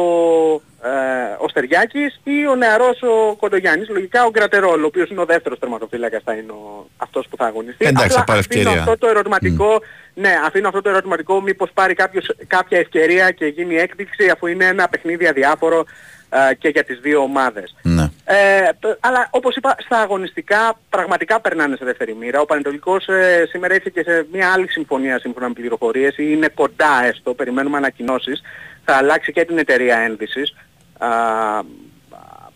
[0.83, 3.89] ε, ο Στεριάκης ή ο νεαρός ο Κοντογιάννης.
[3.89, 7.45] Λογικά ο Γκρατερόλ, ο οποίος είναι ο δεύτερος τερματοφύλακας θα είναι ο, αυτός που θα
[7.45, 7.85] αγωνιστεί.
[7.85, 8.81] Εντάξει, θα Απλά πάρει αφήνω ευκαιρία.
[8.81, 9.81] αυτό το ερωτηματικό,
[10.13, 14.65] ναι, αφήνω αυτό το ερωτηματικό μήπως πάρει κάποιος, κάποια ευκαιρία και γίνει έκπληξη αφού είναι
[14.65, 15.85] ένα παιχνίδι αδιάφορο
[16.29, 17.75] ε, και για τις δύο ομάδες.
[17.81, 18.09] Ναι.
[18.25, 22.39] Ε, π- αλλά όπως είπα, στα αγωνιστικά πραγματικά περνάνε σε δεύτερη μοίρα.
[22.41, 26.47] Ο Πανετολικός ε, σήμερα ήρθε και σε μια άλλη συμφωνία σύμφωνα με πληροφορίες ή είναι
[26.47, 28.41] κοντά έστω, περιμένουμε ανακοινώσεις.
[28.85, 30.55] Θα αλλάξει και την εταιρεία ένδυσης.
[30.97, 31.07] Α,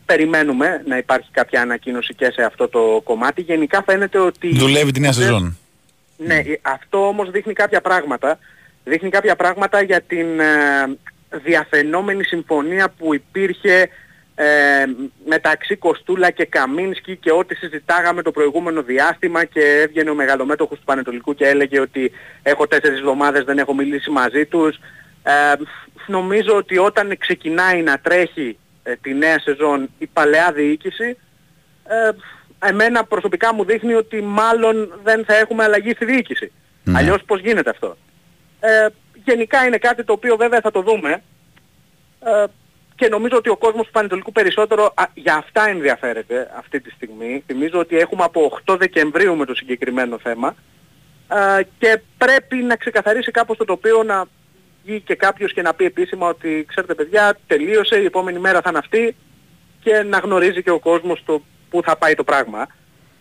[0.06, 3.42] περιμένουμε να υπάρχει κάποια ανακοίνωση και σε αυτό το κομμάτι.
[3.42, 4.58] Γενικά φαίνεται ότι...
[4.58, 5.58] Δουλεύει τη νέα σεζόν.
[6.18, 8.40] Ναι, ε, αυτό όμως δείχνει κάποια πράγματα.
[8.84, 10.46] Δείχνει κάποια πράγματα για την ε,
[11.32, 13.90] διαφαινόμενη συμφωνία που υπήρχε
[14.36, 14.86] ε,
[15.26, 20.86] μεταξύ Κοστούλα και Καμίνσκι και ό,τι συζητάγαμε το προηγούμενο διάστημα και έβγαινε ο μεγαλομέτωχος του
[20.86, 22.12] Πανετολικού και έλεγε ότι
[22.44, 24.80] έχω τέσσερις εβδομάδες δεν έχω μιλήσει μαζί τους.
[25.24, 25.54] Ε,
[26.08, 31.18] νομίζω ότι όταν ξεκινάει να τρέχει ε, τη νέα σεζόν η παλαιά διοίκηση
[31.88, 32.10] ε,
[32.70, 36.52] εμένα προσωπικά μου δείχνει ότι μάλλον δεν θα έχουμε αλλαγή στη διοίκηση.
[36.84, 36.98] Ναι.
[36.98, 37.98] Αλλιώς πώς γίνεται αυτό.
[39.26, 41.22] Ε, γενικά είναι κάτι το οποίο βέβαια θα το δούμε
[42.24, 42.46] ε,
[42.96, 47.44] και νομίζω ότι ο κόσμος του Πανετολικού περισσότερο α, για αυτά ενδιαφέρεται αυτή τη στιγμή.
[47.46, 50.56] Θυμίζω ότι έχουμε από 8 Δεκεμβρίου με το συγκεκριμένο θέμα
[51.28, 54.26] ε, και πρέπει να ξεκαθαρίσει κάπως το τοπίο να
[54.84, 58.70] βγει και κάποιος και να πει επίσημα ότι ξέρετε παιδιά τελείωσε, η επόμενη μέρα θα
[58.70, 59.16] είναι αυτή
[59.80, 62.68] και να γνωρίζει και ο κόσμος το πού θα πάει το πράγμα.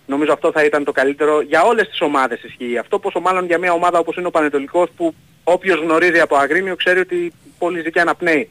[0.06, 2.78] Νομίζω αυτό θα ήταν το καλύτερο για όλες τις ομάδες ισχύει.
[2.78, 6.76] Αυτό πόσο μάλλον για μια ομάδα όπως είναι ο Πανετολικός που όποιος γνωρίζει από Αγρίνιο
[6.76, 8.48] ξέρει ότι πολύ ζει και αναπνέει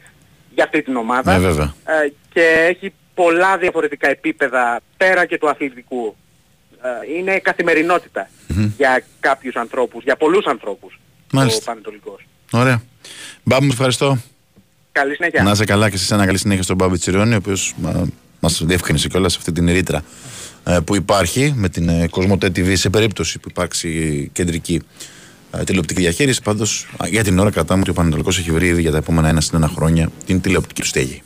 [0.53, 1.37] για αυτή την ομάδα.
[1.37, 1.73] Ναι, βέβαια.
[1.85, 6.15] Ε, και έχει πολλά διαφορετικά επίπεδα πέρα και του αθλητικού.
[6.83, 8.29] Ε, είναι καθημερινότητα
[8.77, 10.99] για κάποιους ανθρώπους, για πολλούς ανθρώπους
[11.31, 11.59] Μάλιστα.
[11.61, 12.25] ο Πανετολικός.
[12.51, 12.81] Ωραία.
[13.43, 14.17] Μπάμπη, μου ευχαριστώ.
[14.91, 15.43] Καλή συνέχεια.
[15.43, 17.75] Να είσαι καλά και σε ένα καλή συνέχεια στον Μπάμπη Τσιρόνι, ο οποίος
[18.39, 20.03] μα διευκρίνησε κιόλας αυτή την ρήτρα
[20.63, 24.81] ε, που υπάρχει με την ε, Κοσμοτέ TV σε περίπτωση που υπάρξει κεντρική ε,
[25.51, 28.91] ε, τηλεοπτική διαχείριση πάντως για την ώρα κατά μου και ο Ανατολικό έχει βρει για
[28.91, 31.21] τα επόμενα ένα στην ένα χρόνια την τηλεοπτική στέγη.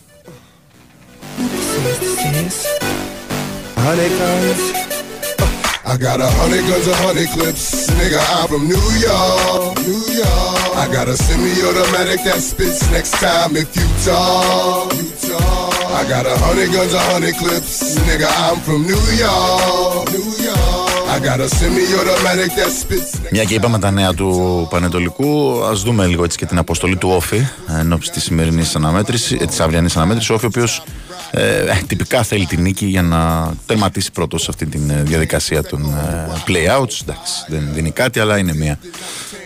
[23.31, 27.09] Μια και είπαμε τα νέα του Πανετολικού, ας δούμε λίγο έτσι και την αποστολή του
[27.09, 27.47] Όφη
[27.79, 30.29] εν ώψη της σημερινής αναμέτρησης, της αυριανής αναμέτρησης.
[30.29, 30.83] Ο Όφη, ο οποίος
[31.31, 35.81] ε, ε, τυπικά θέλει την νίκη για να τερματίσει πρώτος σε αυτή τη διαδικασία των
[35.81, 37.01] ε, play-outs.
[37.01, 38.79] Εντάξει, δεν δίνει κάτι, αλλά είναι μια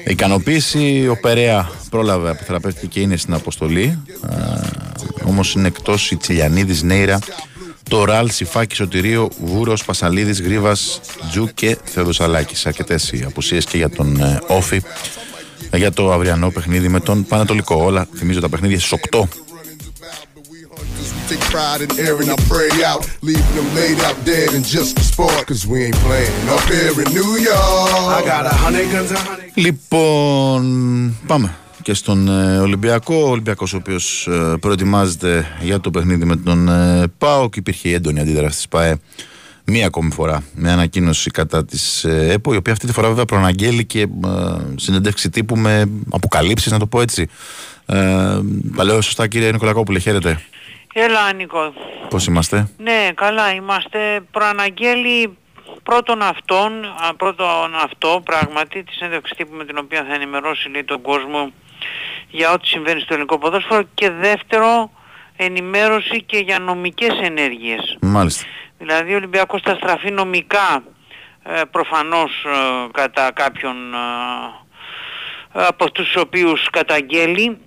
[0.05, 1.07] ικανοποίηση.
[1.09, 3.99] Ο Περέα πρόλαβε, αποθεραπεύτηκε και είναι στην αποστολή.
[4.30, 4.36] Ε,
[5.26, 7.20] Όμως είναι εκτός η Τσιλιανίδης Νέιρα,
[7.88, 10.76] το Ραλ, Σιφάκη, Σωτηρίο, Βούρος, Πασαλίδης, Γρήβα,
[11.30, 12.66] Τζου και Θεοδοσαλάκης.
[12.66, 14.82] Αρκετές οι απουσίες και για τον ε, Όφη
[15.70, 17.84] ε, για το αυριανό παιχνίδι με τον Πανατολικό.
[17.84, 19.24] Όλα θυμίζω τα παιχνίδια στις 8.
[21.30, 24.92] We take pride in airing our prey out, leaving them laid out dead and just
[24.98, 27.90] for sport, cause we ain't playing up here in New York.
[28.18, 29.52] I got a hundred guns, a hundred.
[29.56, 31.56] Λοιπόν, πάμε
[31.88, 33.16] και στον ε, Ολυμπιακό.
[33.16, 37.56] Ο Ολυμπιακός ο οποίος ε, προετοιμάζεται για το παιχνίδι με τον ε, ΠΑΟΚ.
[37.56, 39.00] Υπήρχε η έντονη αντίδραση της ΠΑΕ
[39.66, 43.26] μία ακόμη φορά με ανακοίνωση κατά της ε, ΕΠΟ, η οποία αυτή τη φορά βέβαια
[43.26, 44.08] προαναγγέλει και ε,
[44.76, 47.30] συνεντεύξη τύπου με αποκαλύψεις, να το πω έτσι.
[47.86, 47.96] Ε,
[48.76, 50.42] τα λέω σωστά κύριε Νικολακόπουλε, χαίρετε.
[50.94, 51.74] Έλα Νίκο.
[52.10, 54.00] Πώς είμαστε; Ναι, καλά είμαστε.
[54.32, 55.38] Προαναγγέλει
[55.84, 60.84] πρώτον αυτόν, α, πρώτον αυτό πράγματι, τη συνέντευξη τύπου με την οποία θα ενημερώσει λέει,
[60.84, 61.52] τον κόσμο
[62.30, 64.92] για ό,τι συμβαίνει στο ελληνικό ποδόσφαιρο και δεύτερο
[65.38, 67.98] ενημέρωση και για νομικές ενέργειες.
[68.02, 68.46] Μάλιστα.
[68.78, 70.84] Δηλαδή ο Ολυμπιακός θα στραφεί νομικά
[71.44, 73.98] ε, προφανώς ε, κατά κάποιον ε,
[75.52, 77.58] από τους οποίους καταγγέλει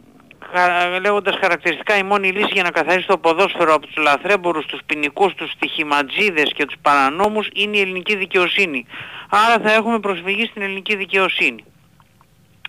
[0.55, 4.81] χα- λέγοντας χαρακτηριστικά η μόνη λύση για να καθαρίσει το ποδόσφαιρο από τους λαθρέμπορους, τους
[4.87, 8.87] ποινικούς, τους στοιχηματζίδες και τους παρανόμους είναι η ελληνική δικαιοσύνη.
[9.29, 11.65] Άρα θα έχουμε προσφυγή στην ελληνική δικαιοσύνη.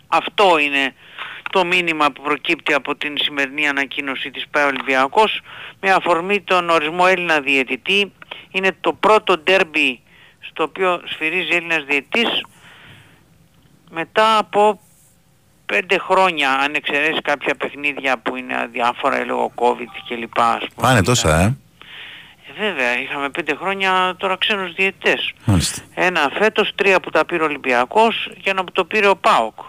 [0.07, 0.93] Αυτό είναι
[1.51, 5.41] το μήνυμα που προκύπτει από την σημερινή ανακοίνωση της ΠΑΕ Ολυμπιακός
[5.79, 8.11] με αφορμή τον ορισμό Έλληνα διαιτητή.
[8.51, 9.99] Είναι το πρώτο ντέρμπι
[10.39, 12.45] στο οποίο σφυρίζει Έλληνας διαιτητής
[13.89, 14.79] μετά από
[15.65, 20.87] πέντε χρόνια αν εξαιρέσεις κάποια παιχνίδια που είναι αδιάφορα λόγω COVID και λοιπά ας πούμε.
[20.87, 21.57] Πάνε τόσα, ε.
[22.47, 25.33] Ε, βέβαια, είχαμε πέντε χρόνια τώρα ξένους διαιτητές.
[25.45, 25.81] Μάλιστα.
[25.93, 29.59] Ένα φέτος, τρία που τα πήρε ο Ολυμπιακός και ένα που το πήρε ο ΠΑΟΚ.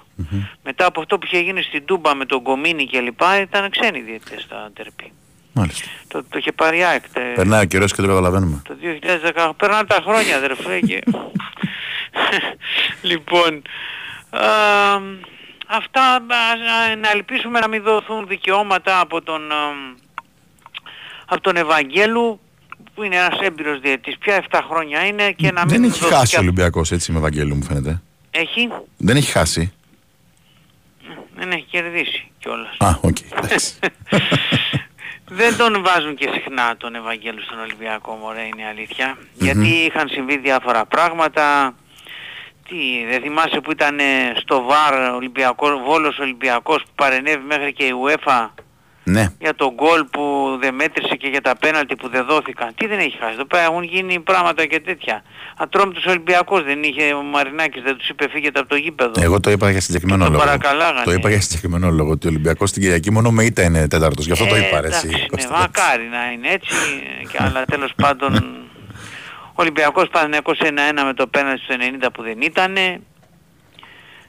[0.64, 4.00] Μετά από αυτό που είχε γίνει στην Τούμπα με τον Κομίνη και λοιπά ήταν ξένοι
[4.00, 5.12] διαιτητές στα τερπή.
[5.52, 5.88] Μάλιστα.
[6.08, 7.02] Το, το είχε πάρει η ΑΕΚ.
[7.12, 8.62] τε- Περνάει ο καιρός και το καταλαβαίνουμε.
[8.68, 8.74] το
[9.36, 11.02] 2010 περνάνε τα χρόνια αδερφέ και...
[13.10, 13.62] λοιπόν,
[14.30, 14.46] α,
[15.68, 16.60] αυτά ας,
[16.90, 19.56] ας, να ελπίσουμε να μην δοθούν δικαιώματα από τον, α,
[21.26, 22.40] από τον Ευαγγέλου
[22.94, 26.14] που είναι ένας έμπειρος διαιτής, πια 7 χρόνια είναι και να μην Δεν έχει δοθεί
[26.14, 28.02] χάσει και- ο Ολυμπιακός έτσι με Ευαγγέλου μου φαίνεται.
[28.30, 29.72] Έχει, Δεν έχει χάσει.
[31.42, 32.76] Δεν έχει κερδίσει κιόλας.
[32.78, 33.16] Α, οκ.
[33.36, 33.74] εντάξει.
[35.34, 39.18] Δεν τον βάζουν και συχνά τον Ευαγγέλου στον Ολυμπιακό, μωρέ, είναι η αλήθεια.
[39.34, 41.74] Γιατί είχαν συμβεί διάφορα πράγματα.
[42.68, 42.76] Τι,
[43.10, 47.92] δεν θυμάσαι που ήταν ε, στο ΒΑΡ Ολυμπιακό, Βόλος Ολυμπιακός που παρενέβη μέχρι και η
[48.04, 48.48] UEFA;
[49.04, 49.26] Ναι.
[49.40, 50.22] για τον γκολ που
[50.60, 52.74] δεν μέτρησε και για τα πέναλτι που δεν δόθηκαν.
[52.74, 53.32] Τι δεν έχει χάσει.
[53.32, 55.22] Εδώ πέρα έχουν γίνει πράγματα και τέτοια.
[55.56, 59.22] Ατρόμητος Ολυμπιακός δεν είχε ο Μαρινάκης, δεν τους είπε φύγετε από το γήπεδο.
[59.22, 60.44] Εγώ το είπα για συγκεκριμένο Και τον λόγο.
[60.44, 61.04] παρακαλάγανε.
[61.04, 62.10] Το είπα για συγκεκριμένο λόγο.
[62.10, 64.26] Ότι ο Ολυμπιακός στην Κυριακή μόνο με ήττα είναι τέταρτος.
[64.26, 65.20] Γι' αυτό το Ε, είπα ρε, εντάξει, εσύ.
[65.20, 65.58] ναι, Κώστα.
[65.58, 66.74] μακάρι να είναι έτσι,
[67.32, 68.34] και, αλλά τέλος πάντων
[69.48, 70.68] ο Ολυμπιακός Παναθηναϊκός 1-1
[71.04, 71.74] με το πέναλτι στο
[72.04, 73.00] 90 που δεν ήτανε.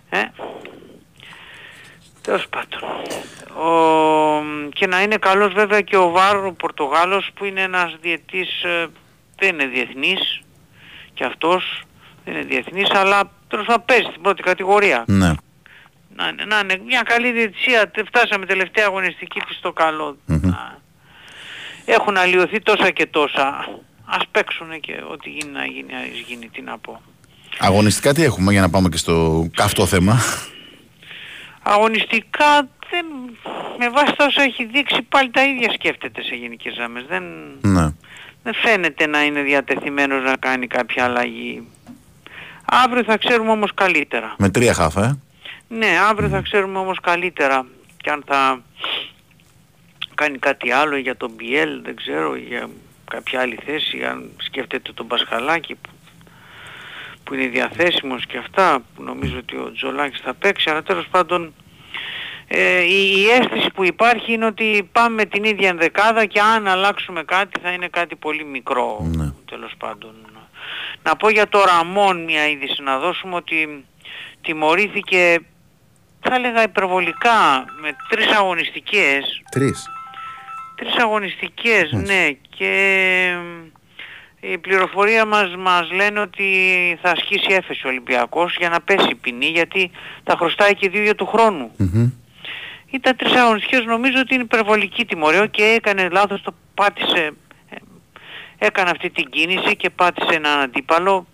[0.09, 0.19] Ε,
[2.23, 2.89] τέλος πάντων.
[3.67, 3.69] Ο,
[4.73, 8.87] και να είναι καλός βέβαια και ο Βάρο ο Πορτογάλος που είναι ένας διετής, ε,
[9.39, 10.39] δεν είναι διεθνής
[11.13, 11.83] και αυτός
[12.25, 15.31] δεν είναι διεθνής αλλά τέλος πάντων παίζει στην πρώτη κατηγορία Ναι.
[16.15, 17.89] να, είναι- να είναι μια καλή διετησία.
[17.91, 20.17] Τε- Φτάσαμε τελευταία αγωνιστική της στο καλό.
[20.25, 20.81] Να-
[21.85, 23.65] Έχουν αλλοιωθεί τόσα και τόσα.
[24.05, 27.01] Ας παίξουν και ό,τι γίνει να γίνει, ας γίνει, τι να πω.
[27.59, 30.19] Αγωνιστικά τι έχουμε για να πάμε και στο καυτό θέμα;
[31.63, 33.05] Αγωνιστικά δεν,
[33.77, 37.05] με βάση τα όσα έχει δείξει πάλι τα ίδια σκέφτεται σε γενικές γραμμές.
[37.07, 37.23] Δεν,
[37.61, 37.93] ναι.
[38.43, 41.67] δεν φαίνεται να είναι διατεθειμένος να κάνει κάποια αλλαγή.
[42.65, 44.35] Αύριο θα ξέρουμε όμως καλύτερα.
[44.37, 45.19] Με τρία χάφα, ε.
[45.67, 47.65] Ναι, αύριο θα ξέρουμε όμως καλύτερα
[47.97, 48.61] και αν θα
[50.15, 52.69] κάνει κάτι άλλο για τον Μπιέλ, δεν ξέρω, για
[53.11, 55.89] κάποια άλλη θέση, αν σκέφτεται τον Πασχαλάκη που,
[57.23, 61.53] που είναι διαθέσιμος και αυτά, που νομίζω ότι ο Τζολάκης θα παίξει, αλλά τέλος πάντων
[62.47, 66.67] ε, η, η αίσθηση που υπάρχει είναι ότι πάμε με την ίδια ενδεκάδα και αν
[66.67, 69.11] αλλάξουμε κάτι θα είναι κάτι πολύ μικρό,
[69.49, 70.15] τέλος πάντων.
[71.03, 73.85] Να πω για το Ραμόν μια είδηση να δώσουμε ότι
[74.41, 75.39] τιμωρήθηκε
[76.19, 79.89] θα έλεγα υπερβολικά με τρεις αγωνιστικές Τρεις.
[80.75, 82.69] τρεις αγωνιστικές ναι και
[83.31, 83.71] ε,
[84.51, 86.43] η πληροφορία μας μας λένε ότι
[87.01, 89.91] θα ασκήσει έφεση ο Ολυμπιακός για να πέσει η ποινή γιατί
[90.23, 91.71] τα χρωστάει και δύο για του χρόνου.
[92.91, 97.33] Ήταν τρεις αγωνιστικές νομίζω ότι είναι υπερβολική τιμωρία και έκανε λάθος το πάτησε
[97.69, 97.75] ε,
[98.57, 101.27] έκανε αυτή την κίνηση και πάτησε έναν αντίπαλο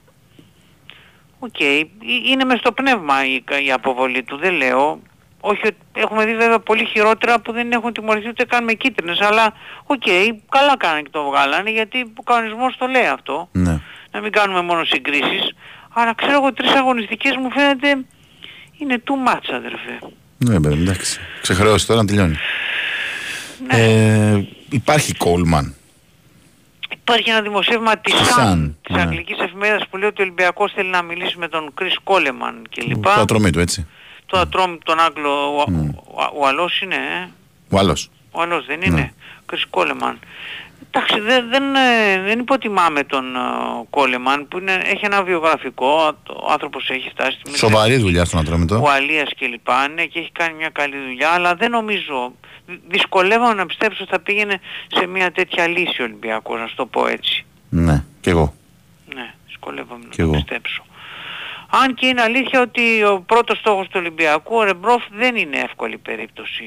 [1.39, 1.87] Οκ, Ε-
[2.25, 4.99] είναι μες στο πνεύμα η, η αποβολή του, δεν λέω.
[5.41, 9.21] Όχι, ότι- έχουμε δει βέβαια πολύ χειρότερα που δεν έχουν τιμωρηθεί ούτε καν με κίτρινες,
[9.21, 9.53] αλλά
[9.85, 10.01] οκ,
[10.49, 13.49] καλά κάνανε και το βγάλανε γιατί ο κανονισμός το λέει αυτό.
[13.51, 13.79] Ναι.
[14.11, 15.55] Να μην κάνουμε μόνο συγκρίσεις.
[15.93, 18.05] Αλλά ξέρω εγώ τρεις αγωνιστικές μου φαίνεται
[18.77, 19.99] είναι too much αδερφέ.
[20.37, 21.19] Ναι, παιδί, εντάξει.
[21.41, 22.37] Ξεχρεώσει τώρα να τελειώνει.
[23.67, 23.77] Ναι.
[23.81, 25.73] Ε, υπάρχει Κόλμαν.
[26.91, 29.01] Υπάρχει ένα δημοσίευμα της Της Sun, Sun, της ναι.
[29.01, 33.03] αγγλικής εφημερίδας που λέει ότι ο Ολυμπιακός θέλει να μιλήσει με τον Chris Coleman κλπ.
[33.03, 33.87] Το ατρωμί του, έτσι.
[34.29, 37.27] Το ατρόμι τον Άγγλο, ο, ο, ο Αλός είναι, ε.
[37.69, 38.09] Ο άλλος.
[38.31, 38.95] Ο άλλος δεν είναι.
[38.95, 39.11] Ναι.
[39.51, 40.19] Chris Κόλεμαν.
[40.91, 43.39] Εντάξει, δεν, δεν, ε, δεν υποτιμάμε τον ε,
[43.89, 48.81] Κόλεμαν που είναι, έχει ένα βιογραφικό, ο άνθρωπος έχει φτάσει στη Σοβαρή δουλειά στον ατρόμητο.
[48.83, 52.33] ο Αλίας και λοιπά, ναι, και έχει κάνει μια καλή δουλειά, αλλά δεν νομίζω,
[52.67, 54.59] δυ- δυσκολεύομαι να πιστέψω ότι θα πήγαινε
[54.95, 57.45] σε μια τέτοια λύση ο Ολυμπιακός, να σου το πω έτσι.
[57.69, 58.53] Ναι, κι εγώ.
[59.15, 60.31] Ναι, δυσκολεύομαι να Κι το εγώ.
[60.31, 60.83] πιστέψω.
[61.69, 65.97] Αν και είναι αλήθεια ότι ο πρώτος στόχος του Ολυμπιακού, ο Ρεμπρόφ, δεν είναι εύκολη
[65.97, 66.65] περίπτωση.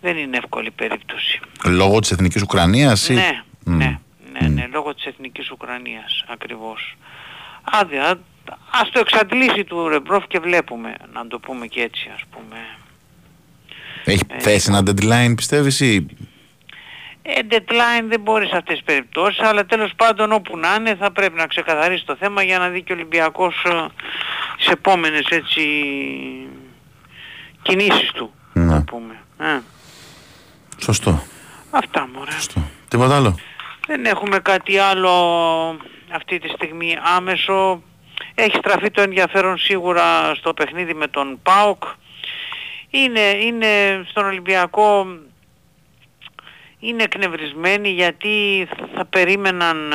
[0.00, 1.40] Δεν είναι εύκολη περίπτωση.
[1.64, 3.14] Λόγω της εθνικής Ουκρανίας ή...
[3.14, 3.76] Ναι, Μμ.
[3.76, 3.98] ναι,
[4.32, 6.96] ναι, ναι, λόγω της εθνικής Ουκρανίας ακριβώς.
[7.62, 8.20] Άδεια,
[8.70, 12.56] ας το εξαντλήσει του Ρεμπρόφ και βλέπουμε, να το πούμε και έτσι ας πούμε.
[14.04, 16.06] Έχει θέσει ένα deadline πιστεύεις ή
[17.28, 21.10] Ε, deadline δεν μπορεί σε αυτές τις περιπτώσεις, αλλά τέλος πάντων όπου να είναι θα
[21.12, 23.86] πρέπει να ξεκαθαρίσει το θέμα για να δει και ο Ολυμπιακός ε,
[24.56, 25.62] τις επόμενες έτσι
[27.62, 28.64] κινήσεις του, Ναι.
[28.64, 29.14] να πούμε.
[29.38, 29.58] Ε,
[30.82, 31.22] Σωστό.
[31.70, 32.30] αυτά μωρέ.
[32.88, 33.34] Τίποτα άλλο;
[33.86, 35.10] Δεν έχουμε κάτι άλλο
[36.12, 37.82] αυτή τη στιγμή άμεσο.
[38.34, 41.82] Έχει στραφεί το ενδιαφέρον σίγουρα στο παιχνίδι με τον ΠΑΟΚ.
[42.90, 43.66] Είναι, είναι
[44.08, 45.06] στον Ολυμπιακό
[46.78, 49.92] είναι εκνευρισμένοι γιατί θα περίμεναν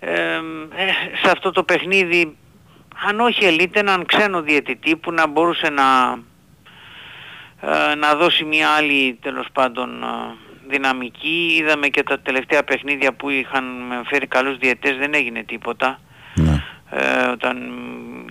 [0.00, 0.92] ε, ε, ε,
[1.22, 2.36] σε αυτό το παιχνίδι
[3.08, 6.18] αν όχι ελίτ έναν ξένο διαιτητή που να μπορούσε να
[7.60, 10.06] ε, να δώσει μια άλλη τέλος πάντων ε,
[10.68, 11.56] δυναμική.
[11.60, 13.64] Είδαμε και τα τελευταία παιχνίδια που είχαν
[14.04, 16.00] φέρει καλούς διαιτές δεν έγινε τίποτα.
[16.90, 18.24] Ε, όταν μ,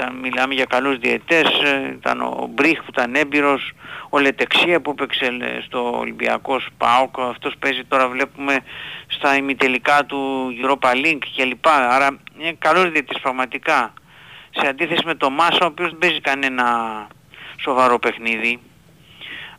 [0.00, 3.72] ήταν, μιλάμε για καλούς διαιτές, ε, ήταν ο Μπρίχ που ήταν έμπειρος,
[4.10, 8.56] ο Λετεξία που έπαιξε ε, στο Ολυμπιακό ΠΑΟΚ, αυτός παίζει τώρα βλέπουμε
[9.06, 11.66] στα ημιτελικά του Europa Link κλπ.
[11.68, 13.92] Άρα είναι καλός διαιτής πραγματικά.
[14.50, 16.66] Σε αντίθεση με τον Μάσα ο οποίος δεν παίζει κανένα
[17.60, 18.60] σοβαρό παιχνίδι,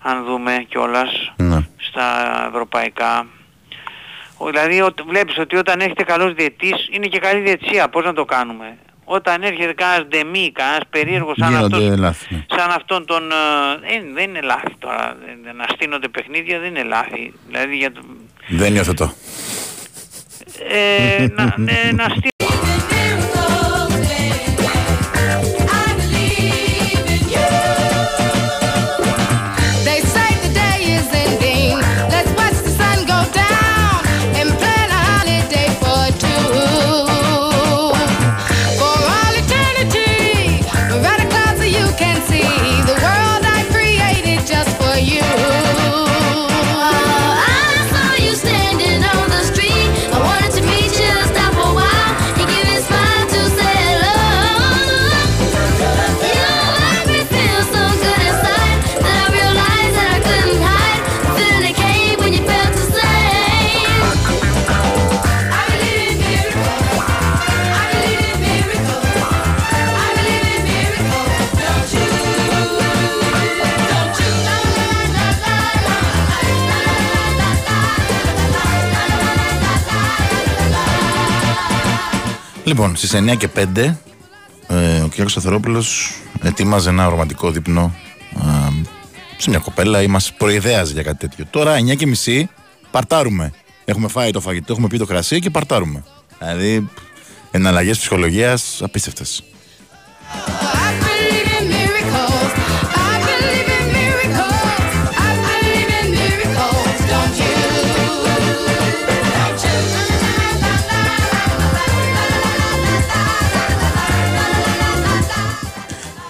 [0.02, 1.34] αν δούμε κιόλας
[1.78, 2.06] στα
[2.50, 3.28] ευρωπαϊκά.
[4.38, 7.90] Ο- Δηλαδή ο- βλέπεις ότι όταν έχετε καλός διαιτής είναι και καλή διαιτησία.
[7.90, 8.78] Πώς να το κάνουμε.
[9.18, 12.34] Όταν έρχεται κανένας ντεμή, κανένας περίεργος σαν Γίνονται αυτός, λάθη.
[12.36, 12.46] ναι.
[12.56, 13.32] σαν αυτόν τον...
[13.32, 15.18] ε, ε, δεν είναι λάθη τώρα.
[15.44, 17.34] Δεν- Να στείνονται παιχνίδια δεν είναι λάθη.
[17.48, 18.02] Δηλαδή για το,
[18.48, 19.14] Δεν υιοθετώ.
[20.70, 22.51] ε, να, ε, να στείλει
[82.72, 83.96] Λοιπόν, στις 9 και 5
[84.68, 85.30] ε, ο κ.
[85.30, 87.96] Σταθερόπουλος ετοίμαζε ένα ρομαντικό δείπνο
[88.36, 88.72] ε,
[89.38, 91.46] σε μια κοπέλα ή μας προειδέαζε για κάτι τέτοιο.
[91.50, 92.50] Τώρα 9 και μισή
[92.92, 93.54] παρτάρουμε.
[93.86, 96.04] Έχουμε φάει το φαγητό, έχουμε πει το κρασί και παρτάρουμε.
[96.40, 96.90] Δηλαδή,
[97.52, 99.44] εναλλαγές ψυχολογίας απίστευτες.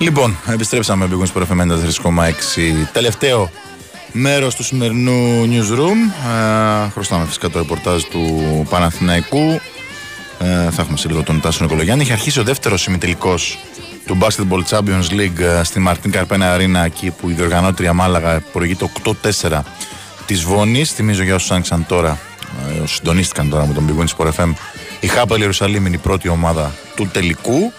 [0.02, 1.61] Λοιπόν, επιστρέψαμε με Big Wings FM
[2.03, 2.88] 4,6.
[2.91, 3.52] Τελευταίο
[4.11, 6.28] μέρος του σημερινού newsroom.
[6.86, 9.61] Ε, χρωστάμε φυσικά το ρεπορτάζ του Παναθηναϊκού.
[10.40, 12.03] Ε, θα έχουμε σε λίγο τον Τάσο Νικολογιάννη.
[12.03, 13.57] Έχει αρχίσει ο δεύτερος ημιτελικός
[14.06, 18.91] του Basketball Champions League ε, στη Μαρτίν Καρπένα Αρίνα, εκεί που η διοργανώτρια Μάλαγα προηγείται
[19.49, 19.61] 8-4
[20.26, 20.91] της Βόνης.
[20.91, 22.19] Θυμίζω για όσους άνοιξαν τώρα,
[22.69, 24.53] ε, όσους συντονίστηκαν τώρα με τον Big Wings Sport FM,
[24.99, 27.73] η Χάπελ Ιερουσαλήμ είναι η πρώτη ομάδα του τελικού.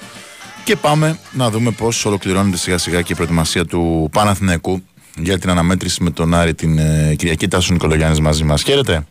[0.65, 4.83] Και πάμε να δούμε πώς ολοκληρώνεται σιγά σιγά και η προετοιμασία του Παναθηναϊκού
[5.17, 7.49] για την αναμέτρηση με τον Άρη την ε, Κυριακή.
[7.49, 8.63] Τάσο Νικολογιάννης μαζί μας.
[8.63, 9.07] Χαίρετε.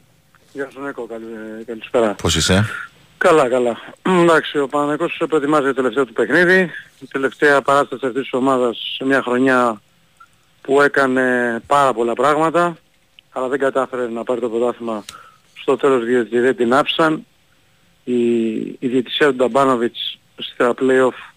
[0.53, 1.25] Γεια σου Νίκο, καλη,
[1.65, 2.13] καλησπέρα.
[2.13, 2.65] Πώς είσαι,
[3.17, 3.77] Καλά, καλά.
[4.01, 6.69] Εντάξει, ο Παναγικός προετοιμάζει το τελευταίο του παιχνίδι.
[6.99, 9.81] Η τελευταία παράσταση αυτής της ομάδας σε μια χρονιά
[10.61, 12.77] που έκανε πάρα πολλά πράγματα,
[13.31, 15.03] αλλά δεν κατάφερε να πάρει το πρωτάθλημα
[15.53, 17.25] στο τέλος διότι δεν την άφησαν.
[18.03, 21.30] Η, η διαιτησία του Νταμπάνοβιτς στα play-off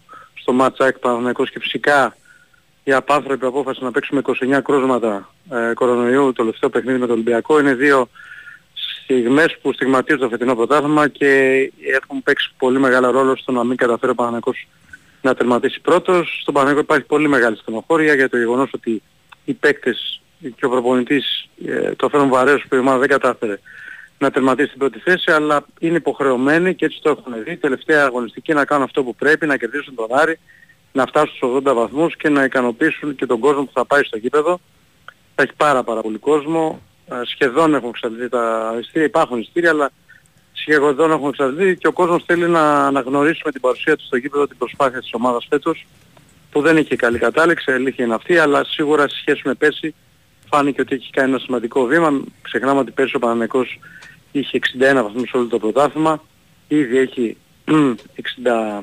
[0.44, 2.16] στο match ΑΕΚ Παναγικός και φυσικά
[2.84, 7.58] η απάνθρωπη απόφαση να παίξουμε 29 κρούσματα ε, κορονοϊού το τελευταίο παιχνίδι με το Ολυμπιακό
[7.58, 8.08] είναι δύο
[9.02, 11.28] στιγμές που στιγματίζουν το φετινό πρωτάθλημα και
[11.94, 14.66] έχουν παίξει πολύ μεγάλο ρόλο στο να μην καταφέρει ο Παναγικός
[15.22, 16.38] να τερματίσει πρώτος.
[16.40, 19.02] Στον Παναγικό υπάρχει πολύ μεγάλη στενοχώρια για το γεγονός ότι
[19.44, 20.20] οι παίκτες
[20.56, 23.58] και ο προπονητής ε, το φέρουν βαρέως που η ομάδα δεν κατάφερε
[24.24, 28.52] να τερματίσει την πρώτη θέση, αλλά είναι υποχρεωμένοι και έτσι το έχουν δει, τελευταία αγωνιστική
[28.52, 30.38] να κάνουν αυτό που πρέπει, να κερδίσουν τον Άρη,
[30.92, 34.16] να φτάσουν στους 80 βαθμούς και να ικανοποιήσουν και τον κόσμο που θα πάει στο
[34.16, 34.60] γήπεδο.
[35.34, 39.90] Θα έχει πάρα πάρα πολύ κόσμο, ε, σχεδόν έχουν εξαντληθεί τα ειστήρια, υπάρχουν ειστήρια, αλλά
[40.52, 44.46] σχεδόν έχουν εξαντληθεί και ο κόσμος θέλει να αναγνωρίσει με την παρουσία του στο γήπεδο
[44.46, 45.86] την προσπάθεια της ομάδας φέτος
[46.50, 49.94] που δεν είχε καλή κατάληξη, αλήθεια είναι αυτή, αλλά σίγουρα σε σχέση με πέρσι
[50.54, 52.20] φάνηκε ότι έχει κάνει ένα σημαντικό βήμα.
[52.42, 53.78] Ξεχνάμε ότι πέρσι ο Παναθηναϊκός
[54.38, 56.22] είχε 61 βαθμούς σε όλο το πρωτάθλημα,
[56.68, 57.36] ήδη έχει
[58.44, 58.80] 60,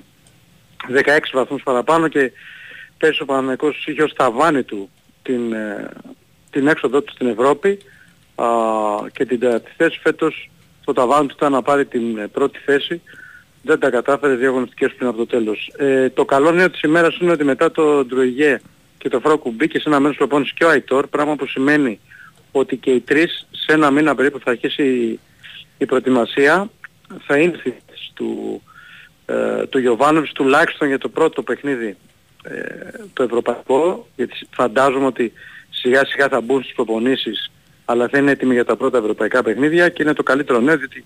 [0.89, 2.31] 16 βαθμούς παραπάνω και
[2.97, 4.89] πέρσι ο Παναθηναϊκός είχε ως ταβάνι του
[5.21, 5.89] την, ε,
[6.49, 7.77] την έξοδό του στην Ευρώπη
[8.35, 8.45] α,
[9.11, 10.49] και την τέταρτη θέση φέτος
[10.85, 13.01] το ταβάνι του ήταν να πάρει την ε, πρώτη θέση
[13.61, 15.71] δεν τα κατάφερε δύο αγωνιστικές πριν από το τέλος.
[15.77, 18.61] Ε, το καλό νέο της ημέρας είναι ότι μετά το Ντρουγέ
[18.97, 21.99] και το Φρόκου μπήκε σε ένα μέρος προπόνησης και ο Αϊτόρ, πράγμα που σημαίνει
[22.51, 25.19] ότι και οι τρεις σε ένα μήνα περίπου θα αρχίσει
[25.81, 26.69] η, η προετοιμασία,
[27.25, 28.61] θα είναι στη θέση του,
[29.25, 31.97] ε, του Γιωβάνοβιτς τουλάχιστον για το πρώτο παιχνίδι
[32.43, 32.53] ε,
[33.13, 35.33] το ευρωπαϊκό, γιατί φαντάζομαι ότι
[35.69, 37.51] σιγά σιγά θα μπουν στις προπονήσεις
[37.85, 41.05] αλλά θα είναι έτοιμοι για τα πρώτα ευρωπαϊκά παιχνίδια και είναι το καλύτερο νέο διότι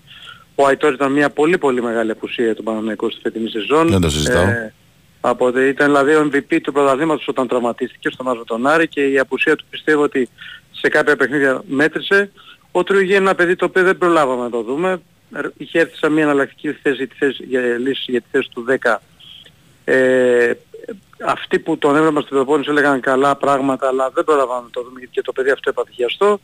[0.54, 3.88] ο Αϊτόρ ήταν μια πολύ πολύ μεγάλη απουσία του Παναμαϊκού στη φετινή σεζόν.
[3.88, 4.44] Δεν το συζητάω.
[4.44, 4.74] Ε,
[5.20, 9.06] από ότι ήταν δηλαδή ο MVP του πρωταθλήματος όταν τραυματίστηκε στο μάζο τον Άρη και
[9.06, 10.28] η απουσία του πιστεύω ότι
[10.70, 12.30] σε κάποια παιχνίδια μέτρησε.
[12.76, 15.00] Ο Τρούγι είναι ένα παιδί το οποίο δεν προλάβαμε να το δούμε.
[15.34, 18.64] Ε, Είχε έρθει σε μια εναλλακτική θέση, τη θέση για λύση για τη θέση του
[18.82, 18.96] 10.
[19.84, 20.52] Ε,
[21.26, 24.98] αυτοί που τον έβλεπαν στην προπόνηση έλεγαν καλά πράγματα αλλά δεν προλάβαμε να το δούμε
[24.98, 26.40] γιατί και το παιδί αυτό επαθιαστό.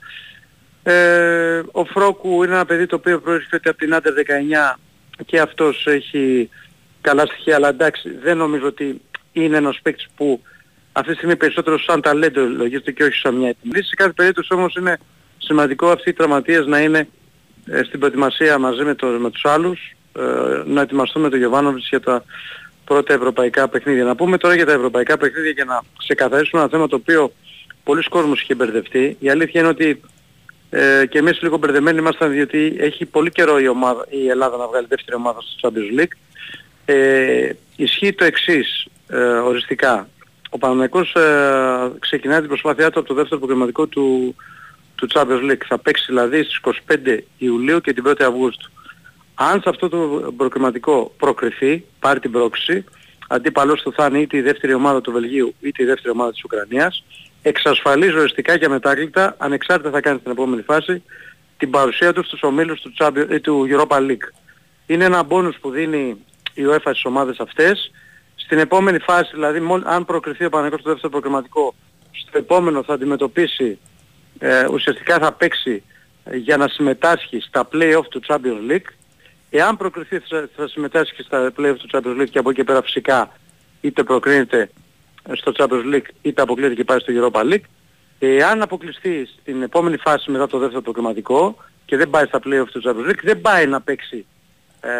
[0.83, 4.13] Ε, ο Φρόκου είναι ένα παιδί το οποίο προέρχεται από την Άντερ
[4.75, 4.79] 19
[5.27, 6.51] και αυτός έχει
[7.01, 9.01] καλά στοιχεία αλλά εντάξει δεν νομίζω ότι
[9.33, 10.43] είναι ένας παίκτης που
[10.93, 13.83] αυτή τη στιγμή περισσότερο σαν ταλέντο λογίζεται και όχι σαν μια έτοιμη.
[13.83, 14.99] Σε κάθε περίπτωση όμως είναι
[15.45, 17.09] σημαντικό αυτοί οι τραυματίες να είναι
[17.67, 20.23] ε, στην προετοιμασία μαζί με, το, με τους άλλους ε,
[20.65, 22.25] να ετοιμαστούμε το Γιωβάνοβιτς για τα
[22.85, 24.05] πρώτα ευρωπαϊκά παιχνίδια.
[24.05, 27.33] Να πούμε τώρα για τα ευρωπαϊκά παιχνίδια για να ξεκαθαρίσουμε ένα θέμα το οποίο
[27.85, 29.17] πολλοί κόσμος είχε μπερδευτεί.
[29.19, 30.01] Η αλήθεια είναι ότι
[30.71, 34.67] ε, και εμείς λίγο μπερδεμένοι ήμασταν διότι έχει πολύ καιρό η, ομάδα, η Ελλάδα να
[34.67, 36.13] βγάλει δεύτερη ομάδα στο Champions League.
[36.85, 40.09] Ε, ισχύει το εξής ε, οριστικά.
[40.51, 44.35] Ο Παναμαϊκός ε, ξεκινάει την προσπάθειά του από το δεύτερο προγραμματικό του,
[45.07, 45.65] του Champions League.
[45.67, 48.71] Θα παίξει δηλαδή στις 25 Ιουλίου και την 1η Αυγούστου.
[49.35, 52.85] Αν σε αυτό το προκριματικό προκριθεί, πάρει την πρόκληση,
[53.29, 56.45] αντίπαλος του θα είναι είτε η δεύτερη ομάδα του Βελγίου είτε η δεύτερη ομάδα της
[56.45, 57.05] Ουκρανίας,
[57.43, 61.03] εξασφαλίζει οριστικά και αμετάκλητα, ανεξάρτητα θα κάνει στην επόμενη φάση,
[61.57, 64.29] την παρουσία του στους ομίλους του, Champions, ε, του Europa League.
[64.87, 66.17] Είναι ένα μπόνους που δίνει
[66.55, 67.91] η UEFA στις ομάδες αυτές.
[68.35, 71.75] Στην επόμενη φάση, δηλαδή μόλ- αν προκριθεί ο Παναγικός στο δεύτερο προκριματικό,
[72.13, 73.79] στο επόμενο θα αντιμετωπίσει,
[74.45, 75.83] ε, ουσιαστικά θα παίξει
[76.25, 78.91] ε, για να συμμετάσχει στα play-off του Champions League.
[79.51, 83.33] Εάν προκριθεί θα, θα συμμετάσχει στα play-off του Champions League και από εκεί πέρα φυσικά
[83.81, 84.71] είτε προκρίνεται
[85.33, 87.65] στο Champions League είτε αποκλείεται και πάει στο Europa League.
[88.19, 92.83] Εάν αποκλειστεί στην επόμενη φάση μετά το δεύτερο προκριματικό και δεν πάει στα play-off του
[92.85, 94.27] Champions League, δεν πάει να παίξει
[94.81, 94.91] ε,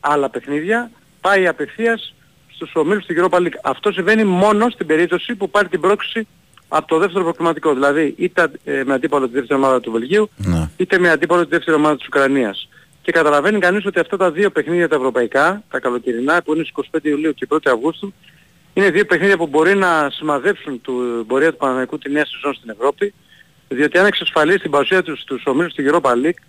[0.00, 0.90] άλλα παιχνίδια,
[1.20, 2.14] πάει απευθείας
[2.48, 3.58] στους ομίλους του Europa League.
[3.62, 6.26] Αυτό συμβαίνει μόνο στην περίπτωση που πάρει την πρόκληση
[6.72, 7.72] από το δεύτερο προκριματικό.
[7.72, 10.30] Δηλαδή είτε ε, με αντίπαλο τη δεύτερη ομάδα του Βελγίου,
[10.76, 12.68] είτε με αντίπαλο τη δεύτερη ομάδα της Ουκρανίας.
[13.02, 16.86] Και καταλαβαίνει κανείς ότι αυτά τα δύο παιχνίδια τα ευρωπαϊκά, τα καλοκαιρινά που είναι στις
[16.92, 18.12] 25 Ιουλίου και 1 Αυγούστου,
[18.74, 22.70] είναι δύο παιχνίδια που μπορεί να σημαδέψουν την πορεία του Παναγικού τη νέα σεζόν στην
[22.70, 23.14] Ευρώπη,
[23.68, 26.40] διότι αν εξασφαλίσει την παρουσία τους στους ομίλους του Europa League,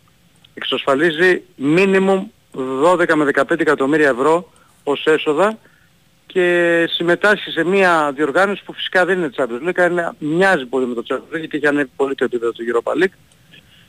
[0.53, 1.41] εξασφαλίζει
[1.75, 2.19] minimum
[2.83, 4.51] 12 με 15 εκατομμύρια ευρώ
[4.83, 5.57] ως έσοδα
[6.33, 10.93] και συμμετάσχει σε μια διοργάνωση που φυσικά δεν είναι Champions League, είναι, μοιάζει πολύ με
[10.93, 13.13] το Champions League γιατί έχει ανέβει πολύ το επίπεδο του Europa League.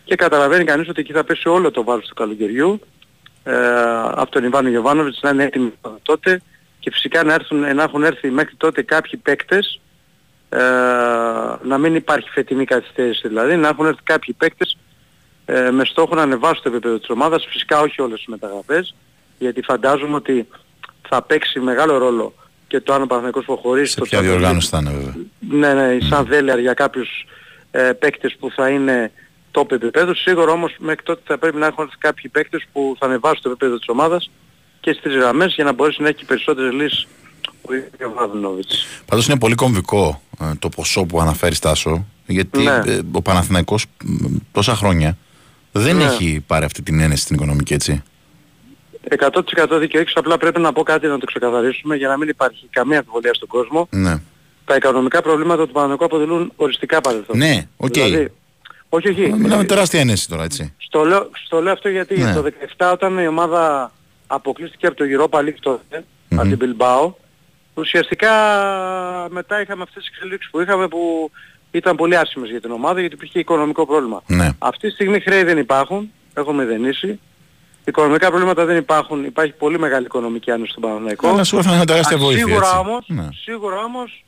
[0.05, 2.81] Και καταλαβαίνει κανείς ότι εκεί θα πέσει όλο το βάρος του καλοκαιριού.
[3.45, 3.55] Ε,
[4.05, 6.43] από τον Ιβάνο Γιωβάνοβιτς να είναι έτοιμοι τότε
[6.79, 9.81] και φυσικά να, έρθουν, να έχουν έρθει μέχρι τότε κάποιοι παίκτες
[10.49, 10.59] ε,
[11.63, 14.77] να μην υπάρχει φετινή καθυστέρηση δηλαδή, να έχουν έρθει κάποιοι παίκτες
[15.45, 18.95] ε, με στόχο να ανεβάσουν το επίπεδο της ομάδας, φυσικά όχι όλες τις μεταγραφές,
[19.39, 20.49] γιατί φαντάζομαι ότι
[21.15, 22.35] θα παίξει μεγάλο ρόλο
[22.67, 24.27] και το αν ο Παναθηναϊκός προχωρήσει Σε στο ποια Champions League.
[24.29, 25.15] διοργάνωση θα είναι βέβαια.
[25.51, 27.09] Ναι, ναι, σαν δέλεαρ για κάποιους
[27.71, 29.13] ε, παίκτες που θα είναι
[29.53, 30.15] top επίπεδο.
[30.15, 33.49] Σίγουρα όμως μέχρι τότε θα πρέπει να έχουν έρθει κάποιοι παίκτες που θα ανεβάσουν το
[33.51, 34.31] επίπεδο της ομάδας
[34.81, 37.07] και στις γραμμές για να μπορέσει να έχει περισσότερες λύσεις
[37.63, 38.87] ο ίδιος ο Βάδινοβιτς.
[39.07, 42.81] Πάντως είναι πολύ κομβικό ε, το ποσό που αναφέρεις Τάσο, γιατί Ναι.
[42.87, 45.17] ε, ο Παναθηναϊκός μ, τόσα χρόνια
[45.73, 46.05] δεν Ναι.
[46.05, 48.03] έχει πάρει αυτή την ένεση στην οικονομική έτσι.
[49.09, 52.67] 100% δίκιο έχεις, απλά πρέπει να πω κάτι να το ξεκαθαρίσουμε για να μην υπάρχει
[52.71, 53.89] καμία αμφιβολία στον κόσμο.
[53.91, 54.21] Ναι.
[54.65, 57.37] Τα οικονομικά προβλήματα του Παναθηναϊκού αποτελούν οριστικά παρελθόν.
[57.37, 57.93] Ναι, οκ.
[57.93, 58.33] Δηλαδή,
[58.89, 59.33] όχι, όχι.
[59.33, 60.75] Μιλάμε τεράστια ένεση τώρα έτσι.
[60.77, 62.35] Στο λέω, στο λέω αυτό γιατί Ναι.
[62.35, 62.45] το
[62.77, 63.93] 17 όταν η ομάδα
[64.27, 66.05] αποκλείστηκε από το Europa League τότε,
[66.37, 67.13] από την Bilbao,
[67.75, 68.31] ουσιαστικά
[69.31, 71.31] μετά είχαμε αυτές τις εξελίξεις που είχαμε που
[71.71, 74.23] ήταν πολύ άσχημες για την ομάδα γιατί υπήρχε οικονομικό πρόβλημα.
[74.27, 74.49] Ναι.
[74.59, 77.21] Αυτή τη στιγμή χρέη δεν υπάρχουν, έχουν μηδενίσει.
[77.85, 81.29] Οικονομικά προβλήματα δεν υπάρχουν, υπάρχει πολύ μεγάλη οικονομική άνοιξη στον Παναθηναϊκό.
[81.29, 82.79] Αλλά σίγουρα θα είναι τεράστια Α, βοήθεια, Σίγουρα έτσι.
[82.79, 83.29] όμως, Ναι.
[83.45, 84.25] σίγουρα όμως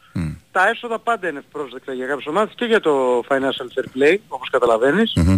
[0.53, 4.51] τα έσοδα πάντα είναι πρόσδεκτα για κάποιες ομάδες και για το financial fair play, όπως
[4.51, 5.13] καταλαβαίνεις.
[5.17, 5.37] Μμμ.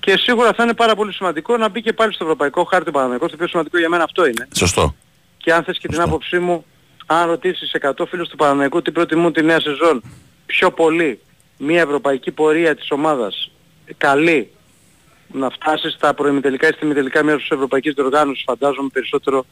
[0.00, 3.30] Και σίγουρα θα είναι πάρα πολύ σημαντικό να μπει και πάλι στο ευρωπαϊκό χάρτη Παναμαϊκός,
[3.30, 4.48] το πιο σημαντικό για μένα αυτό είναι.
[4.54, 4.94] Σωστό.
[5.36, 6.64] Και αν θες και την άποψή μου,
[7.06, 10.02] αν ρωτήσεις 100 φίλους του Παναμαϊκού τι προτιμούν τη νέα σεζόν,
[10.46, 11.20] πιο πολύ
[11.58, 13.50] μια ευρωπαϊκή πορεία της ομάδας
[13.96, 14.50] καλή
[15.34, 19.46] να φτάσει στα προημιτελικά ή στη μητελικά μέρος της ευρωπαϊκής διοργάνωσης, φαντάζομαι περισσότερο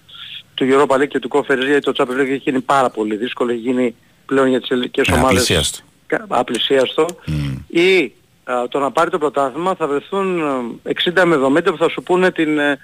[0.54, 3.16] του Europa League και του Conference League, γιατί το Champions League έχει γίνει πάρα πολύ
[3.16, 3.94] δύσκολο, έχει γίνει
[4.26, 5.78] πλέον για τις ελληνικές Ε, ομάδες απλησίαστο.
[6.06, 7.06] κα- απλησίαστο
[7.68, 8.12] ή
[8.44, 10.40] α, το να πάρει το πρωτάθλημα θα βρεθούν
[10.84, 12.78] ε, 60 με 70 που θα σου πούνε την, ε,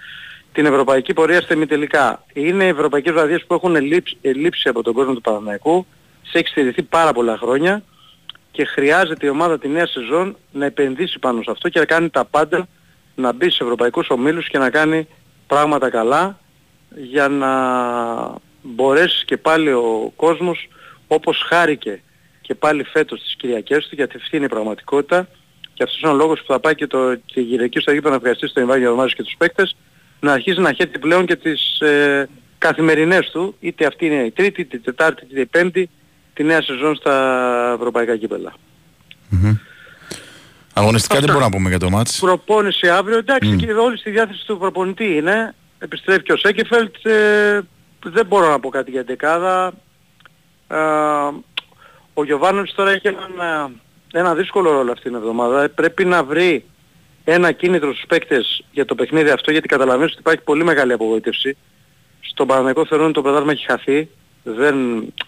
[0.52, 2.24] την ευρωπαϊκή πορεία στα ημιτελικά.
[2.32, 5.86] Είναι οι ευρωπαϊκές βραδιές που έχουν λείψει, λείψει από τον κόσμο του Παναναϊκού,
[6.22, 7.82] σε έχει στηριχθεί πάρα πολλά χρόνια
[8.50, 12.08] και χρειάζεται η ομάδα τη νέα σεζόν να επενδύσει πάνω σε αυτό και να κάνει
[12.10, 12.68] τα πάντα
[13.18, 15.08] να μπει σε ευρωπαϊκούς ομίλους και να κάνει
[15.46, 16.38] πράγματα καλά
[16.96, 17.52] για να
[18.62, 20.68] μπορέσει και πάλι ο κόσμος
[21.06, 22.02] όπως χάρηκε
[22.40, 25.28] και πάλι φέτος τις Κυριακές του γιατί αυτή είναι η πραγματικότητα
[25.74, 28.10] και αυτός είναι ο λόγος που θα πάει και το και η Κυριακή στο γήπεδο
[28.10, 29.76] να ευχαριστήσει τον Ιβάγιο Ρωμάζο και τους παίκτες
[30.20, 32.28] να αρχίσει να χαίρεται πλέον και τις ε,
[32.58, 35.90] καθημερινές του είτε αυτή είναι η τρίτη, είτε η τετάρτη, είτε η πέμπτη
[36.34, 38.54] τη νέα σεζόν στα ευρωπαϊκά κύπελα.
[40.78, 42.18] Αγωνιστικά τι μπορούμε να πούμε για το μάτς.
[42.18, 45.54] Προπόνηση αύριο, εντάξει και όλη στη διάθεση του προπονητή είναι.
[45.78, 47.06] Επιστρέφει και ο Σέκεφελτ.
[47.06, 47.60] Ε,
[48.04, 49.72] δεν μπορώ να πω κάτι για την δεκάδα.
[50.68, 50.76] Ε,
[52.14, 53.70] ο Γιωβάνοβιτς τώρα έχει έναν,
[54.12, 55.62] ε, ένα δύσκολο ρόλο αυτήν την εβδομάδα.
[55.62, 56.64] Ε, Πρέπει να βρει
[57.24, 61.56] ένα κίνητρο στους παίκτες για το παιχνίδι αυτό γιατί καταλαβαίνεις ότι υπάρχει πολύ μεγάλη απογοήτευση.
[62.20, 64.08] Στον Παναμαϊκό θεωρούν ότι το πρωτάθλημα έχει χαθεί.
[64.42, 64.76] Δεν,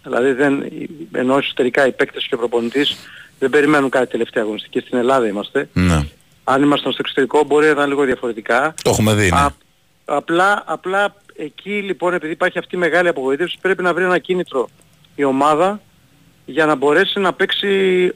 [0.02, 0.64] δηλαδή δεν,
[1.12, 2.96] ενώ εσωτερικά οι παίκτες και ο προπονητής
[3.40, 4.80] δεν περιμένουν κάτι τελευταία αγωνιστική.
[4.80, 5.68] Στην Ελλάδα είμαστε.
[5.72, 6.06] Ναι.
[6.44, 8.74] Αν ήμασταν στο εξωτερικό μπορεί να ήταν λίγο διαφορετικά.
[8.82, 9.36] Το έχουμε δει, ναι.
[9.38, 9.54] Α-
[10.04, 14.68] απλά, απλά εκεί λοιπόν επειδή υπάρχει αυτή η μεγάλη απογοήτευση πρέπει να βρει ένα κίνητρο
[15.14, 15.80] η ομάδα
[16.46, 17.68] για να μπορέσει να παίξει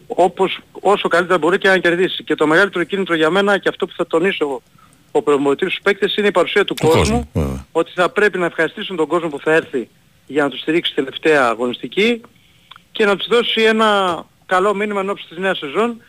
[0.07, 2.25] όπως, όσο καλύτερα μπορεί και να κερδίσει.
[2.25, 4.63] Και το μεγαλύτερο κίνητρο για μένα και αυτό που θα τονίσω
[5.11, 7.67] ο προμηθευτής στους παίκτες είναι η παρουσία του Του κόσμου, κόσμου, βέβαια.
[7.73, 9.89] ότι θα πρέπει να ευχαριστήσουν τον κόσμο που θα έρθει
[10.27, 12.21] για να τους στηρίξει τελευταία αγωνιστική
[12.93, 16.03] και να τους δώσει ένα καλό μήνυμα ενώπιση της νέας σεζόν.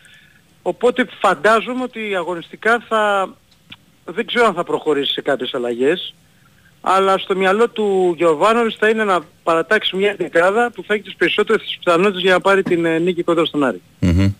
[0.62, 3.28] Οπότε φαντάζομαι ότι αγωνιστικά θα...
[4.04, 6.14] δεν ξέρω αν θα προχωρήσει σε κάποιες αλλαγές,
[6.80, 11.14] αλλά στο μυαλό του Γιωβάνοβης θα είναι να παρατάξει μια δεκάδα που θα έχει τις
[11.16, 13.82] περισσότερες τις πιθανότητες για να πάρει την ε, νίκη κοντά στον Άρη.
[13.98, 14.32] Μμμ.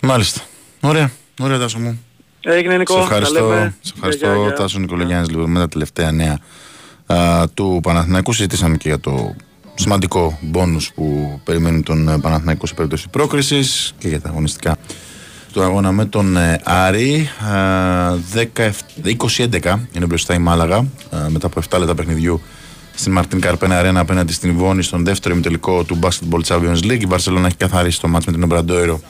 [0.00, 0.40] Μάλιστα.
[0.80, 1.10] Ωραία.
[1.40, 2.04] Ωραία Τάσο μου.
[2.40, 3.76] Έγινε Νικό, Σε τα ευχαριστώ, λέμε.
[3.80, 4.52] σε ευχαριστώ Γεια, γεια.
[4.52, 6.38] Τάσο Νικολογιάννης λοιπόν με τα τελευταία νέα
[7.06, 8.32] α, του Παναθηναϊκού.
[8.32, 9.34] Συζητήσαμε και για το
[9.76, 14.76] σημαντικό μπόνους που περιμένουν τον ε, Παναθηναϊκό σε περίπτωση πρόκρισης και για τα αγωνιστικά
[15.52, 17.28] του αγώνα με τον ε, Άρη.
[17.38, 18.16] Α,
[19.04, 20.84] 20-11 είναι μπροστά η Μάλαγα α,
[21.28, 22.40] μετά από 7 λεπτά παιχνιδιού
[22.94, 27.00] στην Μαρτίν Καρπένα Αρένα απέναντι στην Ιβόνη στον δεύτερο ημιτελικό του Basketball Champions League.
[27.00, 29.00] Η Βαρσελόνα έχει καθαρίσει το μάτς με την Ομπραντόιρο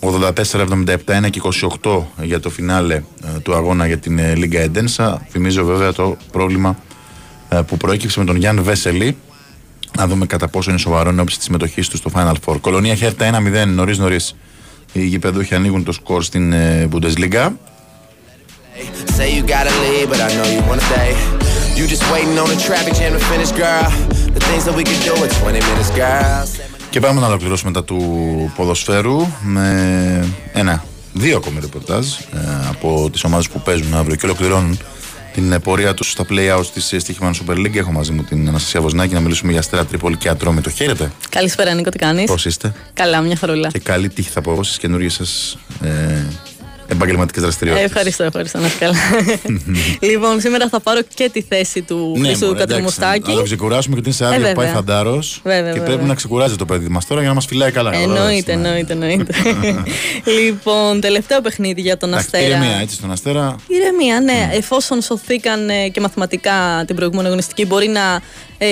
[0.00, 1.40] 84-77 1 και
[1.82, 3.02] 28 για το φινάλε ε,
[3.42, 5.26] του αγώνα για την ε, Λίγκα Εντένσα.
[5.30, 6.76] Θυμίζω βέβαια το πρόβλημα
[7.48, 9.16] ε, που προέκυψε με τον Γιάνν Βέσελη.
[9.96, 12.56] Να δούμε κατά πόσο είναι σοβαρό εν ώψη της συμμετοχής τους στο Final Four.
[12.60, 13.30] Κολονία Χέρτα
[13.64, 14.36] 1-0 νωρίς νωρίς.
[14.92, 17.50] Οι γηπεδούχοι ανοίγουν το σκορ στην ε, Bundesliga.
[19.16, 21.10] Say you gotta leave, but I know you wanna stay.
[21.78, 23.88] You just waiting on the traffic jam to finish, girl.
[24.36, 26.48] The things that we could do in 20 minutes, girl.
[26.90, 33.24] Και πάμε να ολοκληρώσουμε τα του ποδοσφαίρου με ένα, δύο ακόμη ρεπορτάζ ε, από τις
[33.24, 34.78] ομάδες που παίζουν αύριο και ολοκληρώνουν
[35.34, 37.76] την ε, πορεία τους στα play-outs της ε, Στοίχημαν Super League.
[37.76, 40.70] Έχω μαζί μου την Αναστασία Βοσνάκη να μιλήσουμε για Αστέρα Τρίπολη και Ατρόμητο.
[40.70, 41.12] Χαίρετε.
[41.28, 43.68] Καλησπέρα, Νίκο, τι κάνεις; Πώς είστε; Καλά, μια χαρούλα.
[43.68, 45.88] Και καλή τύχη θα πω στις καινούργιες σας ε,
[46.88, 47.90] επαγγελματικές Ε, δραστηριότητες.
[47.90, 48.58] ευχαριστώ, ευχαριστώ.
[48.58, 48.96] Να είσαι καλά.
[50.10, 53.30] λοιπόν, σήμερα θα πάρω και τη θέση του Ναι, Χρυσού μωρέ, εντάξει, Κατριμουστάκη.
[53.30, 54.72] Να το ξεκουράσουμε γιατί είναι σε άδεια Ε, που πάει βέβαια.
[54.80, 55.40] φαντάρος.
[55.44, 55.84] Βέβαια, Και βέβαια.
[55.84, 57.94] πρέπει να ξεκουράζει το παιδί μας τώρα για να μας φυλάει καλά.
[57.94, 59.34] Εννοείται, εννοείται, εννοείται.
[60.40, 62.46] λοιπόν, τελευταίο παιχνίδι για τον Εντάξει, Αστέρα.
[62.56, 63.56] Ηρεμία έτσι στον Αστέρα.
[63.68, 64.50] Ηρεμία, ναι.
[64.52, 68.20] Εφόσον σωθήκαν ε, και μαθηματικά την προηγούμενη αγωνιστική, μπορεί να
[68.58, 68.68] ε,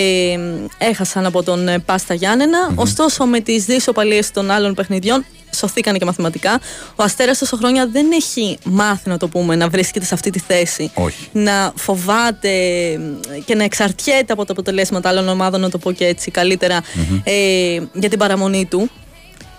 [0.78, 2.58] έχασαν από τον ε, Πάστα Γιάννενα.
[2.74, 5.24] Ωστόσο, με τις δύο ισοπαλίες των άλλων παιχνιδιών,
[5.56, 6.60] σωθήκαν και μαθηματικά.
[6.96, 10.38] Ο Αστέρας τόσο χρόνια δεν έχει μάθει, να το πούμε, να βρίσκεται σε αυτή τη
[10.38, 10.90] θέση.
[10.94, 11.28] Όχι.
[11.32, 12.48] Να φοβάται
[12.92, 12.98] ε,
[13.44, 16.80] και να εξαρτιέται από τα αποτελέσματα άλλων ομάδων, να το πω και έτσι καλύτερα,
[17.24, 18.90] ε, για την παραμονή του.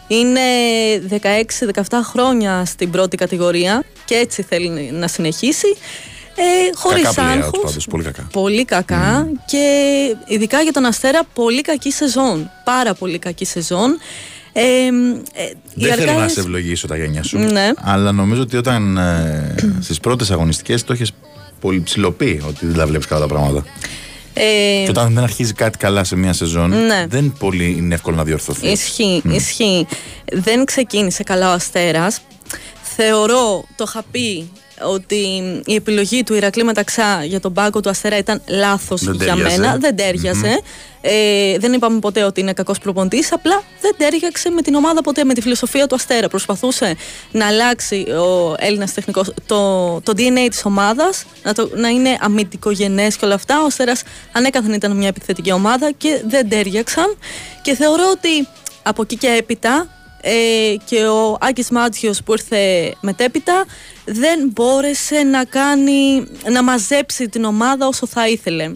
[0.08, 0.42] Είναι
[1.10, 5.68] 16-17 χρόνια στην πρώτη κατηγορία και έτσι θέλει να συνεχίσει.
[6.36, 7.62] Ε, χωρίς Κακά play-outs άγχος.
[7.64, 8.28] πάντως, πολύ κακά.
[8.32, 9.66] Πολύ κακά και
[10.28, 12.52] ειδικά για τον Αστέρα πολύ κακή σεζόν.
[12.64, 13.98] Πάρα πολύ κακή σεζόν.
[14.56, 17.38] Ε, ε, οι Δεν θέλω να Αρκάδες- σε ευλογήσω τα γένια σου.
[17.38, 17.70] Ναι.
[17.82, 21.12] Αλλά νομίζω ότι όταν ε, στις πρώτες αγωνιστικές το έχεις
[21.60, 23.66] πολύ ψηλοποιεί ότι δεν τα βλέπεις καλά τα πράγματα.
[24.34, 24.42] Ε,
[24.84, 27.06] Και όταν δεν αρχίζει κάτι καλά σε μια σεζόν, Ναι.
[27.10, 28.72] δεν πολύ είναι εύκολο να διορθωθείς.
[28.72, 29.32] Ισχύει, Μμ.
[29.32, 29.88] ισχύει.
[30.34, 32.22] Δεν ξεκίνησε καλά ο Αστέρας.
[32.96, 34.50] Θεωρώ, το είχα πει,
[34.82, 35.16] ότι
[35.66, 39.60] η επιλογή του Ηρακλή Μεταξά για τον πάγκο του Αστέρα ήταν λάθος Δεν για τέριαζε.
[39.60, 39.78] μένα.
[39.78, 40.60] Δεν ταιριαζε
[41.06, 45.24] Ε, δεν είπαμε ποτέ ότι είναι κακός προπονητής, απλά δεν τέριαξε με την ομάδα ποτέ,
[45.24, 46.28] με τη φιλοσοφία του Αστέρα.
[46.28, 46.96] Προσπαθούσε
[47.32, 53.16] να αλλάξει ο Έλληνας τεχνικός το, το DNA της ομάδας, να, το, να είναι αμυντικογενές
[53.16, 53.62] και όλα αυτά.
[53.62, 57.18] Ο Αστέρας ανέκαθεν ήταν μια επιθετική ομάδα και δεν τέριαξαν.
[57.62, 58.48] Και θεωρώ ότι
[58.84, 59.88] από εκεί και έπειτα
[60.22, 60.32] ε,
[60.86, 63.66] και ο Άκης Μάτσιος που ήρθε μετέπειτα
[64.06, 68.72] δεν μπόρεσε να κάνει, να μαζέψει την ομάδα όσο θα ήθελε.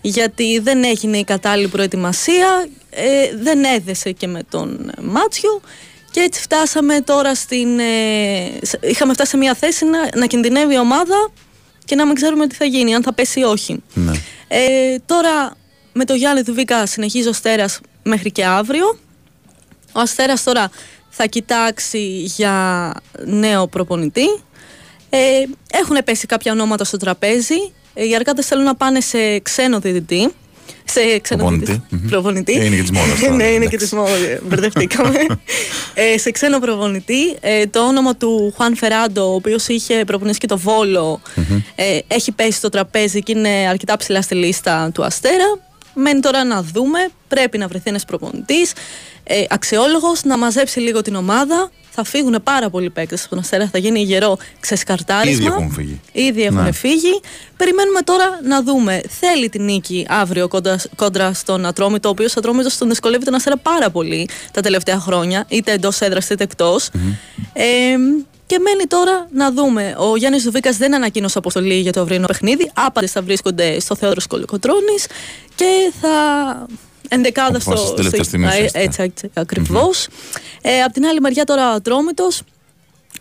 [0.00, 5.60] Γιατί δεν έγινε η κατάλληλη προετοιμασία, ε, δεν έδεσε και με τον Μάτσιο
[6.10, 7.78] και έτσι φτάσαμε τώρα στην...
[7.78, 7.84] ε,
[8.62, 11.30] σε- είχαμε φτάσει σε μια θέση να, να κινδυνεύει η ομάδα
[11.84, 13.82] και να μην ξέρουμε τι θα γίνει, αν θα πέσει ή όχι.
[14.48, 15.56] Ε, τώρα
[15.92, 18.98] με το Γιάννη Δουβίκα συνεχίζει ο Στέρας μέχρι και αύριο.
[19.92, 20.70] Ο Αστέρας τώρα
[21.10, 21.98] θα κοιτάξει
[22.36, 22.92] για
[23.24, 24.26] νέο προπονητή.
[25.16, 27.72] Ε, έχουν πέσει κάποια ονόματα στο τραπέζι.
[27.94, 30.32] Ε, οι Αρκάδες θέλουν να πάνε σε ξένο διαιτητή.
[30.84, 31.64] Σε ξένο Προπονητή.
[31.72, 31.96] διαιτητή.
[31.96, 32.08] Μμμ.
[32.08, 32.52] Προπονητή.
[32.52, 33.76] Ε, είναι και της μόδας τώρα, ναι, είναι και εντάξει.
[33.76, 34.20] της μόδας.
[34.20, 35.18] ε, Μπερδευτήκαμε.
[36.14, 37.36] ε, σε ξένο προπονητή.
[37.40, 41.20] Ε, το όνομα του Χουάν Φεράντο, ο οποίος είχε προπονήσει και το Βόλο,
[41.74, 45.58] ε, έχει πέσει στο τραπέζι και είναι αρκετά ψηλά στη λίστα του Αστέρα.
[45.94, 46.98] Μένει τώρα να δούμε.
[47.28, 48.72] Πρέπει να βρεθεί ένας προπονητής,
[49.24, 51.70] ε, αξιόλογος, να μαζέψει λίγο την ομάδα.
[51.96, 53.68] Θα φύγουν πάρα πολλοί παίκτες από τον Αστέρα.
[53.72, 55.32] Θα γίνει γερό ξεσκαρτάρισμα.
[55.44, 56.00] Ήδη έχουν φύγει.
[56.12, 56.72] Ήδη έχουν Ναι.
[56.72, 57.20] φύγει.
[57.56, 59.00] Περιμένουμε τώρα να δούμε.
[59.08, 63.56] Θέλει την νίκη αύριο κόντρα, κόντρα στον Ατρόμητο, ο οποίος Ατρόμητος τον δυσκολεύει τον Αστέρα
[63.56, 66.88] πάρα πολύ τα τελευταία χρόνια, είτε εντός έδρας είτε εκτός.
[67.52, 67.64] Ε,
[68.46, 69.94] και μένει τώρα να δούμε.
[69.98, 72.70] Ο Γιάννης Δουβίκας δεν ανακοίνωσε αποστολή για το αυριανό παιχνίδι.
[72.74, 74.96] Άπαντε θα βρίσκονται στο Θεόδωρος Κολοκοτρόνη
[75.54, 76.10] και θα.
[77.08, 77.70] Ενδεκάδα στο.
[77.70, 78.80] Αποφάσισε τελευταία στη- στιγμή, Α, ουσιαστικά.
[78.84, 80.08] Έτσι, έτσι ακριβώς.
[80.62, 82.42] Ε, απ' την άλλη μεριά τώρα ο Ατρόμητος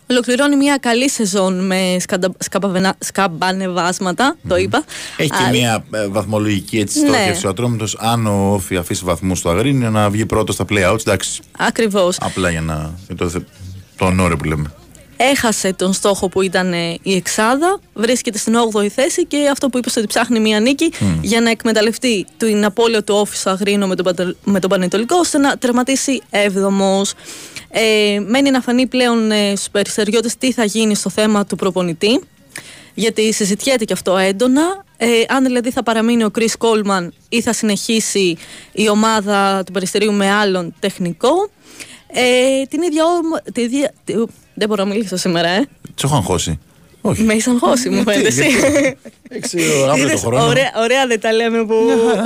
[0.10, 4.84] Ολοκληρώνει μια καλή σεζόν με σκαντα- σκαμπαβενα- σκαμπανεβάσματα, το είπα.
[5.18, 7.08] Έχει και Α, μια ε, βαθμολογική έτσι Ναι.
[7.08, 7.98] στόχευση ο Ατρόμητος.
[8.00, 11.00] Αν ο Όφη αφήσει βαθμούς στο Αγρίνιο να βγει πρώτος στα play-outs.
[11.00, 11.42] Εντάξει.
[11.58, 12.18] Ακριβώς.
[12.22, 12.94] Απλά για να.
[13.08, 13.44] για το, θε-
[13.98, 14.74] το ονόριο που λέμε.
[15.18, 19.78] Έχασε τον στόχο που ήταν ε, η Εξάδα, βρίσκεται στην 8η θέση και αυτό που
[19.78, 21.20] είπες ότι ψάχνει μια νίκη Μμ.
[21.22, 25.16] για να εκμεταλλευτεί την απώλεια του Όφη στο Αγρίνο με τον, Παντε- με τον Πανετολικό
[25.20, 27.02] ώστε να τερματίσει 7ο.
[27.70, 32.22] Ε, μένει να φανεί πλέον ε, στους περιστεριώτες τι θα γίνει στο θέμα του προπονητή.
[32.94, 34.84] Γιατί συζητιέται και αυτό έντονα.
[34.98, 38.38] Ε, αν δηλαδή θα παραμείνει ο Κρι Κόλμαν ή θα συνεχίσει
[38.72, 41.50] η ομάδα του Περιστερίου με άλλον τεχνικό.
[42.08, 43.94] Ε, την ίδια
[44.56, 44.60] όμω.
[44.60, 45.60] τη ίδια- τη- Δεν μπορώ να μιλήσω σήμερα, ε.
[45.96, 46.60] Τι έχω αγχώσει.
[47.06, 47.22] Όχι.
[47.24, 48.50] Με είσαι αγχώσει, μου Γιατί, φαίνεται εσύ.
[48.60, 48.98] γιατί;
[49.30, 50.46] Έξι αύριο το Είδες, χρόνο.
[50.46, 51.76] Ωραία, ωραία δεν τα λέμε που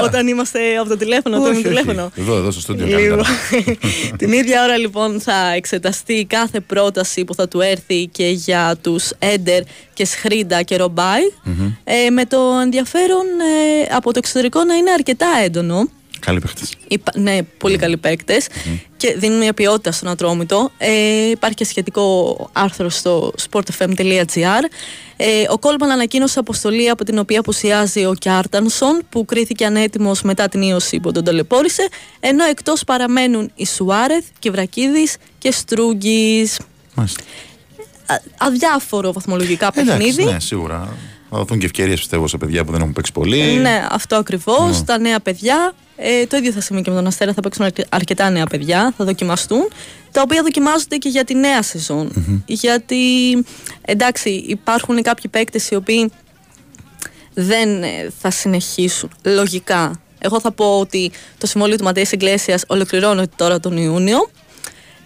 [0.04, 1.64] όταν είμαστε από το τηλέφωνο, το Όχι, όχι.
[1.64, 2.12] τηλέφωνο.
[2.16, 3.78] Εδώ, εδώ στο στούντιο Λοιπόν, καλύτερα.
[4.18, 9.12] την ίδια ώρα λοιπόν θα εξεταστεί κάθε πρόταση που θα του έρθει και για τους
[9.20, 9.62] Έντερ
[9.94, 11.72] και Σχρίντα και Ρομπάι Μμμ.
[11.84, 13.26] ε, με το ενδιαφέρον
[13.82, 15.90] ε, από το εξωτερικό να είναι αρκετά έντονο.
[16.20, 16.68] Καλή παίχτη.
[16.88, 18.48] Υπα- ναι, πολύ καλοί παίκτες
[18.98, 20.72] και δίνουν μια ποιότητα στον Ατρόμητο.
[20.78, 24.64] Ε, υπάρχει και σχετικό άρθρο στο sportfm.gr.
[25.18, 30.48] Ε, ο Κόλμαν ανακοίνωσε αποστολή από την οποία απουσιάζει ο Κιάρτανσον που κρίθηκε ανέτοιμος μετά
[30.48, 31.88] την ίωση που τον ταλαιπώρησε
[32.20, 36.60] ενώ εκτός παραμένουν οι Σουάρεθ, Κεβρακίδης και Στρούγκης.
[36.94, 37.24] Μάλιστα.
[38.06, 40.24] Α- αδιάφορο βαθμολογικά Εντάξει, παιχνίδι.
[40.24, 40.94] ναι, σίγουρα.
[41.30, 43.42] Θα δοθούν και ευκαιρίες πιστεύω σε παιδιά που δεν έχουν παίξει πολύ.
[43.42, 44.78] Ναι, αυτό ακριβώς.
[44.80, 44.84] Ναι.
[44.86, 45.74] Τα νέα παιδιά.
[45.96, 47.34] Ε, το ίδιο θα συμβεί και με τον Αστέρα.
[47.34, 48.94] Θα παίξουν αρκε- αρκετά νέα παιδιά.
[48.98, 49.68] Θα δοκιμαστούν.
[50.12, 52.12] Τα οποία δοκιμάζονται και για τη νέα σεζόν.
[52.46, 52.98] Γιατί
[53.82, 56.12] εντάξει, υπάρχουν κάποιοι παίκτες οι οποίοι
[57.34, 57.88] δεν ε,
[58.20, 60.00] θα συνεχίσουν λογικά.
[60.20, 64.30] Εγώ θα πω ότι το συμβόλαιο του Ματέης Εγκλέσια ολοκληρώνεται τώρα τον Ιούνιο.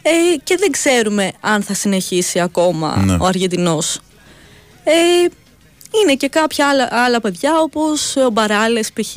[0.02, 0.10] Ε,
[0.43, 3.14] και δεν ξέρουμε αν θα συνεχίσει ακόμα Ναι.
[3.19, 3.99] ο Αργεντινός.
[4.84, 4.91] Ε,
[6.03, 9.15] είναι και κάποια άλλα, άλλα παιδιά όπως ο Μπαράλες π.χ.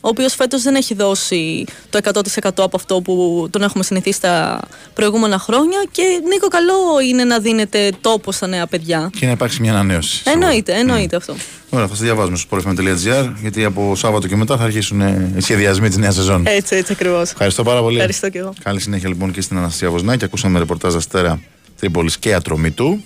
[0.00, 4.60] ο οποίος φέτος δεν έχει δώσει το 100% από αυτό που τον έχουμε συνηθίσει τα
[4.94, 9.10] προηγούμενα χρόνια και Νίκο καλό είναι να δίνεται τόπο στα νέα παιδιά.
[9.18, 10.22] Και να υπάρξει μια ανανέωση.
[10.24, 11.34] Εννοείται, εννοείται αυτό.
[11.70, 15.40] Ωραία, θα σα διαβάζουμε στο sportfm.gr γιατί από Σάββατο και μετά θα αρχίσουν ε, οι
[15.40, 16.46] σχεδιασμοί της νέας σεζόν.
[16.46, 17.30] Έτσι, έτσι ακριβώς.
[17.30, 17.96] Ευχαριστώ πάρα πολύ.
[17.96, 18.52] Ευχαριστώ και εγώ.
[18.62, 20.24] Καλή συνέχεια λοιπόν και στην Αναστασία Βοσνάκη.
[20.24, 21.40] Ακούσαμε ρεπορτάζ Αστέρα
[21.78, 23.02] Τρίπολης και Ατρωμητού.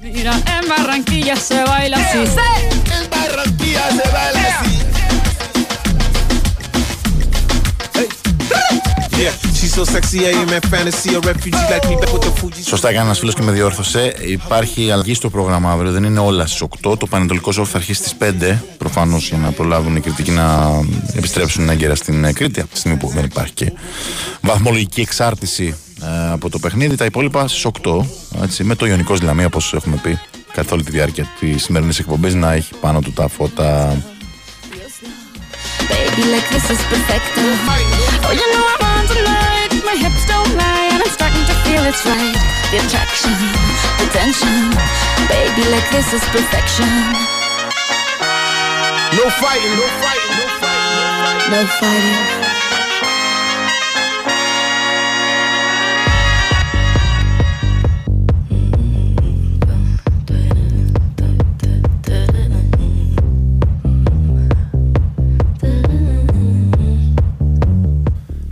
[0.00, 2.18] Mira, en Barranquilla se baila así.
[2.18, 4.78] En Barranquilla se baila así.
[9.18, 11.14] Yeah, she's so sexy, I am in fantasy.
[11.16, 12.62] A refugee like me back with the Fuji.
[12.64, 14.14] Σωστά έκανε ένας φίλος και με διόρθωσε.
[14.26, 15.92] Υπάρχει αλλαγή στο πρόγραμμα αύριο.
[15.92, 16.98] Δεν είναι όλα στις 8.
[16.98, 18.58] Το Πανετολικό Σόφ θα αρχίσει στις 5.
[18.78, 20.70] Προφανώς για να προλάβουν οι κριτικοί να
[21.14, 22.60] επιστρέψουν έγκαιρα στην ε, Κρήτη.
[22.60, 23.72] Από τη στιγμή που δεν υπάρχει και
[24.40, 25.87] βαθμολογική εξάρτηση ε,
[26.32, 26.96] από το παιχνίδι.
[26.96, 28.06] Τα υπόλοιπα στις 8.
[28.42, 30.20] Έτσι, με το Ιωνικό Λαμία, όπως έχουμε πει
[30.52, 33.96] καθ' όλη τη διάρκεια της σημερινής εκπομπής, να έχει πάνω του τα φώτα.
[35.90, 37.26] Baby, like this is perfect.
[38.26, 38.32] Oh,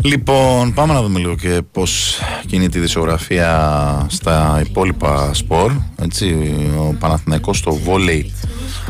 [0.07, 5.73] Λοιπόν, πάμε να δούμε λίγο και πώς κινείται η δισογραφία στα υπόλοιπα σπορ.
[6.03, 6.37] Έτσι,
[6.79, 8.33] ο Παναθηναϊκός στο βόλεϊ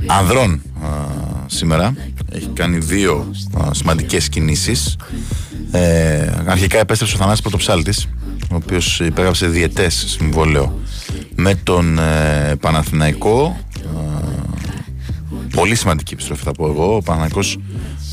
[0.06, 0.88] ανδρών α,
[1.46, 1.94] σήμερα
[2.32, 4.96] έχει κάνει δύο α, σημαντικές κινήσεις.
[5.70, 8.08] Ε, αρχικά επέστρεψε ο Θανάσης Πρωτοψάλτης,
[8.52, 10.78] ο οποίος υπέγραψε διετές συμβόλαιο
[11.34, 13.44] με τον ε, Παναθηναϊκό.
[13.46, 14.24] Α,
[15.54, 16.96] πολύ σημαντική επιστροφή θα πω εγώ.
[16.96, 17.58] Ο Παναθηναϊκός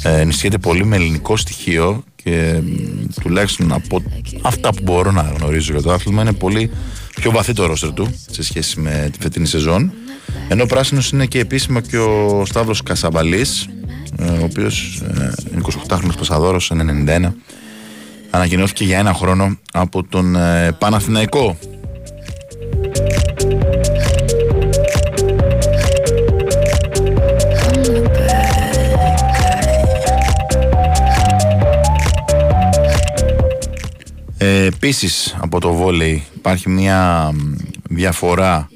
[0.03, 4.04] ε, ενισχύεται πολύ με ελληνικό στοιχείο και μ, τουλάχιστον από
[4.41, 6.72] αυτά που μπορώ να γνωρίζω για το άθλημα είναι πολύ
[7.16, 9.94] πιο βαθύ το ρόστερ του σε σχέση με τη φετινή σεζόν.
[10.48, 13.70] Ενώ πράσινος είναι και επίσημα και ο Σταύρος Κασαμπαλής,
[14.20, 17.34] ε, ο οποίος ε, είναι 28χρονος πασαδόρος, είναι 91.
[18.30, 21.58] Ανακοινώθηκε για ένα χρόνο από τον ε, Παναθηναϊκό.
[34.65, 37.53] Επίσης από το βόλεϊ υπάρχει μια μ,
[37.90, 38.69] διαφορά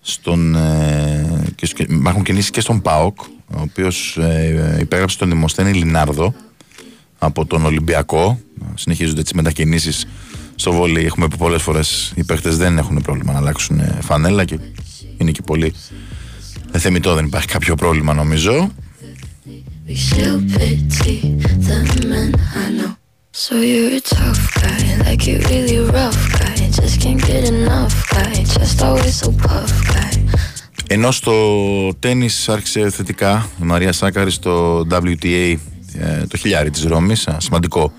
[0.00, 3.20] στον, ε, και στο- υπάρχουν κινήσεις και στον ΠΑΟΚ
[3.54, 6.34] ο οποίος ε, υπέγραψε τον Δημοσθένη Λινάρδο
[7.18, 8.38] από τον Ολυμπιακό.
[8.74, 10.06] Συνεχίζονται έτσι μετακινήσεις
[10.54, 11.04] στο βόλεϊ.
[11.04, 14.58] Έχουμε πει πολλές φορές οι παίχτες δεν έχουν πρόβλημα να αλλάξουν ε, φανέλα και
[15.18, 15.72] είναι και πολύ
[16.72, 18.70] ε, θεμητό δεν υπάρχει κάποιο πρόβλημα νομίζω
[23.34, 23.94] We still pity the men I know.
[23.94, 26.70] So you're a tough guy, like you really rough guy.
[26.70, 30.22] Just can't get enough guy, just always so puff guy.
[30.88, 35.56] Ενώ στο τένις άρχισε θετικά η Μαρία Σάκαρη στο WTA
[35.98, 37.92] ε, το χιλιάρι της Ρώμης, ένα σημαντικό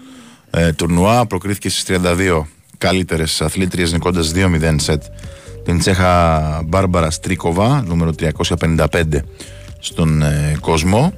[0.50, 2.42] ε, τουρνουά, προκρίθηκε στις 32
[2.78, 5.04] καλύτερες αθλήτριες νικώντας 2-0 σετ
[5.64, 8.86] την Τσέχα Μπάρμπαρα Στρίκοβα, νούμερο 355
[9.80, 11.14] στον ε, κόσμο.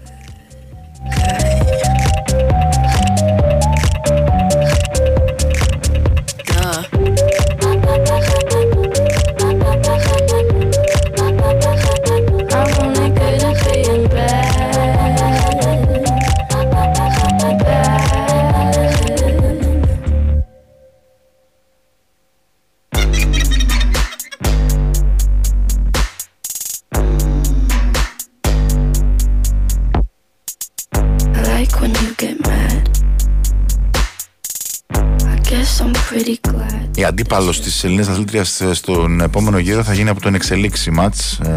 [37.19, 41.15] Αντίπαλος της Ελληνική Αθλήτριας στον επόμενο γύρο θα γίνει από τον εξελίξη ματ
[41.45, 41.52] ε,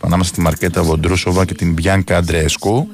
[0.00, 2.88] ανάμεσα στη Μαρκέτα Βοντρούσοβα και την Μπιάνκα Αντρέσκου.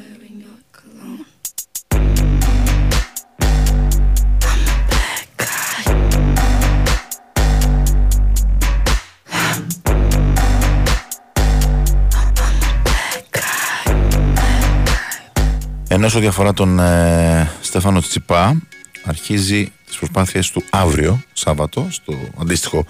[15.88, 18.56] Ενώ σε ό,τι αφορά τον ε, Στέφανο Τσιπά,
[19.04, 22.84] αρχίζει τις προσπάθειες του αύριο, Σάββατο, στο αντίστοιχο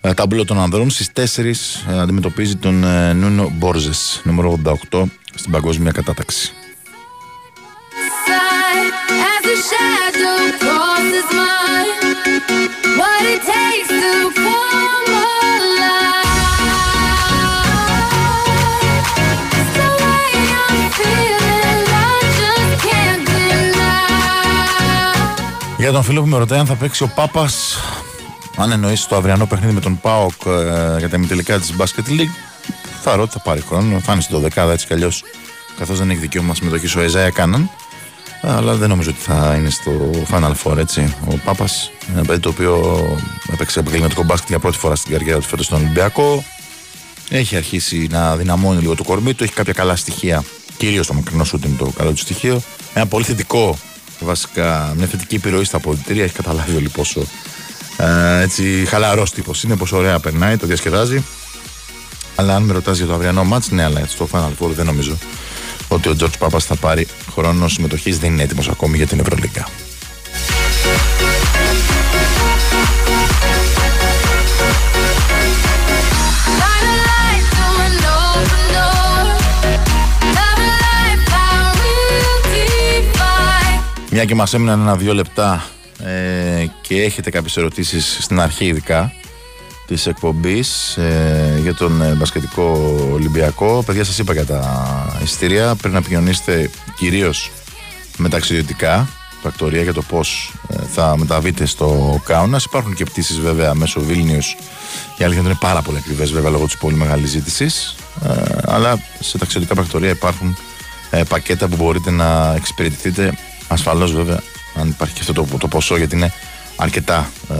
[0.00, 0.90] ε, ταμπλό των ανδρών.
[0.90, 1.44] Στις 4
[1.90, 4.60] ε, αντιμετωπίζει τον ε, Νούνο Μπόρζες, νούμερο
[4.92, 5.02] 88,
[5.34, 6.52] στην παγκόσμια κατάταξη.
[9.34, 12.00] As a shadow crosses mine,
[12.98, 14.45] what it takes to
[25.86, 27.78] Για τον φίλο που με ρωτάει αν θα παίξει ο Πάπας,
[28.56, 32.34] αν εννοείς το αυριανό παιχνίδι με τον ΠΑΟΚ ε, για τα ημιτελικά της Basket League,
[33.02, 35.22] θα ρω ότι θα πάρει χρόνο, θα είναι στην 12 έτσι κι αλλιώς,
[35.78, 37.70] καθώς δεν έχει δικαίωμα συμμετοχή ο Εζάια Κάναν.
[38.42, 41.14] αλλά δεν νομίζω ότι θα είναι στο Final Four έτσι.
[41.26, 43.04] Ο Πάπας είναι ένα παιδί το οποίο
[43.52, 46.44] έπαιξε επαγγελματικό μπάσκετ για πρώτη φορά στην καριέρα του φέτος στον Ολυμπιακό.
[47.30, 50.44] Έχει αρχίσει να δυναμώνει λίγο το κορμί του, έχει κάποια καλά στοιχεία.
[50.76, 52.60] Κυρίως το μακρινό σου είναι το καλό του στοιχείο.
[52.94, 53.78] Ένα πολύ θετικό
[54.20, 56.24] βασικά μια θετική επιρροή στα αποδητήρια.
[56.24, 57.26] Έχει καταλάβει όλοι πόσο
[57.96, 61.24] ε, έτσι χαλαρός τύπος είναι, πόσο ωραία περνάει, το διασκεδάζει.
[62.34, 65.18] Αλλά αν με ρωτάς για το αυριανό μάτς, ναι, αλλά στο Final Four δεν νομίζω
[65.88, 69.85] ότι ο Τζορτς Πάπας θα πάρει χρόνο συμμετοχής, δεν είναι έτοιμος ακόμη για την Ευρωλίγκα.
[84.16, 85.64] Μια και μας έμειναν ένα-δύο λεπτά
[86.04, 89.12] ε, και έχετε κάποιες ερωτήσεις στην αρχή ειδικά
[89.86, 93.82] της εκπομπής ε, για τον ε, μπασκετικό Ολυμπιακό.
[93.86, 97.50] Παιδιά σας είπα για τα εισιτήρια, πρέπει να επικοινωνήσετε κυρίως
[98.16, 99.08] με ταξιδιωτικά
[99.42, 102.64] πρακτορία για το πώς ε, θα μεταβείτε στο Κάουνας.
[102.64, 104.56] Υπάρχουν και πτήσεις βέβαια μέσω Βίλνιους.
[105.18, 107.94] Η αλήθεια είναι πάρα πολύ ακριβές βέβαια λόγω της πολύ μεγάλης ζήτησης.
[108.24, 110.56] Ε, αλλά σε ταξιδιωτικά πρακτορία υπάρχουν
[111.10, 113.38] ε, πακέτα που μπορείτε να εξυπηρετηθείτε
[113.68, 114.40] ασφαλώς βέβαια
[114.80, 116.32] αν υπάρχει και αυτό το, το ποσό γιατί είναι
[116.76, 117.54] αρκετά ε,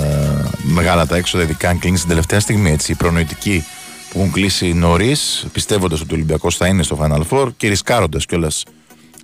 [0.62, 3.64] μεγάλα τα έξοδα ειδικά αν κλείνεις στην τελευταία στιγμή έτσι, οι προνοητικοί
[4.10, 8.26] που έχουν κλείσει νωρίς, πιστεύοντας ότι ο Ολυμπιακός θα είναι στο Final Four και ρισκάροντας
[8.26, 8.62] κιόλας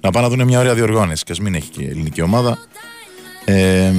[0.01, 2.59] να πάνε να δουν μια ωραία διοργάνωση και ας μην έχει και ελληνική ομάδα.
[3.45, 3.93] Ε,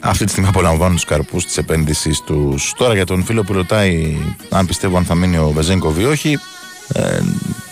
[0.00, 2.72] αυτή τη στιγμή απολαμβάνουν τους καρπούς της επένδυσης τους.
[2.76, 4.16] Τώρα για τον φίλο που ρωτάει
[4.50, 6.38] αν πιστεύω αν θα μείνει ο Βεζέγκοβ ή όχι,
[6.92, 7.20] ε,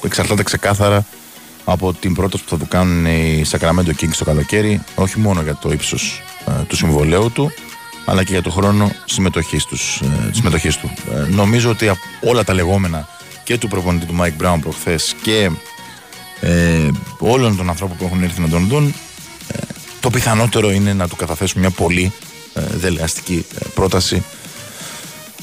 [0.02, 1.06] εξαρτάται ξεκάθαρα
[1.64, 5.54] από την πρόταση που θα του κάνουν οι Sacramento Kings το καλοκαίρι, όχι μόνο για
[5.54, 6.22] το ύψος
[6.66, 7.52] του συμβολέου του,
[8.04, 9.66] αλλά και για το χρόνο συμμετοχής
[10.30, 10.90] συμμετοχής του.
[11.14, 13.08] Ε, νομίζω ότι από όλα τα λεγόμενα
[13.44, 15.50] και του προπονητή του Mike Brown προχθές και
[16.40, 18.94] ε, όλων των ανθρώπων που έχουν έρθει να τον δουν,
[19.48, 19.58] ε,
[20.00, 22.12] το πιθανότερο είναι να του καταθέσουν μια πολύ
[22.54, 24.24] ε, δελεαστική ε, πρόταση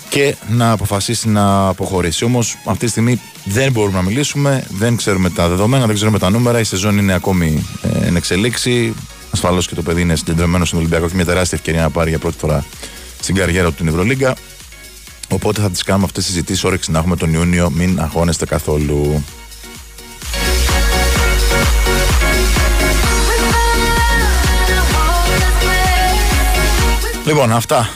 [0.09, 2.23] και να αποφασίσει να αποχωρήσει.
[2.23, 6.29] Όμως αυτή τη στιγμή δεν μπορούμε να μιλήσουμε, δεν ξέρουμε τα δεδομένα, δεν ξέρουμε τα
[6.29, 6.59] νούμερα.
[6.59, 8.93] Η σεζόν είναι ακόμη ε, εν εξελίξη.
[9.31, 12.19] Ασφαλώς και το παιδί είναι συγκεντρωμένο στον Ολυμπιακό και μια τεράστια ευκαιρία να πάρει για
[12.19, 12.65] πρώτη φορά
[13.21, 14.35] στην καριέρα του την Ευρωλίγκα.
[15.29, 16.63] Οπότε θα τις κάνουμε αυτές τις συζητήσεις.
[16.63, 17.69] Όρεξη να έχουμε τον Ιούνιο.
[17.69, 19.23] Μην αγχώνεστε καθόλου.
[27.29, 27.89] Λοιπόν, αυτά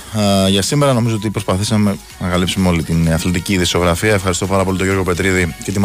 [0.45, 0.93] ε, για σήμερα.
[0.93, 4.13] Νομίζω ότι προσπαθήσαμε να καλύψουμε όλη την αθλητική ειδησιογραφία.
[4.13, 5.79] Ευχαριστώ πάρα πολύ τον Γιώργο Πετρίδη και τη